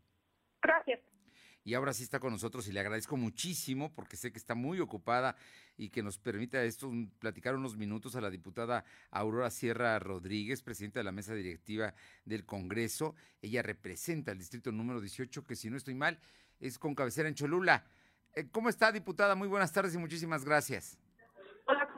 Gracias. 0.62 1.00
Y 1.66 1.76
ahora 1.76 1.94
sí 1.94 2.04
está 2.04 2.20
con 2.20 2.34
nosotros 2.34 2.68
y 2.68 2.74
le 2.74 2.82
agradezco 2.82 3.16
muchísimo 3.16 3.94
porque 3.94 4.18
sé 4.18 4.32
que 4.34 4.38
está 4.38 4.54
muy 4.54 4.82
ocupada 4.82 5.38
y 5.78 5.90
que 5.90 6.04
nos 6.04 6.18
permita 6.18 6.62
esto 6.64 6.92
platicar 7.20 7.56
unos 7.56 7.78
minutos 7.78 8.16
a 8.16 8.22
la 8.22 8.30
diputada 8.30 8.84
Aurora 9.12 9.50
Sierra 9.50 9.98
Rodríguez, 10.00 10.62
presidenta 10.62 11.00
de 11.00 11.06
la 11.06 11.14
mesa 11.14 11.34
directiva 11.34 11.94
del 12.26 12.46
Congreso. 12.46 13.16
Ella 13.42 13.62
representa 13.62 14.34
el 14.34 14.40
distrito 14.40 14.74
número 14.74 15.00
18, 15.00 15.46
que 15.46 15.56
si 15.56 15.70
no 15.70 15.78
estoy 15.78 15.96
mal, 15.96 16.20
es 16.60 16.78
con 16.78 16.96
cabecera 16.96 17.30
en 17.30 17.36
Cholula. 17.36 17.86
Eh, 18.36 18.48
¿Cómo 18.52 18.68
está, 18.68 18.92
diputada? 18.92 19.36
Muy 19.36 19.48
buenas 19.48 19.72
tardes 19.72 19.96
y 19.96 19.98
muchísimas 19.98 20.44
gracias. 20.44 20.98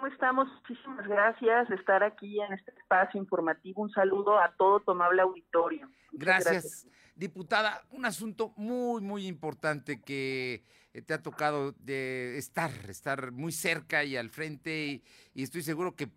Hola, 0.06 0.14
¿cómo 0.14 0.14
estamos? 0.14 0.48
Muchísimas 0.62 1.08
gracias 1.08 1.68
de 1.68 1.76
estar 1.76 2.04
aquí 2.04 2.40
en 2.40 2.54
este 2.54 2.72
espacio 2.78 3.20
informativo. 3.20 3.82
Un 3.82 3.90
saludo 3.90 4.38
a 4.38 4.54
todo 4.56 4.80
tu 4.80 4.92
amable 4.92 5.24
auditorio. 5.24 5.90
Gracias. 6.12 6.88
Diputada, 7.16 7.82
un 7.90 8.06
asunto 8.06 8.54
muy, 8.56 9.02
muy 9.02 9.26
importante 9.26 10.04
que 10.04 10.64
eh, 10.94 11.02
te 11.02 11.16
ha 11.16 11.24
tocado 11.24 11.72
de 11.80 12.38
estar, 12.38 12.70
estar 12.88 13.32
muy 13.32 13.52
cerca 13.52 14.04
y 14.04 14.16
al 14.16 14.30
frente 14.30 15.02
y 15.34 15.44
estoy 15.44 15.64
seguro 15.64 15.96
que 15.96 16.10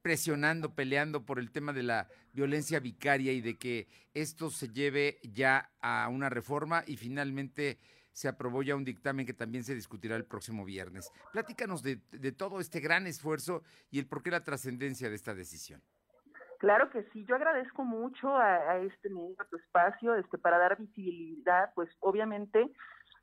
presionando, 0.00 0.74
peleando 0.74 1.24
por 1.24 1.40
el 1.40 1.50
tema 1.50 1.72
de 1.72 1.82
la 1.82 2.06
violencia 2.32 2.78
vicaria 2.78 3.32
y 3.32 3.40
de 3.40 3.56
que 3.56 3.88
esto 4.14 4.50
se 4.50 4.68
lleve 4.68 5.18
ya 5.24 5.70
a 5.80 6.08
una 6.08 6.28
reforma 6.28 6.84
y 6.86 6.96
finalmente 6.96 7.78
se 8.18 8.26
aprobó 8.26 8.64
ya 8.64 8.74
un 8.74 8.84
dictamen 8.84 9.24
que 9.24 9.32
también 9.32 9.62
se 9.62 9.76
discutirá 9.76 10.16
el 10.16 10.24
próximo 10.24 10.64
viernes. 10.64 11.12
Platícanos 11.32 11.84
de, 11.84 11.98
todo 12.32 12.58
este 12.58 12.80
gran 12.80 13.06
esfuerzo 13.06 13.62
y 13.92 14.00
el 14.00 14.08
por 14.08 14.24
qué 14.24 14.32
la 14.32 14.42
trascendencia 14.42 15.08
de 15.08 15.14
esta 15.14 15.34
decisión. 15.34 15.80
Claro 16.58 16.90
que 16.90 17.04
sí, 17.12 17.24
yo 17.28 17.36
agradezco 17.36 17.84
mucho 17.84 18.36
a, 18.36 18.78
este 18.78 19.08
medio, 19.08 19.36
a 19.38 19.44
tu 19.44 19.56
espacio, 19.56 20.16
este, 20.16 20.36
para 20.36 20.58
dar 20.58 20.76
visibilidad, 20.76 21.72
pues 21.76 21.88
obviamente 22.00 22.68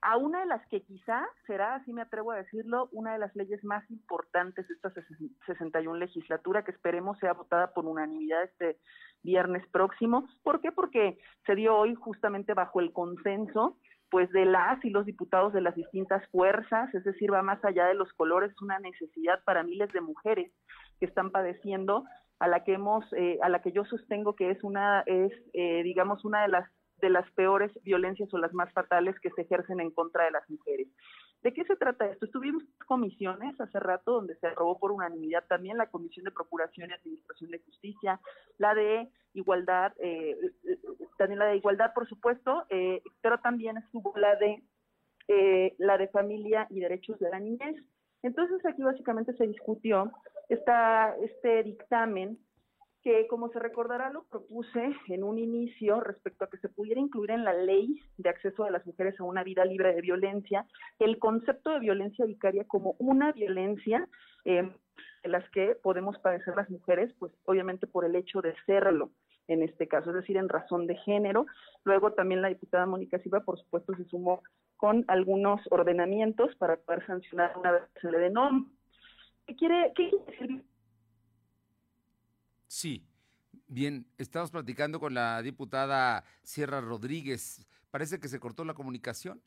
a 0.01 0.15
una 0.15 0.39
de 0.39 0.45
las 0.45 0.65
que 0.67 0.81
quizá 0.83 1.27
será, 1.45 1.75
así 1.75 1.91
me 1.91 2.03
atrevo 2.03 2.31
a 2.31 2.37
decirlo, 2.37 2.87
una 2.93 3.11
de 3.11 3.19
las 3.19 3.35
leyes 3.35 3.61
más 3.65 3.83
importantes 3.91 4.65
de 4.65 4.75
esta 4.75 4.93
61 5.45 5.97
legislatura 5.97 6.63
que 6.63 6.71
esperemos 6.71 7.19
sea 7.19 7.33
votada 7.33 7.73
por 7.73 7.85
unanimidad 7.85 8.43
este 8.43 8.77
viernes 9.23 9.67
próximo. 9.71 10.29
¿Por 10.43 10.61
qué? 10.61 10.71
Porque 10.71 11.17
se 11.45 11.55
dio 11.55 11.75
hoy 11.75 11.95
justamente 11.95 12.53
bajo 12.53 12.79
el 12.79 12.93
consenso 12.93 13.77
pues 14.09 14.29
de 14.31 14.45
las 14.45 14.83
y 14.85 14.89
los 14.89 15.05
diputados 15.05 15.53
de 15.53 15.61
las 15.61 15.75
distintas 15.75 16.27
fuerzas, 16.29 16.93
es 16.93 17.03
decir, 17.03 17.33
va 17.33 17.41
más 17.41 17.63
allá 17.65 17.85
de 17.87 17.95
los 17.95 18.11
colores, 18.13 18.51
es 18.51 18.61
una 18.61 18.79
necesidad 18.79 19.43
para 19.43 19.63
miles 19.63 19.91
de 19.93 20.01
mujeres 20.01 20.51
que 20.99 21.05
están 21.05 21.31
padeciendo, 21.31 22.05
a 22.39 22.47
la 22.47 22.63
que 22.63 22.73
hemos, 22.73 23.05
eh, 23.13 23.39
a 23.41 23.49
la 23.49 23.61
que 23.61 23.71
yo 23.71 23.85
sostengo 23.85 24.35
que 24.35 24.51
es 24.51 24.63
una, 24.63 25.01
es 25.05 25.31
eh, 25.53 25.83
digamos 25.83 26.25
una 26.25 26.43
de 26.43 26.49
las 26.49 26.69
de 27.01 27.09
las 27.09 27.29
peores 27.31 27.71
violencias 27.83 28.33
o 28.33 28.37
las 28.37 28.53
más 28.53 28.71
fatales 28.71 29.19
que 29.19 29.29
se 29.31 29.41
ejercen 29.41 29.79
en 29.79 29.91
contra 29.91 30.25
de 30.25 30.31
las 30.31 30.49
mujeres. 30.49 30.87
¿De 31.45 31.53
qué 31.53 31.63
se 31.65 31.75
trata 31.75 32.07
esto? 32.07 32.25
Estuvimos 32.25 32.63
comisiones 32.87 33.61
hace 33.61 33.79
rato 33.79 34.13
donde 34.13 34.35
se 34.37 34.47
aprobó 34.47 34.79
por 34.79 34.91
unanimidad 34.91 35.43
también 35.47 35.77
la 35.77 35.91
Comisión 35.91 36.25
de 36.25 36.31
Procuración 36.31 36.89
y 36.89 36.93
Administración 36.93 37.51
de 37.51 37.59
Justicia, 37.59 38.19
la 38.57 38.73
de 38.73 39.11
Igualdad, 39.35 39.93
eh, 39.99 40.35
también 41.19 41.37
la 41.37 41.45
de 41.45 41.57
Igualdad, 41.57 41.93
por 41.93 42.09
supuesto, 42.09 42.65
eh, 42.71 43.03
pero 43.21 43.37
también 43.41 43.77
estuvo 43.77 44.11
la 44.17 44.35
de 44.37 44.63
eh, 45.27 45.75
la 45.77 45.99
de 45.99 46.07
Familia 46.07 46.65
y 46.71 46.79
Derechos 46.79 47.19
de 47.19 47.29
la 47.29 47.39
Niñez. 47.39 47.75
Entonces 48.23 48.65
aquí 48.65 48.81
básicamente 48.81 49.31
se 49.37 49.45
discutió 49.45 50.11
esta, 50.49 51.15
este 51.17 51.61
dictamen 51.61 52.39
que 53.05 53.27
como 53.27 53.49
se 53.49 53.59
recordará 53.59 54.09
lo 54.09 54.23
propuse 54.23 54.95
en 55.09 55.23
un 55.23 55.37
inicio 55.37 55.99
respecto 55.99 56.43
a 56.43 56.49
que 56.49 56.57
se 56.57 56.69
pudiera 56.69 56.99
incluir 56.99 57.29
en 57.29 57.43
la 57.43 57.53
ley 57.53 58.01
de 58.17 58.29
acceso 58.29 58.63
de 58.63 58.71
las 58.71 58.83
mujeres 58.87 59.19
a 59.19 59.23
una 59.23 59.43
vida 59.43 59.63
libre 59.63 59.93
de 59.93 60.01
violencia 60.01 60.65
el 60.97 61.19
concepto 61.19 61.69
de 61.69 61.81
violencia 61.81 62.25
vicaria 62.25 62.63
como 62.63 62.95
una 62.97 63.31
violencia 63.31 64.09
eh, 64.43 64.67
de 65.21 65.29
las 65.29 65.47
que 65.51 65.75
podemos 65.83 66.17
padecer 66.17 66.55
las 66.55 66.67
mujeres, 66.71 67.13
pues 67.19 67.31
obviamente 67.45 67.85
por 67.85 68.05
el 68.05 68.15
hecho 68.15 68.41
de 68.41 68.55
serlo 68.65 69.11
en 69.47 69.61
este 69.61 69.87
caso, 69.87 70.09
es 70.09 70.15
decir, 70.15 70.37
en 70.37 70.49
razón 70.49 70.87
de 70.87 70.95
género. 70.95 71.45
Luego 71.83 72.13
también 72.13 72.41
la 72.41 72.47
diputada 72.47 72.87
Mónica 72.87 73.19
Silva, 73.19 73.41
por 73.41 73.59
supuesto, 73.59 73.93
se 73.95 74.05
sumó 74.05 74.41
con 74.77 75.05
algunos 75.07 75.61
ordenamientos 75.69 76.55
para 76.55 76.77
poder 76.77 77.05
sancionar 77.05 77.55
una 77.55 77.71
vez 77.71 77.83
que 77.93 78.01
se 78.01 78.11
le. 78.11 78.33
¿Qué 79.45 79.55
quiere, 79.55 79.93
qué 79.95 80.09
quiere 80.09 80.25
decir 80.25 80.65
Sí. 82.67 83.05
Bien, 83.67 84.05
estamos 84.17 84.51
platicando 84.51 84.99
con 84.99 85.13
la 85.13 85.41
diputada 85.41 86.23
Sierra 86.43 86.81
Rodríguez. 86.81 87.65
Parece 87.89 88.19
que 88.19 88.27
se 88.27 88.39
cortó 88.39 88.65
la 88.65 88.73
comunicación, 88.73 89.41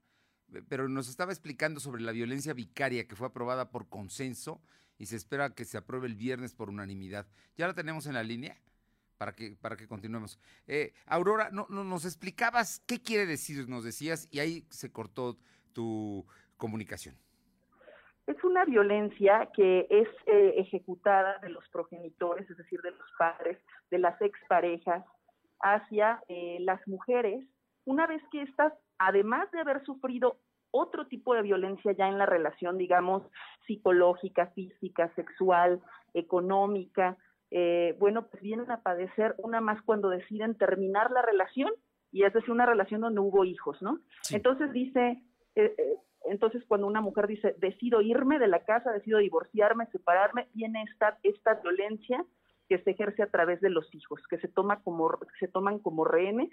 eh, 0.52 0.62
pero 0.68 0.88
nos 0.88 1.08
estaba 1.08 1.32
explicando 1.32 1.78
sobre 1.80 2.02
la 2.02 2.12
violencia 2.12 2.54
vicaria 2.54 3.06
que 3.06 3.16
fue 3.16 3.28
aprobada 3.28 3.70
por 3.70 3.88
consenso 3.88 4.60
y 4.98 5.06
se 5.06 5.16
espera 5.16 5.54
que 5.54 5.64
se 5.64 5.78
apruebe 5.78 6.06
el 6.06 6.16
viernes 6.16 6.54
por 6.54 6.68
unanimidad. 6.68 7.28
¿Ya 7.56 7.66
la 7.66 7.74
tenemos 7.74 8.06
en 8.06 8.14
la 8.14 8.22
línea? 8.22 8.60
Para 9.18 9.34
que, 9.34 9.56
para 9.56 9.76
que 9.76 9.88
continuemos. 9.88 10.38
Eh, 10.66 10.94
Aurora, 11.06 11.50
no, 11.50 11.66
no, 11.68 11.84
nos 11.84 12.04
explicabas 12.04 12.80
qué 12.86 13.02
quiere 13.02 13.26
decir, 13.26 13.68
nos 13.68 13.84
decías, 13.84 14.28
y 14.30 14.38
ahí 14.38 14.66
se 14.70 14.90
cortó 14.92 15.38
tu 15.72 16.24
comunicación 16.56 17.16
es 18.28 18.44
una 18.44 18.64
violencia 18.66 19.48
que 19.54 19.86
es 19.88 20.08
eh, 20.26 20.54
ejecutada 20.58 21.38
de 21.38 21.48
los 21.48 21.66
progenitores, 21.70 22.48
es 22.50 22.58
decir, 22.58 22.80
de 22.82 22.90
los 22.90 23.10
padres, 23.18 23.58
de 23.90 23.98
las 23.98 24.20
exparejas, 24.20 25.02
hacia 25.60 26.22
eh, 26.28 26.58
las 26.60 26.86
mujeres, 26.86 27.42
una 27.86 28.06
vez 28.06 28.22
que 28.30 28.42
estas, 28.42 28.74
además 28.98 29.50
de 29.50 29.60
haber 29.60 29.82
sufrido 29.84 30.36
otro 30.70 31.06
tipo 31.06 31.34
de 31.34 31.40
violencia 31.40 31.92
ya 31.92 32.06
en 32.06 32.18
la 32.18 32.26
relación, 32.26 32.76
digamos, 32.76 33.22
psicológica, 33.66 34.48
física, 34.48 35.10
sexual, 35.14 35.80
económica, 36.12 37.16
eh, 37.50 37.96
bueno, 37.98 38.26
pues 38.28 38.42
vienen 38.42 38.70
a 38.70 38.82
padecer 38.82 39.34
una 39.38 39.62
más 39.62 39.80
cuando 39.82 40.10
deciden 40.10 40.54
terminar 40.54 41.10
la 41.10 41.22
relación, 41.22 41.70
y 42.12 42.24
es 42.24 42.32
decir, 42.34 42.50
una 42.50 42.66
relación 42.66 43.00
donde 43.00 43.20
hubo 43.20 43.46
hijos, 43.46 43.80
¿no? 43.80 44.00
Entonces 44.30 44.70
dice, 44.72 45.22
entonces, 46.24 46.62
cuando 46.66 46.86
una 46.86 47.00
mujer 47.00 47.26
dice, 47.26 47.54
decido 47.58 48.00
irme 48.00 48.38
de 48.38 48.48
la 48.48 48.64
casa, 48.64 48.92
decido 48.92 49.18
divorciarme, 49.18 49.86
separarme, 49.86 50.48
viene 50.54 50.82
esta, 50.82 51.18
esta 51.22 51.54
violencia 51.54 52.24
que 52.68 52.78
se 52.78 52.90
ejerce 52.90 53.22
a 53.22 53.30
través 53.30 53.60
de 53.60 53.70
los 53.70 53.92
hijos, 53.94 54.20
que 54.28 54.38
se, 54.38 54.48
toma 54.48 54.82
como, 54.82 55.10
se 55.40 55.48
toman 55.48 55.78
como 55.78 56.04
rehenes, 56.04 56.50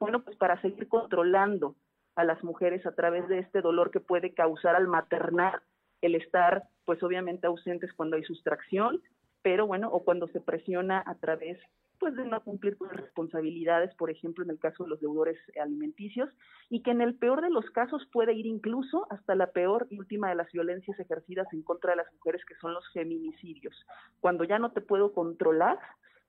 bueno, 0.00 0.24
pues 0.24 0.36
para 0.36 0.60
seguir 0.60 0.88
controlando 0.88 1.76
a 2.16 2.24
las 2.24 2.42
mujeres 2.42 2.84
a 2.86 2.94
través 2.94 3.28
de 3.28 3.38
este 3.38 3.60
dolor 3.60 3.90
que 3.90 4.00
puede 4.00 4.34
causar 4.34 4.74
al 4.74 4.88
maternar 4.88 5.62
el 6.00 6.14
estar, 6.16 6.64
pues 6.84 7.02
obviamente 7.02 7.46
ausentes 7.46 7.92
cuando 7.92 8.16
hay 8.16 8.24
sustracción, 8.24 9.00
pero 9.42 9.66
bueno, 9.66 9.88
o 9.92 10.04
cuando 10.04 10.26
se 10.28 10.40
presiona 10.40 11.02
a 11.06 11.14
través 11.16 11.58
pues 12.04 12.16
de 12.16 12.26
no 12.26 12.44
cumplir 12.44 12.76
con 12.76 12.90
responsabilidades, 12.90 13.94
por 13.94 14.10
ejemplo, 14.10 14.44
en 14.44 14.50
el 14.50 14.58
caso 14.58 14.84
de 14.84 14.90
los 14.90 15.00
deudores 15.00 15.38
alimenticios, 15.58 16.28
y 16.68 16.82
que 16.82 16.90
en 16.90 17.00
el 17.00 17.14
peor 17.14 17.40
de 17.40 17.48
los 17.48 17.64
casos 17.70 18.06
puede 18.12 18.34
ir 18.34 18.44
incluso 18.44 19.06
hasta 19.08 19.34
la 19.34 19.52
peor 19.52 19.86
y 19.88 19.98
última 19.98 20.28
de 20.28 20.34
las 20.34 20.52
violencias 20.52 21.00
ejercidas 21.00 21.46
en 21.54 21.62
contra 21.62 21.92
de 21.92 21.96
las 21.96 22.12
mujeres, 22.12 22.44
que 22.44 22.56
son 22.56 22.74
los 22.74 22.84
feminicidios. 22.92 23.74
Cuando 24.20 24.44
ya 24.44 24.58
no 24.58 24.72
te 24.72 24.82
puedo 24.82 25.14
controlar, 25.14 25.78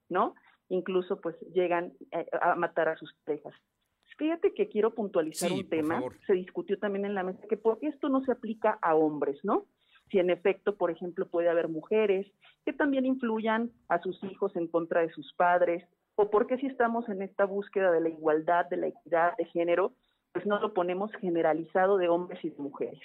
¿no? 0.08 0.34
Incluso 0.70 1.20
pues 1.20 1.36
llegan 1.52 1.92
eh, 2.10 2.26
a, 2.40 2.54
matar 2.54 2.88
a 2.88 2.96
sus 2.96 3.12
parejas. 3.26 3.52
Fíjate 4.16 4.54
que 4.54 4.70
quiero 4.70 4.94
puntualizar 4.94 5.52
un 5.52 5.68
tema, 5.68 6.00
se 6.26 6.32
discutió 6.32 6.78
también 6.78 7.04
en 7.04 7.14
la 7.14 7.22
mesa, 7.22 7.46
que 7.50 7.58
porque 7.58 7.88
esto 7.88 8.08
no 8.08 8.24
se 8.24 8.32
aplica 8.32 8.78
a 8.80 8.94
hombres, 8.94 9.38
¿no? 9.44 9.66
Si 10.10 10.18
en 10.18 10.30
efecto, 10.30 10.76
por 10.76 10.90
ejemplo, 10.90 11.26
puede 11.26 11.48
haber 11.48 11.68
mujeres 11.68 12.26
que 12.64 12.72
también 12.72 13.06
influyan 13.06 13.70
a 13.88 14.00
sus 14.00 14.22
hijos 14.24 14.54
en 14.56 14.66
contra 14.68 15.00
de 15.02 15.10
sus 15.10 15.32
padres, 15.34 15.84
o 16.16 16.30
porque 16.30 16.56
si 16.58 16.66
estamos 16.66 17.08
en 17.08 17.22
esta 17.22 17.44
búsqueda 17.44 17.90
de 17.92 18.00
la 18.00 18.08
igualdad, 18.08 18.66
de 18.66 18.76
la 18.76 18.86
equidad 18.88 19.36
de 19.36 19.44
género, 19.46 19.92
pues 20.32 20.46
no 20.46 20.58
lo 20.60 20.74
ponemos 20.74 21.10
generalizado 21.20 21.96
de 21.96 22.08
hombres 22.08 22.44
y 22.44 22.50
de 22.50 22.58
mujeres. 22.58 23.00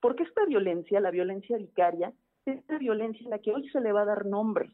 Porque 0.00 0.22
esta 0.22 0.44
violencia, 0.46 1.00
la 1.00 1.10
violencia 1.10 1.56
vicaria, 1.56 2.12
es 2.46 2.62
la 2.68 2.78
violencia 2.78 3.26
a 3.26 3.30
la 3.30 3.38
que 3.38 3.52
hoy 3.52 3.68
se 3.70 3.80
le 3.80 3.92
va 3.92 4.02
a 4.02 4.06
dar 4.06 4.26
nombre, 4.26 4.70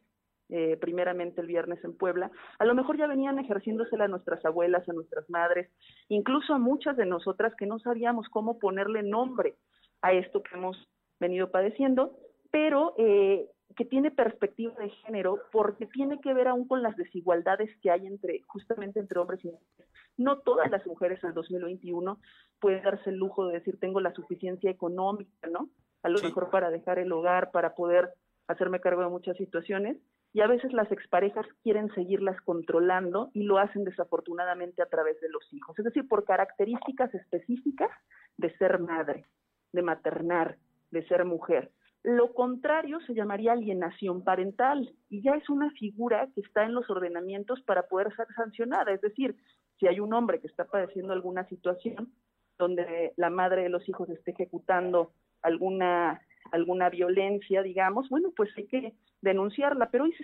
eh, 0.50 0.76
primeramente 0.76 1.40
el 1.40 1.46
viernes 1.46 1.82
en 1.84 1.96
Puebla, 1.96 2.30
a 2.58 2.64
lo 2.64 2.74
mejor 2.74 2.98
ya 2.98 3.06
venían 3.06 3.38
ejerciéndosela 3.38 4.04
a 4.04 4.08
nuestras 4.08 4.44
abuelas, 4.44 4.88
a 4.88 4.92
nuestras 4.92 5.28
madres, 5.30 5.70
incluso 6.08 6.52
a 6.54 6.58
muchas 6.58 6.96
de 6.96 7.06
nosotras 7.06 7.54
que 7.56 7.66
no 7.66 7.78
sabíamos 7.78 8.28
cómo 8.28 8.58
ponerle 8.58 9.02
nombre 9.02 9.56
a 10.02 10.12
esto 10.12 10.42
que 10.42 10.54
hemos 10.54 10.76
venido 11.20 11.50
padeciendo, 11.50 12.16
pero 12.50 12.94
eh, 12.98 13.48
que 13.76 13.84
tiene 13.84 14.10
perspectiva 14.10 14.74
de 14.78 14.90
género 14.90 15.40
porque 15.52 15.86
tiene 15.86 16.20
que 16.20 16.32
ver 16.34 16.48
aún 16.48 16.66
con 16.66 16.82
las 16.82 16.96
desigualdades 16.96 17.70
que 17.82 17.90
hay 17.90 18.06
entre 18.06 18.42
justamente 18.46 19.00
entre 19.00 19.18
hombres 19.18 19.44
y 19.44 19.48
mujeres. 19.48 19.92
No 20.16 20.38
todas 20.38 20.70
las 20.70 20.86
mujeres 20.86 21.22
en 21.22 21.30
el 21.30 21.34
2021 21.34 22.20
pueden 22.60 22.82
darse 22.82 23.10
el 23.10 23.16
lujo 23.16 23.46
de 23.46 23.54
decir 23.54 23.78
tengo 23.80 24.00
la 24.00 24.14
suficiencia 24.14 24.70
económica, 24.70 25.48
¿no? 25.50 25.68
A 26.02 26.08
lo 26.08 26.20
mejor 26.20 26.50
para 26.50 26.70
dejar 26.70 26.98
el 26.98 27.10
hogar, 27.12 27.50
para 27.50 27.74
poder 27.74 28.12
hacerme 28.46 28.80
cargo 28.80 29.02
de 29.02 29.08
muchas 29.08 29.36
situaciones. 29.36 29.96
Y 30.32 30.40
a 30.40 30.48
veces 30.48 30.72
las 30.72 30.90
exparejas 30.90 31.46
quieren 31.62 31.92
seguirlas 31.94 32.40
controlando 32.42 33.30
y 33.34 33.44
lo 33.44 33.58
hacen 33.58 33.84
desafortunadamente 33.84 34.82
a 34.82 34.86
través 34.86 35.20
de 35.20 35.28
los 35.28 35.52
hijos. 35.52 35.78
Es 35.78 35.84
decir, 35.84 36.08
por 36.08 36.24
características 36.24 37.14
específicas 37.14 37.90
de 38.36 38.52
ser 38.58 38.80
madre, 38.80 39.26
de 39.72 39.82
maternar, 39.82 40.58
de 40.94 41.06
ser 41.06 41.24
mujer. 41.26 41.70
Lo 42.02 42.32
contrario 42.32 43.00
se 43.06 43.14
llamaría 43.14 43.52
alienación 43.52 44.22
parental 44.24 44.94
y 45.08 45.22
ya 45.22 45.32
es 45.32 45.48
una 45.50 45.70
figura 45.72 46.28
que 46.34 46.40
está 46.40 46.64
en 46.64 46.74
los 46.74 46.88
ordenamientos 46.88 47.60
para 47.62 47.88
poder 47.88 48.14
ser 48.14 48.26
sancionada. 48.34 48.92
Es 48.92 49.00
decir, 49.00 49.36
si 49.78 49.86
hay 49.86 50.00
un 50.00 50.14
hombre 50.14 50.40
que 50.40 50.46
está 50.46 50.64
padeciendo 50.64 51.12
alguna 51.12 51.46
situación 51.48 52.12
donde 52.58 53.12
la 53.16 53.30
madre 53.30 53.64
de 53.64 53.68
los 53.68 53.88
hijos 53.88 54.08
esté 54.08 54.30
ejecutando 54.30 55.12
alguna 55.42 56.22
alguna 56.52 56.90
violencia, 56.90 57.62
digamos, 57.62 58.08
bueno, 58.10 58.30
pues 58.36 58.50
hay 58.56 58.66
que 58.66 58.94
denunciarla, 59.22 59.88
pero 59.90 60.04
hoy 60.04 60.14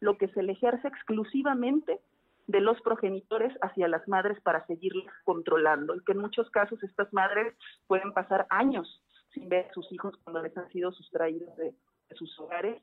lo 0.00 0.18
que 0.18 0.28
se 0.28 0.42
le 0.42 0.52
ejerce 0.52 0.88
exclusivamente 0.88 2.00
de 2.48 2.60
los 2.60 2.80
progenitores 2.82 3.56
hacia 3.62 3.88
las 3.88 4.06
madres 4.08 4.40
para 4.40 4.66
seguirlas 4.66 5.14
controlando 5.24 5.94
y 5.94 6.04
que 6.04 6.12
en 6.12 6.18
muchos 6.18 6.50
casos 6.50 6.82
estas 6.82 7.12
madres 7.12 7.54
pueden 7.86 8.12
pasar 8.12 8.46
años 8.50 9.02
sin 9.36 9.48
ver 9.50 9.66
a 9.66 9.72
sus 9.74 9.90
hijos 9.92 10.14
cuando 10.24 10.42
les 10.42 10.56
han 10.56 10.70
sido 10.72 10.90
sustraídos 10.92 11.54
de, 11.56 11.74
sus 12.16 12.38
hogares 12.40 12.82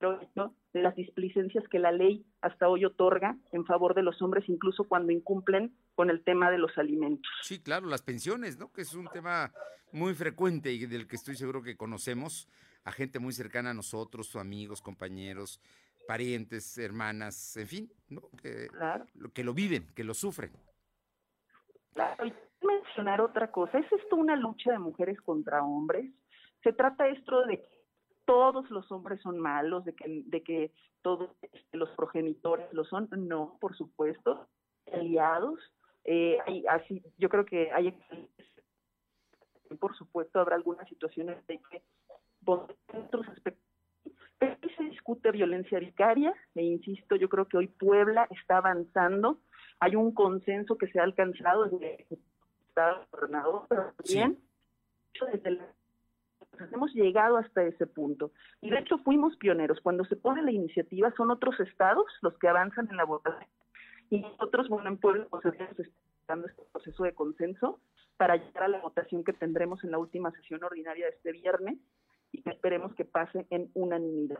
de 0.00 0.82
las 0.82 0.96
displicencias 0.96 1.64
que 1.68 1.78
la 1.78 1.92
ley 1.92 2.26
hasta 2.40 2.68
hoy 2.68 2.84
otorga 2.84 3.36
en 3.52 3.64
favor 3.64 3.94
de 3.94 4.02
los 4.02 4.20
hombres, 4.20 4.48
incluso 4.48 4.84
cuando 4.84 5.12
incumplen 5.12 5.74
con 5.94 6.10
el 6.10 6.24
tema 6.24 6.50
de 6.50 6.58
los 6.58 6.76
alimentos. 6.76 7.30
Sí, 7.42 7.60
claro, 7.60 7.86
las 7.86 8.02
pensiones, 8.02 8.58
¿no? 8.58 8.72
Que 8.72 8.82
es 8.82 8.94
un 8.94 9.06
tema 9.08 9.52
muy 9.92 10.14
frecuente 10.14 10.72
y 10.72 10.86
del 10.86 11.06
que 11.06 11.16
estoy 11.16 11.36
seguro 11.36 11.62
que 11.62 11.76
conocemos 11.76 12.48
a 12.84 12.92
gente 12.92 13.18
muy 13.18 13.32
cercana 13.32 13.70
a 13.70 13.74
nosotros, 13.74 14.34
amigos, 14.36 14.82
compañeros, 14.82 15.60
parientes, 16.06 16.76
hermanas, 16.78 17.56
en 17.56 17.66
fin, 17.66 17.92
¿no? 18.08 18.22
Que, 18.42 18.68
que 19.32 19.44
lo 19.44 19.54
viven, 19.54 19.86
que 19.94 20.04
lo 20.04 20.14
sufren. 20.14 20.52
Claro, 21.94 22.24
mencionar 22.62 23.20
otra 23.20 23.50
cosa, 23.50 23.78
¿es 23.78 23.90
esto 23.92 24.16
una 24.16 24.36
lucha 24.36 24.72
de 24.72 24.78
mujeres 24.78 25.20
contra 25.20 25.62
hombres? 25.62 26.10
Se 26.62 26.72
trata 26.72 27.08
esto 27.08 27.44
de 27.46 27.60
que 27.60 27.76
todos 28.24 28.68
los 28.70 28.90
hombres 28.90 29.20
son 29.20 29.38
malos, 29.38 29.84
de 29.84 29.94
que, 29.94 30.72
todos 31.02 31.30
este, 31.52 31.76
los 31.76 31.88
progenitores 31.90 32.66
lo 32.72 32.84
son. 32.84 33.08
No, 33.16 33.56
por 33.60 33.76
supuesto, 33.76 34.48
aliados. 34.92 35.60
Eh, 36.04 36.38
así, 36.68 37.02
yo 37.18 37.28
creo 37.28 37.44
que 37.44 37.70
hay, 37.70 37.96
por 39.78 39.96
supuesto, 39.96 40.40
habrá 40.40 40.56
algunas 40.56 40.88
situaciones 40.88 41.44
de 41.46 41.60
que 41.70 41.82
otros 42.44 43.28
aspectos 43.28 43.66
pero 44.38 44.56
se 44.76 44.84
discute 44.84 45.30
violencia 45.30 45.78
vicaria, 45.78 46.34
e 46.54 46.62
insisto, 46.62 47.16
yo 47.16 47.28
creo 47.28 47.46
que 47.46 47.56
hoy 47.56 47.68
Puebla 47.68 48.26
está 48.30 48.58
avanzando, 48.58 49.38
hay 49.80 49.96
un 49.96 50.12
consenso 50.12 50.76
que 50.76 50.88
se 50.88 51.00
ha 51.00 51.04
alcanzado 51.04 51.64
desde 51.64 52.06
gobernador, 53.10 53.66
pero 53.68 53.92
también 53.96 54.38
desde 55.32 55.50
la 55.50 55.66
hemos 56.72 56.92
llegado 56.94 57.36
hasta 57.36 57.62
ese 57.62 57.86
punto. 57.86 58.32
Y 58.60 58.70
de 58.70 58.78
hecho 58.78 58.98
fuimos 58.98 59.36
pioneros. 59.36 59.80
Cuando 59.82 60.04
se 60.04 60.16
pone 60.16 60.42
la 60.42 60.52
iniciativa 60.52 61.12
son 61.16 61.30
otros 61.30 61.58
estados 61.60 62.06
los 62.22 62.38
que 62.38 62.48
avanzan 62.48 62.88
en 62.90 62.96
la 62.96 63.04
votación. 63.04 63.48
Y 64.10 64.20
nosotros, 64.20 64.68
bueno, 64.68 64.88
en 64.88 64.98
Puebla, 64.98 65.26
pues 65.30 65.44
estamos 66.20 66.50
este 66.50 66.62
proceso 66.72 67.02
de 67.02 67.14
consenso 67.14 67.80
para 68.16 68.36
llegar 68.36 68.64
a 68.64 68.68
la 68.68 68.80
votación 68.80 69.24
que 69.24 69.32
tendremos 69.32 69.82
en 69.84 69.90
la 69.90 69.98
última 69.98 70.30
sesión 70.32 70.62
ordinaria 70.64 71.06
de 71.06 71.12
este 71.12 71.32
viernes 71.32 71.78
y 72.32 72.42
que 72.42 72.50
esperemos 72.50 72.94
que 72.94 73.04
pase 73.04 73.46
en 73.50 73.70
unanimidad. 73.74 74.38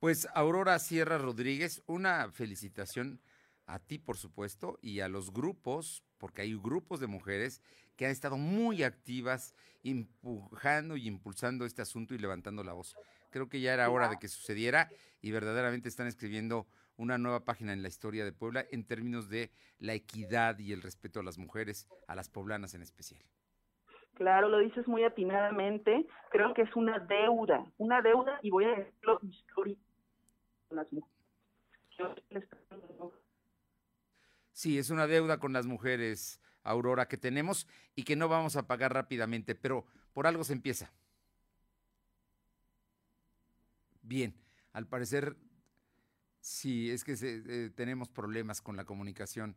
Pues 0.00 0.28
Aurora 0.34 0.78
Sierra 0.78 1.18
Rodríguez, 1.18 1.82
una 1.86 2.30
felicitación 2.32 3.20
a 3.66 3.78
ti, 3.78 3.98
por 3.98 4.16
supuesto, 4.16 4.78
y 4.82 5.00
a 5.00 5.08
los 5.08 5.32
grupos, 5.32 6.02
porque 6.18 6.42
hay 6.42 6.54
grupos 6.54 7.00
de 7.00 7.06
mujeres 7.06 7.62
que 7.96 8.06
han 8.06 8.12
estado 8.12 8.36
muy 8.36 8.82
activas, 8.82 9.54
empujando 9.82 10.96
y 10.96 11.06
impulsando 11.06 11.64
este 11.64 11.82
asunto 11.82 12.14
y 12.14 12.18
levantando 12.18 12.64
la 12.64 12.72
voz. 12.72 12.96
Creo 13.30 13.48
que 13.48 13.60
ya 13.60 13.74
era 13.74 13.90
hora 13.90 14.08
de 14.08 14.18
que 14.18 14.28
sucediera 14.28 14.90
y 15.20 15.30
verdaderamente 15.30 15.88
están 15.88 16.06
escribiendo 16.06 16.66
una 16.96 17.18
nueva 17.18 17.44
página 17.44 17.72
en 17.72 17.82
la 17.82 17.88
historia 17.88 18.24
de 18.24 18.32
Puebla 18.32 18.64
en 18.70 18.84
términos 18.84 19.28
de 19.28 19.50
la 19.78 19.94
equidad 19.94 20.58
y 20.58 20.72
el 20.72 20.82
respeto 20.82 21.20
a 21.20 21.22
las 21.22 21.38
mujeres, 21.38 21.88
a 22.06 22.14
las 22.14 22.28
poblanas 22.28 22.74
en 22.74 22.82
especial. 22.82 23.22
Claro, 24.14 24.48
lo 24.48 24.58
dices 24.58 24.86
muy 24.86 25.04
atinadamente. 25.04 26.06
Creo 26.30 26.52
que 26.54 26.62
es 26.62 26.76
una 26.76 26.98
deuda, 26.98 27.64
una 27.78 28.02
deuda, 28.02 28.38
y 28.42 28.50
voy 28.50 28.64
a 28.64 28.76
decirlo 28.76 29.18
histórico 29.22 29.80
las 30.70 30.92
mujeres. 30.92 31.12
Sí, 34.52 34.78
es 34.78 34.90
una 34.90 35.06
deuda 35.06 35.38
con 35.38 35.52
las 35.52 35.66
mujeres, 35.66 36.40
Aurora, 36.62 37.08
que 37.08 37.16
tenemos 37.16 37.66
y 37.94 38.04
que 38.04 38.16
no 38.16 38.28
vamos 38.28 38.56
a 38.56 38.66
pagar 38.66 38.92
rápidamente, 38.92 39.54
pero 39.54 39.86
por 40.12 40.26
algo 40.26 40.44
se 40.44 40.52
empieza. 40.52 40.92
Bien, 44.02 44.34
al 44.72 44.86
parecer, 44.86 45.36
sí, 46.40 46.90
es 46.90 47.04
que 47.04 47.16
eh, 47.20 47.70
tenemos 47.74 48.08
problemas 48.08 48.60
con 48.60 48.76
la 48.76 48.84
comunicación. 48.84 49.56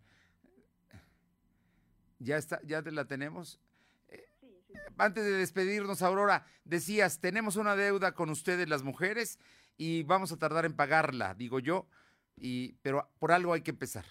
¿Ya 2.20 2.38
está? 2.38 2.62
¿Ya 2.64 2.82
la 2.82 3.06
tenemos? 3.06 3.60
antes 4.98 5.24
de 5.24 5.32
despedirnos, 5.32 6.02
Aurora, 6.02 6.46
decías, 6.64 7.20
tenemos 7.20 7.56
una 7.56 7.76
deuda 7.76 8.14
con 8.14 8.30
ustedes 8.30 8.68
las 8.68 8.84
mujeres 8.84 9.40
y 9.78 10.04
vamos 10.04 10.32
a 10.32 10.38
tardar 10.38 10.66
en 10.66 10.74
pagarla, 10.74 11.34
digo 11.34 11.60
yo, 11.60 11.88
y, 12.38 12.74
pero 12.82 13.10
por 13.20 13.32
algo 13.32 13.54
hay 13.54 13.62
que 13.62 13.72
empezar. 13.72 14.06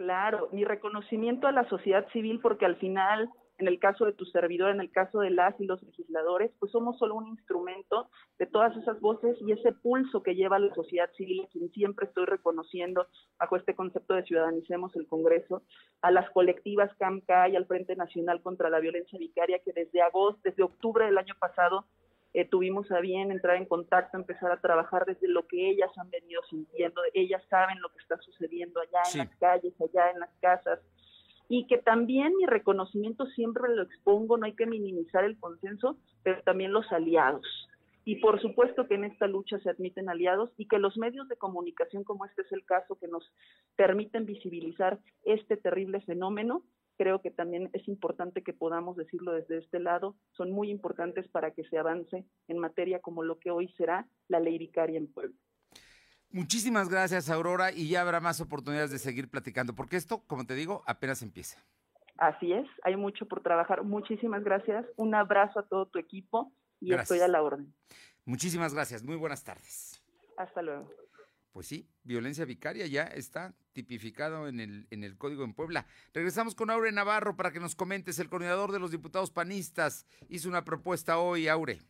Claro, 0.00 0.48
mi 0.50 0.64
reconocimiento 0.64 1.46
a 1.46 1.52
la 1.52 1.68
sociedad 1.68 2.08
civil 2.08 2.40
porque 2.40 2.64
al 2.64 2.76
final 2.76 3.28
en 3.58 3.68
el 3.68 3.78
caso 3.78 4.06
de 4.06 4.14
tu 4.14 4.24
servidor, 4.24 4.70
en 4.70 4.80
el 4.80 4.90
caso 4.90 5.20
de 5.20 5.28
las 5.28 5.60
y 5.60 5.66
los 5.66 5.82
legisladores, 5.82 6.50
pues 6.58 6.72
somos 6.72 6.96
solo 6.96 7.16
un 7.16 7.28
instrumento 7.28 8.08
de 8.38 8.46
todas 8.46 8.74
esas 8.78 8.98
voces 9.00 9.36
y 9.42 9.52
ese 9.52 9.72
pulso 9.72 10.22
que 10.22 10.34
lleva 10.34 10.58
la 10.58 10.74
sociedad 10.74 11.10
civil, 11.18 11.46
quien 11.52 11.70
siempre 11.72 12.06
estoy 12.06 12.24
reconociendo 12.24 13.08
bajo 13.38 13.56
este 13.56 13.74
concepto 13.74 14.14
de 14.14 14.22
Ciudadanicemos 14.22 14.96
el 14.96 15.06
Congreso, 15.06 15.64
a 16.00 16.10
las 16.10 16.30
colectivas 16.30 16.90
CAMCA 16.96 17.50
y 17.50 17.56
al 17.56 17.66
Frente 17.66 17.94
Nacional 17.94 18.40
contra 18.40 18.70
la 18.70 18.80
Violencia 18.80 19.18
Vicaria, 19.18 19.58
que 19.58 19.74
desde 19.74 20.00
agosto, 20.00 20.40
desde 20.42 20.62
octubre 20.62 21.04
del 21.04 21.18
año 21.18 21.34
pasado, 21.38 21.84
eh, 22.32 22.44
tuvimos 22.44 22.90
a 22.92 23.00
bien 23.00 23.32
entrar 23.32 23.56
en 23.56 23.66
contacto, 23.66 24.16
empezar 24.16 24.52
a 24.52 24.60
trabajar 24.60 25.04
desde 25.04 25.28
lo 25.28 25.46
que 25.46 25.70
ellas 25.70 25.90
han 25.96 26.10
venido 26.10 26.40
sintiendo, 26.48 27.00
ellas 27.14 27.42
saben 27.50 27.80
lo 27.80 27.88
que 27.90 27.98
está 27.98 28.16
sucediendo 28.18 28.80
allá 28.80 29.02
en 29.12 29.18
las 29.18 29.36
calles, 29.36 29.74
allá 29.80 30.10
en 30.10 30.20
las 30.20 30.30
casas, 30.40 30.80
y 31.48 31.66
que 31.66 31.78
también 31.78 32.36
mi 32.36 32.46
reconocimiento 32.46 33.26
siempre 33.26 33.74
lo 33.74 33.82
expongo, 33.82 34.36
no 34.36 34.46
hay 34.46 34.54
que 34.54 34.66
minimizar 34.66 35.24
el 35.24 35.38
consenso, 35.38 35.96
pero 36.22 36.40
también 36.42 36.72
los 36.72 36.90
aliados. 36.92 37.44
Y 38.04 38.16
por 38.16 38.40
supuesto 38.40 38.86
que 38.86 38.94
en 38.94 39.04
esta 39.04 39.26
lucha 39.26 39.58
se 39.58 39.68
admiten 39.68 40.08
aliados 40.08 40.50
y 40.56 40.66
que 40.66 40.78
los 40.78 40.96
medios 40.96 41.28
de 41.28 41.36
comunicación, 41.36 42.04
como 42.04 42.24
este 42.24 42.42
es 42.42 42.52
el 42.52 42.64
caso, 42.64 42.96
que 42.98 43.08
nos 43.08 43.30
permiten 43.76 44.24
visibilizar 44.24 44.98
este 45.24 45.56
terrible 45.56 46.00
fenómeno, 46.02 46.62
creo 47.00 47.22
que 47.22 47.30
también 47.30 47.70
es 47.72 47.88
importante 47.88 48.42
que 48.42 48.52
podamos 48.52 48.94
decirlo 48.94 49.32
desde 49.32 49.56
este 49.56 49.80
lado, 49.80 50.16
son 50.32 50.50
muy 50.50 50.70
importantes 50.70 51.26
para 51.28 51.52
que 51.52 51.64
se 51.64 51.78
avance 51.78 52.26
en 52.46 52.58
materia 52.58 53.00
como 53.00 53.22
lo 53.22 53.38
que 53.38 53.50
hoy 53.50 53.72
será 53.78 54.06
la 54.28 54.38
ley 54.38 54.58
vicaria 54.58 54.98
en 54.98 55.10
Puebla. 55.10 55.34
Muchísimas 56.30 56.90
gracias, 56.90 57.30
Aurora, 57.30 57.72
y 57.72 57.88
ya 57.88 58.02
habrá 58.02 58.20
más 58.20 58.42
oportunidades 58.42 58.90
de 58.90 58.98
seguir 58.98 59.30
platicando, 59.30 59.74
porque 59.74 59.96
esto, 59.96 60.22
como 60.26 60.44
te 60.44 60.54
digo, 60.54 60.82
apenas 60.86 61.22
empieza. 61.22 61.64
Así 62.18 62.52
es, 62.52 62.66
hay 62.82 62.96
mucho 62.96 63.24
por 63.24 63.42
trabajar. 63.42 63.82
Muchísimas 63.82 64.44
gracias. 64.44 64.84
Un 64.96 65.14
abrazo 65.14 65.60
a 65.60 65.66
todo 65.66 65.86
tu 65.86 65.98
equipo 65.98 66.52
y 66.80 66.92
estoy 66.92 67.20
a 67.20 67.28
la 67.28 67.42
orden. 67.42 67.72
Muchísimas 68.26 68.74
gracias. 68.74 69.02
Muy 69.02 69.16
buenas 69.16 69.42
tardes. 69.42 70.04
Hasta 70.36 70.60
luego. 70.60 70.90
Pues 71.52 71.66
sí, 71.66 71.88
violencia 72.04 72.44
vicaria 72.44 72.86
ya 72.86 73.02
está 73.02 73.54
tipificado 73.72 74.46
en 74.46 74.60
el, 74.60 74.86
en 74.90 75.02
el 75.02 75.18
código 75.18 75.44
en 75.44 75.52
Puebla. 75.52 75.86
Regresamos 76.14 76.54
con 76.54 76.70
Aure 76.70 76.92
Navarro 76.92 77.36
para 77.36 77.50
que 77.50 77.58
nos 77.58 77.74
comentes. 77.74 78.18
El 78.18 78.28
coordinador 78.28 78.70
de 78.70 78.78
los 78.78 78.92
diputados 78.92 79.30
panistas 79.30 80.06
hizo 80.28 80.48
una 80.48 80.64
propuesta 80.64 81.18
hoy, 81.18 81.48
Aure. 81.48 81.80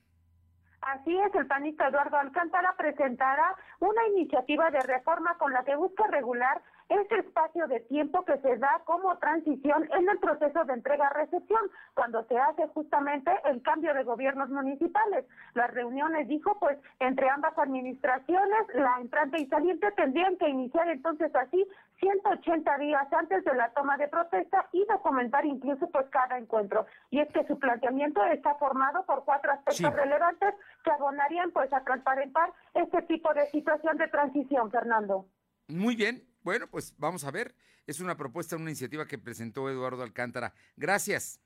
Así 0.81 1.15
es, 1.19 1.35
el 1.35 1.47
panista 1.47 1.89
Eduardo 1.89 2.17
Alcántara 2.17 2.75
presentará 2.77 3.55
una 3.81 4.07
iniciativa 4.09 4.71
de 4.71 4.81
reforma 4.81 5.37
con 5.37 5.53
la 5.53 5.63
que 5.63 5.77
busca 5.77 6.07
regular 6.07 6.63
ese 6.91 7.21
espacio 7.21 7.69
de 7.69 7.81
tiempo 7.81 8.25
que 8.25 8.37
se 8.39 8.57
da 8.57 8.83
como 8.85 9.17
transición 9.19 9.89
en 9.97 10.09
el 10.09 10.19
proceso 10.19 10.65
de 10.65 10.75
entrega-recepción, 10.75 11.71
cuando 11.95 12.25
se 12.25 12.37
hace 12.37 12.67
justamente 12.69 13.31
el 13.45 13.63
cambio 13.63 13.95
de 13.95 14.03
gobiernos 14.03 14.51
municipales. 14.51 15.25
Las 15.55 15.73
reuniones, 15.73 16.27
dijo, 16.27 16.59
pues 16.59 16.79
entre 16.99 17.31
ambas 17.31 17.57
administraciones, 17.57 18.67
la 18.75 18.99
entrante 19.01 19.41
y 19.41 19.47
saliente 19.47 19.91
tendrían 19.93 20.37
que 20.37 20.49
iniciar 20.49 20.89
entonces 20.89 21.35
así 21.37 21.65
180 22.01 22.79
días 22.79 23.13
antes 23.13 23.45
de 23.45 23.55
la 23.55 23.71
toma 23.71 23.97
de 23.97 24.09
protesta 24.09 24.69
y 24.73 24.85
documentar 24.87 25.47
incluso 25.47 25.89
pues 25.91 26.07
cada 26.11 26.39
encuentro. 26.39 26.87
Y 27.11 27.21
es 27.21 27.29
que 27.33 27.47
su 27.47 27.57
planteamiento 27.59 28.25
está 28.25 28.57
formado 28.57 29.05
por 29.07 29.25
cuatro 29.25 29.53
aspectos 29.53 29.95
relevantes 29.95 30.55
que 30.83 30.91
abonarían 30.91 31.53
pues 31.53 31.73
a 31.73 31.85
transparentar 31.85 32.53
este 32.75 33.03
tipo 33.03 33.33
de 33.33 33.47
situación 33.51 33.97
de 33.97 34.09
transición, 34.09 34.71
Fernando. 34.73 35.27
Muy 35.69 35.95
bien, 35.95 36.25
bueno, 36.43 36.69
pues 36.69 36.95
vamos 36.99 37.25
a 37.25 37.31
ver. 37.31 37.55
Es 37.87 38.01
una 38.01 38.17
propuesta, 38.17 38.57
una 38.57 38.71
iniciativa 38.71 39.07
que 39.07 39.19
presentó 39.19 39.69
Eduardo 39.69 40.03
Alcántara. 40.03 40.55
Gracias. 40.77 41.41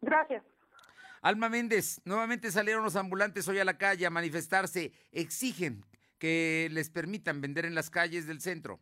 Gracias. 0.00 0.44
Alma 1.22 1.48
Méndez, 1.48 2.00
nuevamente 2.04 2.52
salieron 2.52 2.84
los 2.84 2.96
ambulantes 2.96 3.48
hoy 3.48 3.58
a 3.58 3.64
la 3.64 3.78
calle 3.78 4.06
a 4.06 4.10
manifestarse. 4.10 4.92
Exigen 5.12 5.84
que 6.18 6.68
les 6.72 6.90
permitan 6.90 7.40
vender 7.40 7.64
en 7.64 7.74
las 7.74 7.90
calles 7.90 8.26
del 8.26 8.40
centro. 8.40 8.80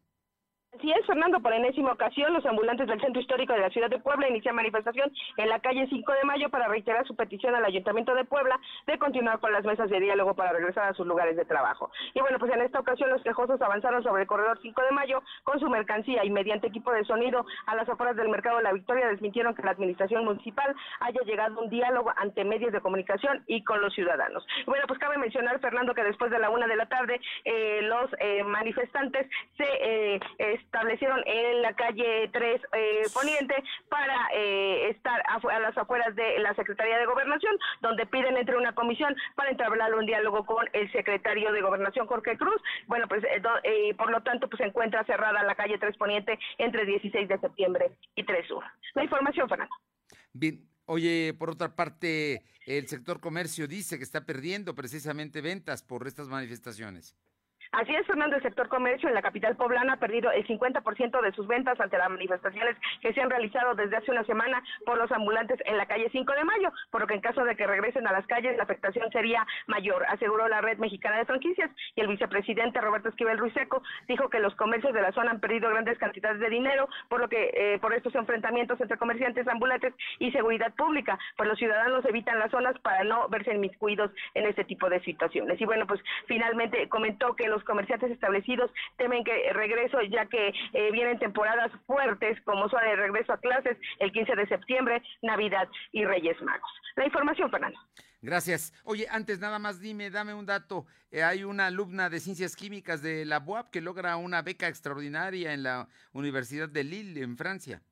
Así 0.77 0.93
es, 0.93 1.07
Fernando, 1.07 1.41
por 1.41 1.55
enésima 1.55 1.93
ocasión, 1.93 2.35
los 2.35 2.45
ambulantes 2.45 2.87
del 2.87 3.01
Centro 3.01 3.19
Histórico 3.19 3.55
de 3.55 3.61
la 3.61 3.71
Ciudad 3.71 3.89
de 3.89 3.99
Puebla 3.99 4.29
inician 4.29 4.55
manifestación 4.55 5.11
en 5.39 5.49
la 5.49 5.59
calle 5.61 5.87
5 5.89 6.13
de 6.13 6.25
Mayo 6.25 6.51
para 6.51 6.69
reiterar 6.69 7.07
su 7.07 7.17
petición 7.17 7.55
al 7.55 7.65
Ayuntamiento 7.65 8.15
de 8.15 8.27
Puebla 8.27 8.61
de 8.87 8.99
continuar 8.99 9.41
con 9.41 9.53
las 9.53 9.65
mesas 9.65 9.89
de 9.89 10.01
diálogo 10.01 10.35
para 10.35 10.53
regresar 10.53 10.89
a 10.89 10.93
sus 10.93 11.07
lugares 11.07 11.35
de 11.35 11.47
trabajo. 11.47 11.91
Y 12.13 12.21
bueno, 12.21 12.39
pues 12.39 12.53
en 12.53 12.61
esta 12.61 12.81
ocasión 12.81 13.09
los 13.09 13.23
quejosos 13.23 13.61
avanzaron 13.63 14.03
sobre 14.03 14.23
el 14.23 14.29
corredor 14.29 14.59
5 14.61 14.83
de 14.83 14.91
Mayo 14.91 15.23
con 15.45 15.59
su 15.59 15.71
mercancía 15.71 16.23
y 16.27 16.31
mediante 16.31 16.67
equipo 16.67 16.93
de 16.93 17.05
sonido 17.05 17.47
a 17.65 17.75
las 17.75 17.89
afueras 17.89 18.17
del 18.17 18.29
Mercado 18.29 18.61
la 18.61 18.75
Victoria 18.75 19.09
desmintieron 19.09 19.55
que 19.55 19.63
la 19.63 19.71
administración 19.71 20.27
municipal 20.27 20.75
haya 21.01 21.23
llegado 21.23 21.59
a 21.59 21.63
un 21.63 21.71
diálogo 21.71 22.13
ante 22.17 22.45
medios 22.45 22.73
de 22.73 22.83
comunicación 22.83 23.43
y 23.47 23.65
con 23.65 23.81
los 23.81 23.95
ciudadanos. 23.95 24.47
Bueno, 24.67 24.85
pues 24.87 24.99
cabe 24.99 25.17
mencionar, 25.17 25.59
Fernando, 25.61 25.95
que 25.95 26.05
después 26.05 26.31
de 26.31 26.39
la 26.39 26.51
una 26.51 26.67
de 26.67 26.77
la 26.77 26.87
tarde 26.87 27.19
eh, 27.45 27.81
los 27.81 28.11
eh, 28.21 28.45
manifestantes 28.45 29.27
se 29.57 29.65
eh, 29.81 30.21
establecieron 30.67 31.23
en 31.27 31.63
la 31.63 31.73
calle 31.75 32.29
3 32.33 32.61
eh, 32.73 33.03
Poniente 33.15 33.55
para 33.89 34.29
eh, 34.35 34.91
estar 34.91 35.23
a 35.27 35.61
las 35.61 35.77
afueras 35.79 36.15
de 36.15 36.39
la 36.41 36.55
Secretaría 36.55 36.99
de 36.99 37.07
Gobernación, 37.07 37.57
donde 37.81 38.07
piden 38.07 38.37
entre 38.37 38.57
una 38.57 38.75
comisión 38.75 39.17
para 39.35 39.51
entablar 39.51 39.95
un 39.95 40.07
diálogo 40.07 40.45
con 40.45 40.69
el 40.73 40.91
secretario 40.93 41.53
de 41.53 41.63
Gobernación, 41.63 42.07
Jorge 42.07 42.37
Cruz. 42.37 42.61
Bueno, 42.87 43.07
pues 43.09 43.25
eh, 43.25 43.95
por 43.95 44.11
lo 44.11 44.23
tanto, 44.23 44.49
pues 44.49 44.59
se 44.59 44.69
encuentra 44.69 45.05
cerrada 45.05 45.43
la 45.43 45.55
calle 45.55 45.79
3 45.79 45.97
Poniente 45.97 46.39
entre 46.59 46.85
16 46.85 47.29
de 47.29 47.39
septiembre 47.39 47.93
y 48.15 48.25
3 48.25 48.47
Sur. 48.47 48.65
La 48.95 49.05
información, 49.05 49.49
Fernando. 49.49 49.75
Bien, 50.33 50.61
Oye, 50.89 51.35
por 51.37 51.51
otra 51.51 51.75
parte, 51.75 52.45
el 52.65 52.87
sector 52.87 53.21
comercio 53.21 53.67
dice 53.67 53.99
que 53.99 54.05
está 54.05 54.25
perdiendo 54.25 54.77
precisamente 54.77 55.41
ventas 55.41 55.83
por 55.83 56.07
estas 56.07 56.29
manifestaciones. 56.29 57.17
Así 57.73 57.95
es, 57.95 58.07
Fernando, 58.07 58.37
el 58.37 58.43
sector 58.43 58.69
comercio 58.69 59.09
en 59.09 59.15
la 59.15 59.23
capital 59.23 59.57
poblana 59.57 59.95
ha 59.95 59.99
perdido 59.99 60.31
el 60.31 60.47
50% 60.47 61.21
de 61.21 61.33
sus 61.33 61.47
ventas 61.47 61.79
ante 61.81 61.99
las 61.99 62.11
manifestaciones 62.11 62.77
que 63.01 63.13
se 63.13 63.21
han 63.21 63.31
realizado 63.31 63.75
desde 63.75 63.97
hace 63.97 64.11
una 64.11 64.25
semana 64.25 64.63
por 64.85 64.99
los 64.99 65.11
ambulantes 65.13 65.59
en 65.65 65.77
la 65.77 65.87
calle 65.87 66.09
5 66.11 66.33
de 66.33 66.45
mayo, 66.45 66.73
por 66.91 67.01
lo 67.01 67.07
que 67.07 67.15
en 67.15 67.21
caso 67.21 67.45
de 67.45 67.57
que 67.57 67.67
regresen 67.67 68.07
a 68.07 68.13
las 68.13 68.27
calles 68.27 68.57
la 68.57 68.65
afectación 68.65 69.11
sería 69.11 69.47
mayor, 69.67 70.05
aseguró 70.09 70.49
la 70.49 70.61
Red 70.61 70.79
Mexicana 70.79 71.19
de 71.19 71.25
Franquicias 71.25 71.71
y 71.95 72.01
el 72.01 72.09
vicepresidente 72.09 72.81
Roberto 72.81 73.09
Esquivel 73.09 73.39
Ruiseco 73.39 73.83
dijo 74.09 74.29
que 74.31 74.41
los 74.41 74.55
comercios 74.55 74.93
de 74.93 75.03
la 75.03 75.13
zona 75.13 75.31
han 75.33 75.41
perdido 75.41 75.71
grandes 75.71 75.99
cantidades 75.99 76.41
de 76.41 76.51
dinero, 76.51 76.89
por 77.09 77.21
lo 77.21 77.29
que 77.29 77.51
eh, 77.55 77.79
por 77.81 77.93
estos 77.95 78.15
enfrentamientos 78.15 78.81
entre 78.81 78.99
comerciantes, 78.99 79.49
ambulantes 79.49 79.95
y 80.19 80.31
seguridad 80.33 80.73
pública, 80.75 81.19
pues 81.37 81.49
los 81.49 81.59
ciudadanos 81.59 82.05
evitan 82.05 82.39
las 82.39 82.51
zonas 82.51 82.79
para 82.81 83.05
no 83.05 83.29
verse 83.29 83.55
inmiscuidos 83.55 84.11
en 84.35 84.47
este 84.47 84.65
tipo 84.65 84.89
de 84.89 85.01
situaciones. 85.01 85.61
Y 85.61 85.65
bueno, 85.65 85.87
pues 85.87 86.01
finalmente 86.27 86.89
comentó 86.89 87.35
que 87.35 87.49
los 87.49 87.56
comerciantes 87.65 88.11
establecidos 88.11 88.71
temen 88.97 89.25
que 89.25 89.53
regreso, 89.53 90.01
ya 90.03 90.27
que 90.27 90.53
eh, 90.73 90.91
vienen 90.93 91.19
temporadas 91.19 91.71
fuertes, 91.87 92.41
como 92.45 92.69
son 92.69 92.81
el 92.85 92.97
regreso 92.97 93.33
a 93.33 93.41
clases 93.41 93.77
el 93.99 94.13
15 94.13 94.37
de 94.37 94.47
septiembre, 94.49 95.03
Navidad 95.23 95.69
y 95.93 96.05
Reyes 96.05 96.41
Magos. 96.43 96.71
La 96.97 97.05
información, 97.05 97.51
Fernando. 97.51 97.79
Gracias. 98.23 98.73
Oye, 98.85 99.07
antes 99.11 99.39
nada 99.39 99.59
más 99.59 99.81
dime, 99.81 100.11
dame 100.11 100.35
un 100.35 100.47
dato. 100.47 100.87
Eh, 101.11 101.23
hay 101.23 101.45
una 101.45 101.67
alumna 101.67 102.11
de 102.11 102.21
Ciencias 102.21 102.57
Químicas 102.57 103.03
de 103.03 103.25
la 103.25 103.39
UAP 103.39 103.71
que 103.71 103.81
logra 103.81 104.17
una 104.17 104.43
beca 104.43 104.69
extraordinaria 104.69 105.53
en 105.53 105.63
la 105.63 105.89
Universidad 106.13 106.69
de 106.69 106.85
Lille, 106.85 107.23
en 107.23 107.37
Francia. 107.37 107.83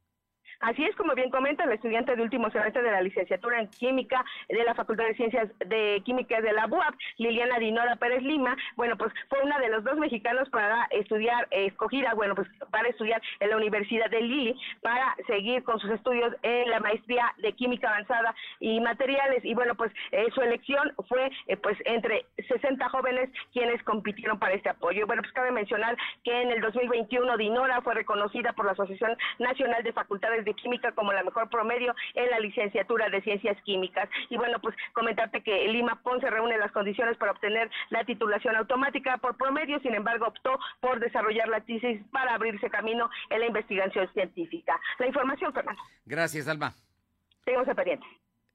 Así 0.64 0.82
es 0.82 0.96
como 0.96 1.14
bien 1.14 1.28
comenta 1.28 1.66
la 1.66 1.74
estudiante 1.74 2.16
de 2.16 2.22
último 2.22 2.50
semestre 2.50 2.82
de 2.82 2.90
la 2.90 3.02
licenciatura 3.02 3.60
en 3.60 3.68
química 3.68 4.24
de 4.48 4.64
la 4.64 4.74
Facultad 4.74 5.04
de 5.04 5.14
Ciencias 5.14 5.50
de 5.58 6.00
Química 6.06 6.40
de 6.40 6.54
la 6.54 6.66
UAP, 6.66 6.94
Liliana 7.18 7.58
Dinora 7.58 7.96
Pérez 7.96 8.22
Lima. 8.22 8.56
Bueno, 8.74 8.96
pues 8.96 9.12
fue 9.28 9.42
una 9.42 9.58
de 9.58 9.68
los 9.68 9.84
dos 9.84 9.98
mexicanos 9.98 10.48
para 10.48 10.84
estudiar, 10.84 11.46
escogida, 11.50 12.14
bueno, 12.14 12.34
pues 12.34 12.48
para 12.70 12.88
estudiar 12.88 13.20
en 13.40 13.50
la 13.50 13.58
Universidad 13.58 14.08
de 14.08 14.22
Lili, 14.22 14.58
para 14.80 15.14
seguir 15.26 15.62
con 15.64 15.78
sus 15.80 15.90
estudios 15.90 16.34
en 16.42 16.70
la 16.70 16.80
maestría 16.80 17.34
de 17.42 17.52
química 17.52 17.90
avanzada 17.90 18.34
y 18.58 18.80
materiales. 18.80 19.44
Y 19.44 19.52
bueno, 19.52 19.74
pues 19.74 19.92
eh, 20.12 20.28
su 20.34 20.40
elección 20.40 20.94
fue 21.10 21.30
eh, 21.46 21.58
pues 21.58 21.76
entre 21.84 22.24
60 22.48 22.88
jóvenes 22.88 23.28
quienes 23.52 23.82
compitieron 23.82 24.38
para 24.38 24.54
este 24.54 24.70
apoyo. 24.70 25.06
Bueno, 25.06 25.20
pues 25.20 25.34
cabe 25.34 25.50
mencionar 25.50 25.94
que 26.22 26.40
en 26.40 26.52
el 26.52 26.62
2021 26.62 27.36
Dinora 27.36 27.82
fue 27.82 27.92
reconocida 27.92 28.54
por 28.54 28.64
la 28.64 28.72
Asociación 28.72 29.14
Nacional 29.38 29.82
de 29.82 29.92
Facultades 29.92 30.46
de 30.46 30.53
Química 30.54 30.92
como 30.92 31.12
la 31.12 31.22
mejor 31.22 31.48
promedio 31.48 31.94
en 32.14 32.30
la 32.30 32.40
licenciatura 32.40 33.08
de 33.08 33.22
Ciencias 33.22 33.60
Químicas. 33.62 34.08
Y 34.30 34.36
bueno, 34.36 34.58
pues 34.60 34.76
comentarte 34.92 35.42
que 35.42 35.68
Lima 35.68 36.00
Ponce 36.02 36.28
reúne 36.30 36.58
las 36.58 36.72
condiciones 36.72 37.16
para 37.16 37.32
obtener 37.32 37.70
la 37.90 38.04
titulación 38.04 38.56
automática 38.56 39.18
por 39.18 39.36
promedio, 39.36 39.80
sin 39.80 39.94
embargo 39.94 40.26
optó 40.26 40.58
por 40.80 41.00
desarrollar 41.00 41.48
la 41.48 41.60
tesis 41.60 42.00
para 42.10 42.34
abrirse 42.34 42.70
camino 42.70 43.10
en 43.30 43.40
la 43.40 43.46
investigación 43.46 44.08
científica. 44.12 44.78
La 44.98 45.06
información, 45.06 45.52
Fernando. 45.52 45.80
Gracias, 46.04 46.48
Alma. 46.48 46.74
Seguimos 47.44 47.66
pendiente. 47.74 48.06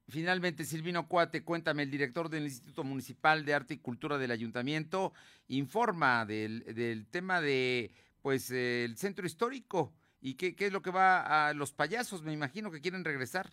Finalmente, 0.08 0.64
Silvino 0.64 1.06
Cuate, 1.06 1.44
cuéntame, 1.44 1.84
el 1.84 1.90
director 1.90 2.28
del 2.28 2.42
Instituto 2.42 2.82
Municipal 2.82 3.44
de 3.44 3.54
Arte 3.54 3.74
y 3.74 3.78
Cultura 3.78 4.18
del 4.18 4.32
Ayuntamiento 4.32 5.12
informa 5.46 6.26
del, 6.26 6.64
del 6.74 7.06
tema 7.06 7.40
de, 7.40 7.92
pues, 8.20 8.50
el 8.50 8.96
centro 8.96 9.24
histórico 9.24 9.92
¿Y 10.20 10.34
qué, 10.34 10.54
qué 10.54 10.66
es 10.66 10.72
lo 10.72 10.82
que 10.82 10.90
va 10.90 11.48
a 11.48 11.54
los 11.54 11.72
payasos? 11.72 12.22
Me 12.22 12.32
imagino 12.32 12.70
que 12.70 12.80
quieren 12.80 13.04
regresar. 13.04 13.50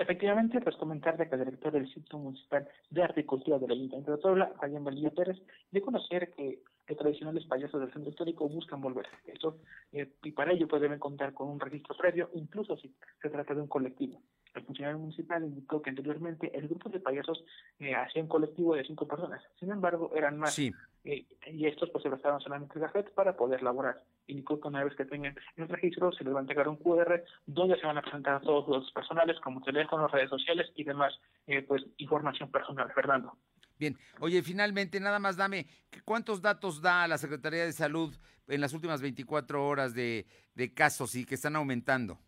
Efectivamente, 0.00 0.62
pues 0.62 0.76
comentar 0.76 1.16
que 1.16 1.34
el 1.34 1.44
director 1.44 1.72
del 1.72 1.82
Instituto 1.82 2.16
Municipal 2.16 2.66
de 2.88 3.02
Arte 3.02 3.20
y 3.20 3.24
Cultura 3.24 3.58
del 3.58 3.72
Ayuntamiento 3.72 4.12
de 4.12 4.16
Puebla, 4.16 4.50
Fabián 4.58 4.82
Valdía 4.82 5.10
Pérez, 5.10 5.36
de 5.70 5.82
conocer 5.82 6.32
que 6.34 6.62
los 6.88 6.96
tradicionales 6.96 7.44
payasos 7.44 7.80
del 7.80 7.92
centro 7.92 8.10
histórico 8.10 8.48
buscan 8.48 8.80
volver. 8.80 9.06
Esto, 9.26 9.58
eh, 9.92 10.10
y 10.22 10.32
para 10.32 10.52
ello 10.52 10.66
pues 10.68 10.80
deben 10.80 10.98
contar 10.98 11.34
con 11.34 11.50
un 11.50 11.60
registro 11.60 11.94
previo, 11.98 12.30
incluso 12.32 12.78
si 12.78 12.94
se 13.20 13.28
trata 13.28 13.52
de 13.52 13.60
un 13.60 13.68
colectivo. 13.68 14.22
El 14.54 14.64
funcionario 14.64 14.98
municipal 14.98 15.44
indicó 15.44 15.80
que 15.80 15.90
anteriormente 15.90 16.50
el 16.56 16.66
grupo 16.66 16.88
de 16.88 17.00
payasos 17.00 17.44
eh, 17.78 17.94
hacía 17.94 18.22
un 18.22 18.28
colectivo 18.28 18.74
de 18.74 18.84
cinco 18.84 19.06
personas. 19.06 19.42
Sin 19.58 19.70
embargo, 19.70 20.10
eran 20.14 20.38
más. 20.38 20.54
Sí. 20.54 20.72
Eh, 21.04 21.24
y 21.50 21.66
estos 21.66 21.88
pues 21.90 22.02
se 22.02 22.10
gastaban 22.10 22.40
solamente 22.40 22.74
el 22.74 22.82
gafet 22.82 23.12
para 23.14 23.36
poder 23.36 23.62
laborar. 23.62 24.02
Indicó 24.26 24.60
que 24.60 24.68
una 24.68 24.84
vez 24.84 24.94
que 24.96 25.04
tengan 25.04 25.34
el 25.56 25.68
registro 25.68 26.12
se 26.12 26.24
les 26.24 26.34
va 26.34 26.38
a 26.38 26.42
entregar 26.42 26.68
un 26.68 26.76
QR 26.76 27.22
donde 27.46 27.78
se 27.80 27.86
van 27.86 27.98
a 27.98 28.02
presentar 28.02 28.40
todos 28.42 28.68
los 28.68 28.92
personales 28.92 29.38
como 29.40 29.62
teléfonos, 29.62 30.10
redes 30.10 30.28
sociales 30.28 30.70
y 30.74 30.84
demás 30.84 31.18
eh, 31.46 31.62
pues 31.62 31.84
información 31.98 32.50
personal. 32.50 32.92
Fernando. 32.92 33.36
Bien, 33.78 33.96
oye, 34.18 34.42
finalmente 34.42 35.00
nada 35.00 35.18
más 35.18 35.38
dame, 35.38 35.66
¿cuántos 36.04 36.42
datos 36.42 36.82
da 36.82 37.08
la 37.08 37.16
Secretaría 37.16 37.64
de 37.64 37.72
Salud 37.72 38.14
en 38.46 38.60
las 38.60 38.74
últimas 38.74 39.00
24 39.00 39.66
horas 39.66 39.94
de, 39.94 40.26
de 40.54 40.74
casos 40.74 41.14
y 41.14 41.24
que 41.24 41.36
están 41.36 41.56
aumentando? 41.56 42.18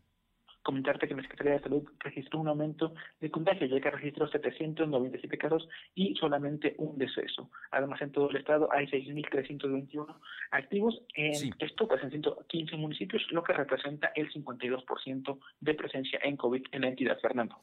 Comentarte 0.62 1.08
que 1.08 1.14
la 1.14 1.22
Secretaría 1.22 1.54
de 1.54 1.62
Salud 1.62 1.82
registró 2.00 2.40
un 2.40 2.48
aumento 2.48 2.94
de 3.20 3.30
contagios, 3.30 3.70
ya 3.70 3.80
que 3.80 3.90
registró 3.90 4.28
797 4.28 5.38
casos 5.38 5.68
y 5.94 6.14
solamente 6.16 6.74
un 6.78 6.98
deceso. 6.98 7.50
Además, 7.70 8.00
en 8.02 8.12
todo 8.12 8.30
el 8.30 8.36
estado 8.36 8.72
hay 8.72 8.86
6.321 8.86 10.06
activos. 10.50 11.00
En 11.14 11.54
esto, 11.58 11.88
pues 11.88 12.02
en 12.02 12.10
115 12.10 12.76
municipios, 12.76 13.22
lo 13.30 13.42
que 13.42 13.52
representa 13.52 14.12
el 14.14 14.32
52% 14.32 15.38
de 15.60 15.74
presencia 15.74 16.20
en 16.22 16.36
COVID 16.36 16.62
en 16.72 16.80
la 16.82 16.88
entidad, 16.88 17.18
Fernando. 17.20 17.56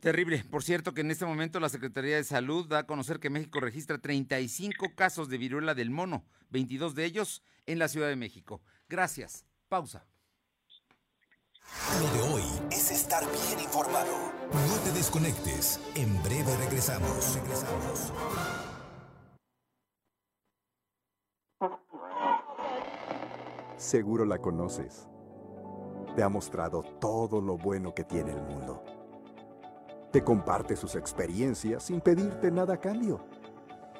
Terrible. 0.00 0.42
Por 0.50 0.62
cierto, 0.62 0.94
que 0.94 1.00
en 1.00 1.10
este 1.10 1.26
momento 1.26 1.60
la 1.60 1.68
Secretaría 1.68 2.16
de 2.16 2.24
Salud 2.24 2.66
da 2.68 2.80
a 2.80 2.86
conocer 2.86 3.18
que 3.18 3.30
México 3.30 3.60
registra 3.60 3.98
35 3.98 4.94
casos 4.94 5.28
de 5.28 5.38
viruela 5.38 5.74
del 5.74 5.90
mono, 5.90 6.24
22 6.50 6.94
de 6.94 7.04
ellos 7.04 7.42
en 7.66 7.78
la 7.78 7.88
Ciudad 7.88 8.08
de 8.08 8.16
México. 8.16 8.62
Gracias. 8.88 9.44
Pausa. 9.68 10.06
Lo 12.00 12.10
de 12.12 12.34
hoy 12.34 12.44
es 12.70 12.90
estar 12.90 13.24
bien 13.24 13.60
informado. 13.60 14.12
No 14.52 14.76
te 14.84 14.92
desconectes. 14.92 15.80
En 15.94 16.22
breve 16.22 16.56
regresamos. 16.56 17.34
Regresamos. 17.34 18.12
Seguro 23.76 24.24
la 24.24 24.38
conoces. 24.38 25.08
Te 26.14 26.22
ha 26.22 26.28
mostrado 26.28 26.82
todo 27.00 27.40
lo 27.40 27.56
bueno 27.56 27.94
que 27.94 28.04
tiene 28.04 28.32
el 28.32 28.42
mundo. 28.42 28.82
Te 30.12 30.24
comparte 30.24 30.76
sus 30.76 30.94
experiencias 30.94 31.84
sin 31.84 32.00
pedirte 32.00 32.50
nada 32.50 32.74
a 32.74 32.80
cambio. 32.80 33.20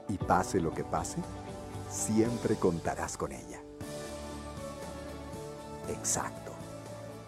Y 0.09 0.16
pase 0.16 0.61
lo 0.61 0.73
que 0.73 0.85
pase, 0.85 1.19
siempre 1.91 2.57
contarás 2.57 3.16
con 3.16 3.33
ella. 3.33 3.61
Exacto 5.89 6.47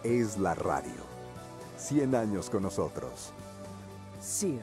es 0.04 0.38
la 0.38 0.54
radio. 0.54 1.10
100 1.76 2.14
años 2.14 2.50
con 2.50 2.62
nosotros. 2.62 3.32
CIRT, 4.22 4.62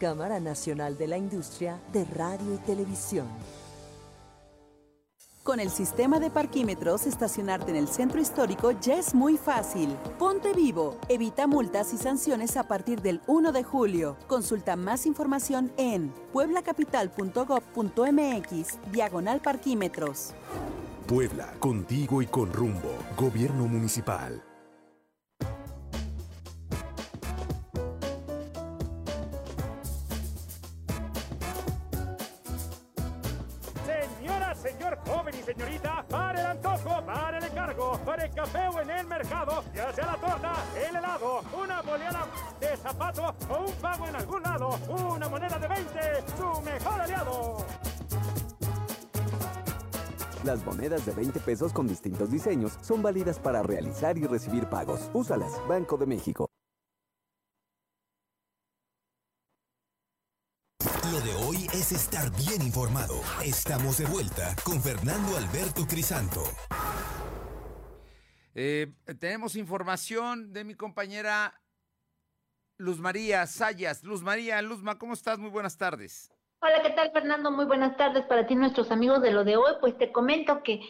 Cámara 0.00 0.40
Nacional 0.40 0.96
de 0.96 1.06
la 1.06 1.18
Industria 1.18 1.78
de 1.92 2.04
Radio 2.04 2.54
y 2.54 2.58
Televisión. 2.58 3.28
Con 5.48 5.60
el 5.60 5.70
sistema 5.70 6.20
de 6.20 6.28
parquímetros, 6.28 7.06
estacionarte 7.06 7.70
en 7.70 7.76
el 7.76 7.88
centro 7.88 8.20
histórico 8.20 8.72
ya 8.82 8.98
es 8.98 9.14
muy 9.14 9.38
fácil. 9.38 9.96
Ponte 10.18 10.52
vivo, 10.52 10.98
evita 11.08 11.46
multas 11.46 11.94
y 11.94 11.96
sanciones 11.96 12.58
a 12.58 12.64
partir 12.64 13.00
del 13.00 13.22
1 13.26 13.52
de 13.52 13.64
julio. 13.64 14.18
Consulta 14.26 14.76
más 14.76 15.06
información 15.06 15.72
en 15.78 16.12
pueblacapital.gov.mx, 16.34 18.92
diagonal 18.92 19.40
parquímetros. 19.40 20.34
Puebla, 21.06 21.54
contigo 21.58 22.20
y 22.20 22.26
con 22.26 22.52
rumbo. 22.52 22.92
Gobierno 23.16 23.66
Municipal. 23.68 24.42
Café 38.38 38.68
o 38.68 38.80
en 38.80 38.90
el 38.90 39.06
mercado, 39.08 39.64
ya 39.74 39.92
sea 39.92 40.06
la 40.06 40.16
torta, 40.16 40.52
el 40.88 40.94
helado, 40.94 41.42
una 41.60 41.82
boleada 41.82 42.24
de 42.60 42.76
zapato 42.76 43.34
o 43.48 43.64
un 43.66 43.72
pago 43.74 44.06
en 44.06 44.14
algún 44.14 44.42
lado, 44.44 44.78
una 44.88 45.28
moneda 45.28 45.58
de 45.58 45.66
20, 45.66 46.00
su 46.36 46.62
mejor 46.62 47.00
aliado. 47.00 47.66
Las 50.44 50.64
monedas 50.64 51.04
de 51.04 51.12
20 51.12 51.40
pesos 51.40 51.72
con 51.72 51.88
distintos 51.88 52.30
diseños 52.30 52.78
son 52.80 53.02
válidas 53.02 53.40
para 53.40 53.60
realizar 53.64 54.16
y 54.16 54.24
recibir 54.24 54.66
pagos. 54.68 55.10
Úsalas, 55.12 55.52
Banco 55.66 55.96
de 55.96 56.06
México. 56.06 56.46
Lo 61.10 61.20
de 61.20 61.34
hoy 61.44 61.66
es 61.72 61.90
estar 61.90 62.30
bien 62.36 62.62
informado. 62.62 63.20
Estamos 63.44 63.98
de 63.98 64.06
vuelta 64.06 64.54
con 64.62 64.80
Fernando 64.80 65.36
Alberto 65.36 65.84
Crisanto. 65.88 66.44
Eh, 68.60 68.88
tenemos 69.20 69.54
información 69.54 70.52
de 70.52 70.64
mi 70.64 70.74
compañera 70.74 71.62
Luz 72.76 72.98
María 72.98 73.46
Sayas. 73.46 74.02
Luz 74.02 74.20
María, 74.20 74.60
Luzma, 74.62 74.98
¿cómo 74.98 75.12
estás? 75.12 75.38
Muy 75.38 75.50
buenas 75.50 75.78
tardes. 75.78 76.32
Hola, 76.60 76.82
¿qué 76.82 76.90
tal 76.90 77.12
Fernando? 77.12 77.52
Muy 77.52 77.66
buenas 77.66 77.96
tardes 77.96 78.24
para 78.24 78.48
ti, 78.48 78.56
nuestros 78.56 78.90
amigos 78.90 79.22
de 79.22 79.30
lo 79.30 79.44
de 79.44 79.56
hoy. 79.56 79.74
Pues 79.78 79.96
te 79.96 80.10
comento 80.10 80.60
que, 80.64 80.80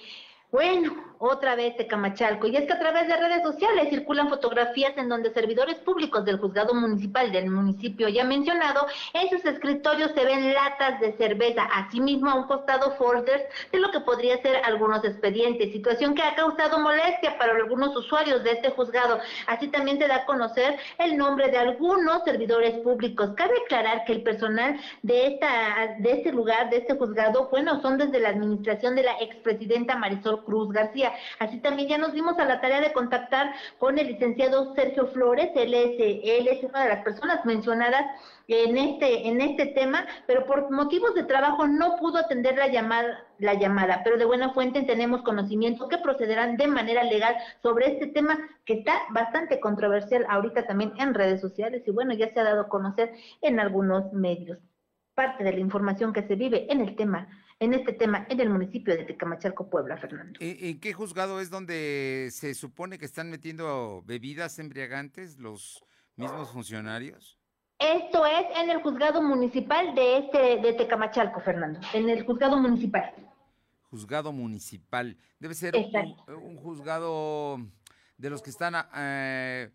bueno, 0.50 1.08
otra 1.18 1.56
vez 1.56 1.76
de 1.76 1.86
Camachalco. 1.86 2.46
Y 2.46 2.56
es 2.56 2.64
que 2.64 2.72
a 2.72 2.78
través 2.78 3.06
de 3.08 3.16
redes 3.16 3.42
sociales 3.42 3.90
circulan 3.90 4.28
fotografías 4.28 4.96
en 4.96 5.08
donde 5.08 5.32
servidores 5.32 5.76
públicos 5.76 6.24
del 6.24 6.38
juzgado 6.38 6.74
municipal 6.74 7.30
del 7.32 7.50
municipio 7.50 8.08
ya 8.08 8.24
mencionado, 8.24 8.86
en 9.12 9.28
sus 9.28 9.44
escritorios 9.44 10.12
se 10.14 10.24
ven 10.24 10.54
latas 10.54 11.00
de 11.00 11.12
cerveza, 11.16 11.64
asimismo 11.64 12.30
a 12.30 12.34
un 12.36 12.46
costado 12.46 12.92
folders 12.92 13.42
de 13.72 13.78
lo 13.78 13.90
que 13.90 14.00
podría 14.00 14.40
ser 14.40 14.56
algunos 14.64 15.04
expedientes, 15.04 15.72
situación 15.72 16.14
que 16.14 16.22
ha 16.22 16.34
causado 16.34 16.78
molestia 16.78 17.36
para 17.36 17.54
algunos 17.54 17.94
usuarios 17.96 18.42
de 18.44 18.52
este 18.52 18.70
juzgado. 18.70 19.18
Así 19.46 19.68
también 19.68 19.98
se 19.98 20.06
da 20.06 20.16
a 20.16 20.26
conocer 20.26 20.78
el 20.98 21.16
nombre 21.16 21.50
de 21.50 21.58
algunos 21.58 22.24
servidores 22.24 22.78
públicos. 22.80 23.30
Cabe 23.36 23.54
aclarar 23.64 24.04
que 24.04 24.12
el 24.12 24.22
personal 24.22 24.78
de 25.02 25.26
esta 25.26 25.96
de 25.98 26.12
este 26.12 26.32
lugar, 26.32 26.70
de 26.70 26.78
este 26.78 26.94
juzgado, 26.94 27.48
bueno, 27.50 27.80
son 27.82 27.98
desde 27.98 28.20
la 28.20 28.30
administración 28.30 28.94
de 28.94 29.02
la 29.02 29.18
expresidenta 29.20 29.96
Marisol 29.96 30.37
Cruz 30.44 30.72
García. 30.72 31.12
Así 31.38 31.60
también 31.60 31.88
ya 31.88 31.98
nos 31.98 32.12
dimos 32.12 32.38
a 32.38 32.44
la 32.44 32.60
tarea 32.60 32.80
de 32.80 32.92
contactar 32.92 33.52
con 33.78 33.98
el 33.98 34.08
licenciado 34.08 34.74
Sergio 34.74 35.08
Flores, 35.08 35.50
él 35.54 35.74
es, 35.74 35.96
él 35.98 36.48
es 36.48 36.64
una 36.64 36.82
de 36.82 36.88
las 36.88 37.04
personas 37.04 37.44
mencionadas 37.44 38.04
en 38.48 38.78
este, 38.78 39.28
en 39.28 39.40
este 39.40 39.66
tema, 39.66 40.06
pero 40.26 40.46
por 40.46 40.70
motivos 40.70 41.14
de 41.14 41.24
trabajo 41.24 41.66
no 41.66 41.96
pudo 41.96 42.18
atender 42.18 42.56
la 42.56 42.68
llamada, 42.68 43.26
la 43.38 43.54
llamada, 43.54 44.00
pero 44.02 44.16
de 44.16 44.24
buena 44.24 44.54
fuente 44.54 44.82
tenemos 44.82 45.22
conocimiento 45.22 45.88
que 45.88 45.98
procederán 45.98 46.56
de 46.56 46.66
manera 46.66 47.04
legal 47.04 47.36
sobre 47.62 47.92
este 47.92 48.06
tema 48.06 48.38
que 48.64 48.74
está 48.74 48.94
bastante 49.10 49.60
controversial 49.60 50.24
ahorita 50.28 50.66
también 50.66 50.92
en 50.98 51.14
redes 51.14 51.40
sociales 51.40 51.82
y 51.86 51.90
bueno, 51.90 52.14
ya 52.14 52.32
se 52.32 52.40
ha 52.40 52.44
dado 52.44 52.62
a 52.62 52.68
conocer 52.68 53.12
en 53.42 53.60
algunos 53.60 54.12
medios. 54.12 54.58
Parte 55.14 55.44
de 55.44 55.52
la 55.52 55.60
información 55.60 56.12
que 56.12 56.26
se 56.26 56.36
vive 56.36 56.72
en 56.72 56.80
el 56.80 56.96
tema 56.96 57.28
en 57.60 57.74
este 57.74 57.92
tema 57.92 58.26
en 58.28 58.40
el 58.40 58.50
municipio 58.50 58.96
de 58.96 59.04
Tecamachalco, 59.04 59.68
Puebla, 59.68 59.96
Fernando. 59.96 60.38
¿En 60.40 60.78
qué 60.80 60.92
juzgado 60.92 61.40
es 61.40 61.50
donde 61.50 62.28
se 62.30 62.54
supone 62.54 62.98
que 62.98 63.04
están 63.04 63.30
metiendo 63.30 64.02
bebidas 64.06 64.58
embriagantes 64.58 65.38
los 65.38 65.84
mismos 66.16 66.50
funcionarios? 66.50 67.38
Esto 67.78 68.26
es 68.26 68.46
en 68.60 68.70
el 68.70 68.82
juzgado 68.82 69.22
municipal 69.22 69.94
de 69.94 70.18
este 70.18 70.60
de 70.60 70.72
Tecamachalco, 70.72 71.40
Fernando, 71.40 71.80
en 71.92 72.08
el 72.08 72.24
juzgado 72.24 72.56
municipal. 72.56 73.14
Juzgado 73.90 74.32
municipal. 74.32 75.16
Debe 75.38 75.54
ser 75.54 75.74
un, 75.76 76.56
juzgado 76.56 77.58
de 78.16 78.30
los 78.30 78.42
que 78.42 78.50
están 78.50 78.74
eh, 78.96 79.70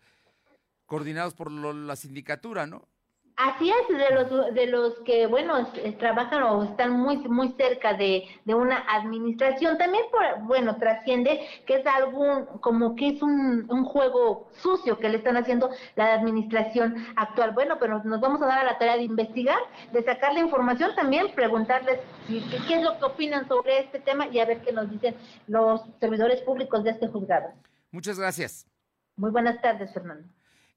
coordinados 0.86 1.34
por 1.34 1.52
la 1.52 1.96
sindicatura, 1.96 2.68
¿no? 2.68 2.88
Así 3.36 3.72
es, 3.72 3.98
de 3.98 4.14
los, 4.14 4.54
de 4.54 4.68
los 4.68 4.94
que, 5.06 5.26
bueno, 5.26 5.68
trabajan 5.98 6.44
o 6.44 6.64
están 6.64 6.92
muy, 6.92 7.18
muy 7.18 7.52
cerca 7.54 7.96
de, 7.96 8.26
de 8.46 8.54
una 8.54 8.78
administración. 8.96 9.78
También, 9.80 10.04
por, 10.12 10.46
bueno, 10.46 10.78
trasciende 10.78 11.42
que 11.66 11.78
es 11.78 11.88
algún, 11.88 12.46
como 12.62 12.96
que 12.96 13.10
es 13.10 13.24
un, 13.24 13.66
un, 13.72 13.86
juego 13.86 14.50
sucio 14.62 15.00
que 15.00 15.10
le 15.10 15.18
están 15.18 15.36
haciendo 15.36 15.72
la 15.96 16.14
administración 16.14 16.96
actual. 17.16 17.52
Bueno, 17.52 17.78
pero 17.80 18.04
nos 18.04 18.22
vamos 18.22 18.40
a 18.44 18.46
dar 18.46 18.60
a 18.60 18.72
la 18.72 18.78
tarea 18.78 18.98
de 18.98 19.04
investigar, 19.04 19.60
de 19.92 20.04
sacar 20.04 20.34
la 20.34 20.40
información 20.40 20.94
también, 20.96 21.34
preguntarles 21.34 22.02
qué 22.28 22.76
es 22.76 22.84
lo 22.84 23.00
que 23.00 23.06
opinan 23.06 23.48
sobre 23.48 23.80
este 23.80 24.00
tema 24.00 24.28
y 24.28 24.40
a 24.40 24.46
ver 24.46 24.62
qué 24.62 24.72
nos 24.72 24.92
dicen 24.92 25.16
los 25.48 25.82
servidores 26.00 26.42
públicos 26.42 26.84
de 26.84 26.92
este 26.92 27.08
juzgado. 27.08 27.50
Muchas 27.90 28.20
gracias. 28.20 28.68
Muy 29.16 29.32
buenas 29.32 29.60
tardes, 29.60 29.92
Fernando. 29.92 30.28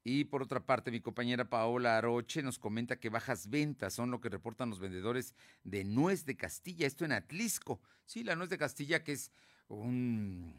Y 0.09 0.23
por 0.23 0.41
otra 0.41 0.61
parte, 0.61 0.89
mi 0.89 1.01
compañera 1.01 1.49
Paola 1.49 1.97
Aroche 1.97 2.41
nos 2.41 2.57
comenta 2.57 2.97
que 2.97 3.09
bajas 3.09 3.49
ventas 3.49 3.93
son 3.93 4.09
lo 4.09 4.21
que 4.21 4.29
reportan 4.29 4.69
los 4.69 4.79
vendedores 4.79 5.35
de 5.65 5.83
nuez 5.83 6.23
de 6.23 6.37
Castilla, 6.37 6.87
esto 6.87 7.03
en 7.03 7.11
Atlisco. 7.11 7.81
Sí, 8.05 8.23
la 8.23 8.37
nuez 8.37 8.49
de 8.49 8.57
Castilla 8.57 9.03
que 9.03 9.11
es 9.11 9.33
un 9.67 10.53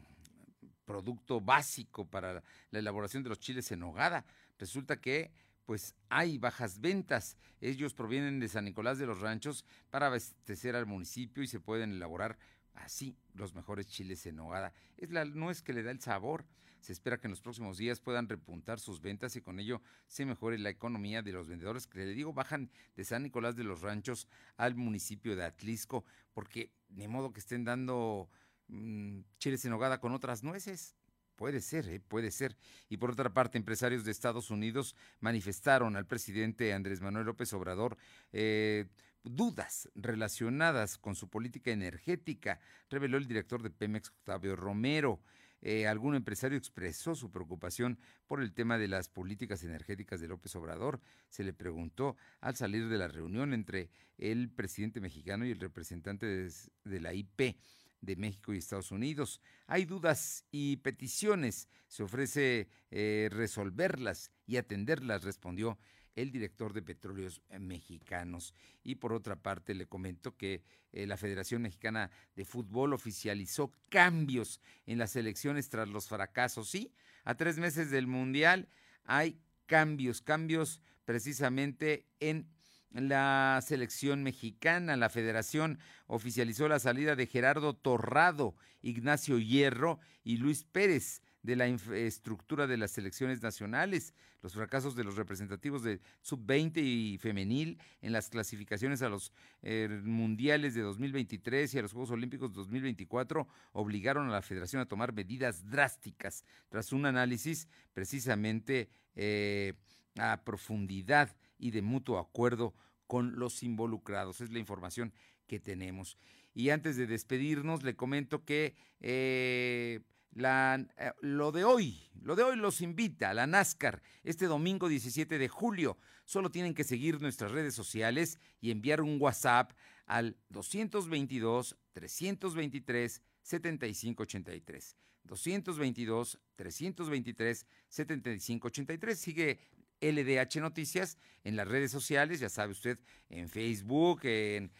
producto 0.85 1.41
básico 1.41 2.05
para 2.05 2.43
la 2.69 2.77
elaboración 2.77 3.23
de 3.23 3.29
los 3.29 3.39
chiles 3.39 3.71
en 3.71 3.81
hogada. 3.81 4.23
Resulta 4.59 5.01
que 5.01 5.31
pues 5.65 5.95
hay 6.09 6.37
bajas 6.37 6.79
ventas. 6.79 7.35
Ellos 7.59 7.95
provienen 7.95 8.39
de 8.39 8.49
San 8.49 8.65
Nicolás 8.65 8.99
de 8.99 9.07
los 9.07 9.19
Ranchos 9.19 9.65
para 9.89 10.05
abastecer 10.05 10.75
al 10.75 10.85
municipio 10.85 11.41
y 11.41 11.47
se 11.47 11.59
pueden 11.59 11.93
elaborar 11.93 12.37
así 12.75 13.17
los 13.33 13.55
mejores 13.55 13.87
chiles 13.87 14.27
en 14.27 14.41
hogada. 14.41 14.73
Es 14.95 15.09
la 15.09 15.25
nuez 15.25 15.63
que 15.63 15.73
le 15.73 15.81
da 15.81 15.89
el 15.89 16.01
sabor. 16.01 16.45
Se 16.79 16.93
espera 16.93 17.19
que 17.19 17.27
en 17.27 17.31
los 17.31 17.41
próximos 17.41 17.77
días 17.77 17.99
puedan 17.99 18.27
repuntar 18.27 18.79
sus 18.79 19.01
ventas 19.01 19.35
y 19.35 19.41
con 19.41 19.59
ello 19.59 19.81
se 20.07 20.25
mejore 20.25 20.57
la 20.57 20.69
economía 20.69 21.21
de 21.21 21.31
los 21.31 21.47
vendedores 21.47 21.87
que 21.87 21.99
le 21.99 22.13
digo 22.13 22.33
bajan 22.33 22.69
de 22.95 23.03
San 23.03 23.23
Nicolás 23.23 23.55
de 23.55 23.63
los 23.63 23.81
Ranchos 23.81 24.27
al 24.57 24.75
municipio 24.75 25.35
de 25.35 25.43
Atlisco, 25.43 26.05
porque 26.33 26.71
ni 26.89 27.07
modo 27.07 27.31
que 27.31 27.39
estén 27.39 27.63
dando 27.63 28.29
mmm, 28.67 29.21
chiles 29.37 29.65
en 29.65 29.73
hogada 29.73 29.99
con 29.99 30.13
otras 30.13 30.43
nueces. 30.43 30.95
Puede 31.35 31.61
ser, 31.61 31.87
¿eh? 31.87 32.01
puede 32.01 32.31
ser. 32.31 32.57
Y 32.89 32.97
por 32.97 33.11
otra 33.11 33.33
parte, 33.33 33.57
empresarios 33.57 34.03
de 34.03 34.11
Estados 34.11 34.51
Unidos 34.51 34.93
manifestaron 35.21 35.95
al 35.95 36.05
presidente 36.05 36.73
Andrés 36.73 36.99
Manuel 36.99 37.27
López 37.27 37.53
Obrador 37.53 37.97
eh, 38.33 38.87
dudas 39.23 39.89
relacionadas 39.95 40.97
con 40.97 41.15
su 41.15 41.29
política 41.29 41.71
energética, 41.71 42.59
reveló 42.89 43.17
el 43.17 43.27
director 43.27 43.61
de 43.61 43.69
Pemex, 43.69 44.09
Octavio 44.09 44.55
Romero. 44.55 45.21
Eh, 45.61 45.87
algún 45.87 46.15
empresario 46.15 46.57
expresó 46.57 47.15
su 47.15 47.31
preocupación 47.31 47.99
por 48.27 48.41
el 48.41 48.53
tema 48.53 48.77
de 48.77 48.87
las 48.87 49.09
políticas 49.09 49.63
energéticas 49.63 50.21
de 50.21 50.27
López 50.27 50.55
Obrador. 50.55 51.01
Se 51.29 51.43
le 51.43 51.53
preguntó 51.53 52.15
al 52.39 52.55
salir 52.55 52.87
de 52.87 52.97
la 52.97 53.07
reunión 53.07 53.53
entre 53.53 53.89
el 54.17 54.49
presidente 54.49 55.01
mexicano 55.01 55.45
y 55.45 55.51
el 55.51 55.59
representante 55.59 56.25
de, 56.25 56.99
la 56.99 57.13
IP 57.13 57.57
de 58.01 58.15
México 58.15 58.53
y 58.53 58.57
Estados 58.57 58.91
Unidos. 58.91 59.41
Hay 59.67 59.85
dudas 59.85 60.45
y 60.51 60.77
peticiones. 60.77 61.67
Se 61.87 62.03
ofrece 62.03 62.69
eh, 62.91 63.29
resolverlas 63.31 64.31
y 64.45 64.57
atenderlas, 64.57 65.23
respondió 65.23 65.77
el 66.21 66.31
director 66.31 66.73
de 66.73 66.81
Petróleos 66.81 67.41
Mexicanos. 67.59 68.53
Y 68.83 68.95
por 68.95 69.13
otra 69.13 69.35
parte, 69.35 69.73
le 69.73 69.87
comento 69.87 70.35
que 70.35 70.63
eh, 70.91 71.07
la 71.07 71.17
Federación 71.17 71.61
Mexicana 71.61 72.11
de 72.35 72.45
Fútbol 72.45 72.93
oficializó 72.93 73.71
cambios 73.89 74.59
en 74.85 74.97
las 74.97 75.15
elecciones 75.15 75.69
tras 75.69 75.87
los 75.87 76.07
fracasos. 76.07 76.69
Sí, 76.69 76.93
a 77.23 77.35
tres 77.35 77.57
meses 77.57 77.89
del 77.91 78.07
Mundial 78.07 78.67
hay 79.05 79.39
cambios, 79.65 80.21
cambios 80.21 80.81
precisamente 81.05 82.05
en 82.19 82.49
la 82.91 83.59
selección 83.65 84.23
mexicana. 84.23 84.97
La 84.97 85.09
federación 85.09 85.79
oficializó 86.07 86.67
la 86.67 86.79
salida 86.79 87.15
de 87.15 87.27
Gerardo 87.27 87.75
Torrado, 87.75 88.55
Ignacio 88.81 89.37
Hierro 89.39 89.99
y 90.23 90.37
Luis 90.37 90.63
Pérez 90.63 91.21
de 91.41 91.55
la 91.55 91.67
infraestructura 91.67 92.67
de 92.67 92.77
las 92.77 92.91
selecciones 92.91 93.41
nacionales, 93.41 94.13
los 94.41 94.53
fracasos 94.53 94.95
de 94.95 95.03
los 95.03 95.15
representativos 95.15 95.83
de 95.83 96.01
sub-20 96.21 96.77
y 96.77 97.17
femenil 97.17 97.79
en 98.01 98.11
las 98.11 98.29
clasificaciones 98.29 99.01
a 99.01 99.09
los 99.09 99.31
eh, 99.61 99.87
mundiales 100.03 100.73
de 100.73 100.81
2023 100.81 101.73
y 101.73 101.79
a 101.79 101.81
los 101.81 101.93
Juegos 101.93 102.11
Olímpicos 102.11 102.51
de 102.51 102.57
2024 102.57 103.47
obligaron 103.71 104.27
a 104.27 104.31
la 104.31 104.41
federación 104.41 104.81
a 104.81 104.87
tomar 104.87 105.13
medidas 105.13 105.69
drásticas 105.69 106.43
tras 106.69 106.91
un 106.91 107.05
análisis 107.05 107.67
precisamente 107.93 108.89
eh, 109.15 109.73
a 110.17 110.43
profundidad 110.43 111.35
y 111.57 111.71
de 111.71 111.81
mutuo 111.81 112.19
acuerdo 112.19 112.73
con 113.07 113.39
los 113.39 113.63
involucrados. 113.63 114.41
Es 114.41 114.51
la 114.51 114.59
información 114.59 115.13
que 115.47 115.59
tenemos. 115.59 116.17
Y 116.53 116.69
antes 116.69 116.97
de 116.97 117.07
despedirnos, 117.07 117.83
le 117.83 117.95
comento 117.95 118.43
que 118.43 118.75
eh, 118.99 120.01
eh, 120.35 121.11
lo 121.21 121.51
de 121.51 121.63
hoy, 121.63 122.09
lo 122.21 122.35
de 122.35 122.43
hoy 122.43 122.55
los 122.55 122.81
invita 122.81 123.29
a 123.29 123.33
la 123.33 123.47
NASCAR 123.47 124.01
este 124.23 124.45
domingo 124.45 124.87
17 124.87 125.37
de 125.37 125.47
julio. 125.47 125.97
Solo 126.25 126.51
tienen 126.51 126.73
que 126.73 126.83
seguir 126.83 127.21
nuestras 127.21 127.51
redes 127.51 127.73
sociales 127.73 128.39
y 128.61 128.71
enviar 128.71 129.01
un 129.01 129.19
WhatsApp 129.19 129.71
al 130.05 130.37
222 130.49 131.77
323 131.93 133.21
7583. 133.41 134.95
222 135.23 136.39
323 136.55 137.65
7583. 137.87 139.19
Sigue 139.19 139.59
LDH 140.01 140.59
Noticias 140.61 141.17
en 141.43 141.55
las 141.55 141.67
redes 141.67 141.91
sociales, 141.91 142.39
ya 142.39 142.49
sabe 142.49 142.71
usted, 142.71 142.99
en 143.29 143.49
Facebook, 143.49 144.21
en, 144.23 144.71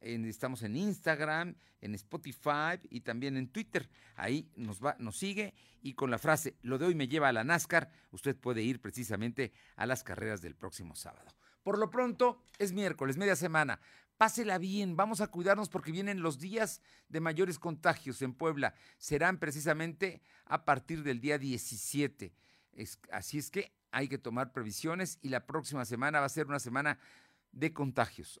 estamos 0.00 0.62
en 0.62 0.76
Instagram, 0.76 1.54
en 1.80 1.94
Spotify 1.94 2.78
y 2.90 3.00
también 3.00 3.36
en 3.36 3.48
Twitter. 3.48 3.88
Ahí 4.16 4.50
nos 4.56 4.84
va, 4.84 4.96
nos 4.98 5.16
sigue 5.18 5.54
y 5.82 5.94
con 5.94 6.10
la 6.10 6.18
frase 6.18 6.56
lo 6.62 6.78
de 6.78 6.86
hoy 6.86 6.94
me 6.94 7.08
lleva 7.08 7.28
a 7.28 7.32
la 7.32 7.44
NASCAR, 7.44 7.90
usted 8.10 8.36
puede 8.36 8.62
ir 8.62 8.80
precisamente 8.80 9.52
a 9.76 9.86
las 9.86 10.02
carreras 10.02 10.40
del 10.42 10.54
próximo 10.54 10.94
sábado. 10.94 11.30
Por 11.62 11.78
lo 11.78 11.90
pronto, 11.90 12.42
es 12.58 12.72
miércoles, 12.72 13.16
media 13.16 13.36
semana. 13.36 13.80
Pásela 14.16 14.58
bien, 14.58 14.96
vamos 14.96 15.20
a 15.20 15.28
cuidarnos 15.28 15.68
porque 15.68 15.92
vienen 15.92 16.20
los 16.20 16.38
días 16.38 16.82
de 17.08 17.20
mayores 17.20 17.58
contagios 17.58 18.20
en 18.22 18.34
Puebla. 18.34 18.74
Serán 18.98 19.38
precisamente 19.38 20.20
a 20.44 20.64
partir 20.64 21.02
del 21.02 21.20
día 21.20 21.38
17. 21.38 22.34
así 23.12 23.38
es 23.38 23.50
que 23.50 23.72
hay 23.90 24.08
que 24.08 24.18
tomar 24.18 24.52
previsiones 24.52 25.18
y 25.22 25.30
la 25.30 25.46
próxima 25.46 25.84
semana 25.84 26.20
va 26.20 26.26
a 26.26 26.30
ser 26.30 26.46
una 26.46 26.60
semana 26.60 26.98
de 27.52 27.72
contagios. 27.72 28.40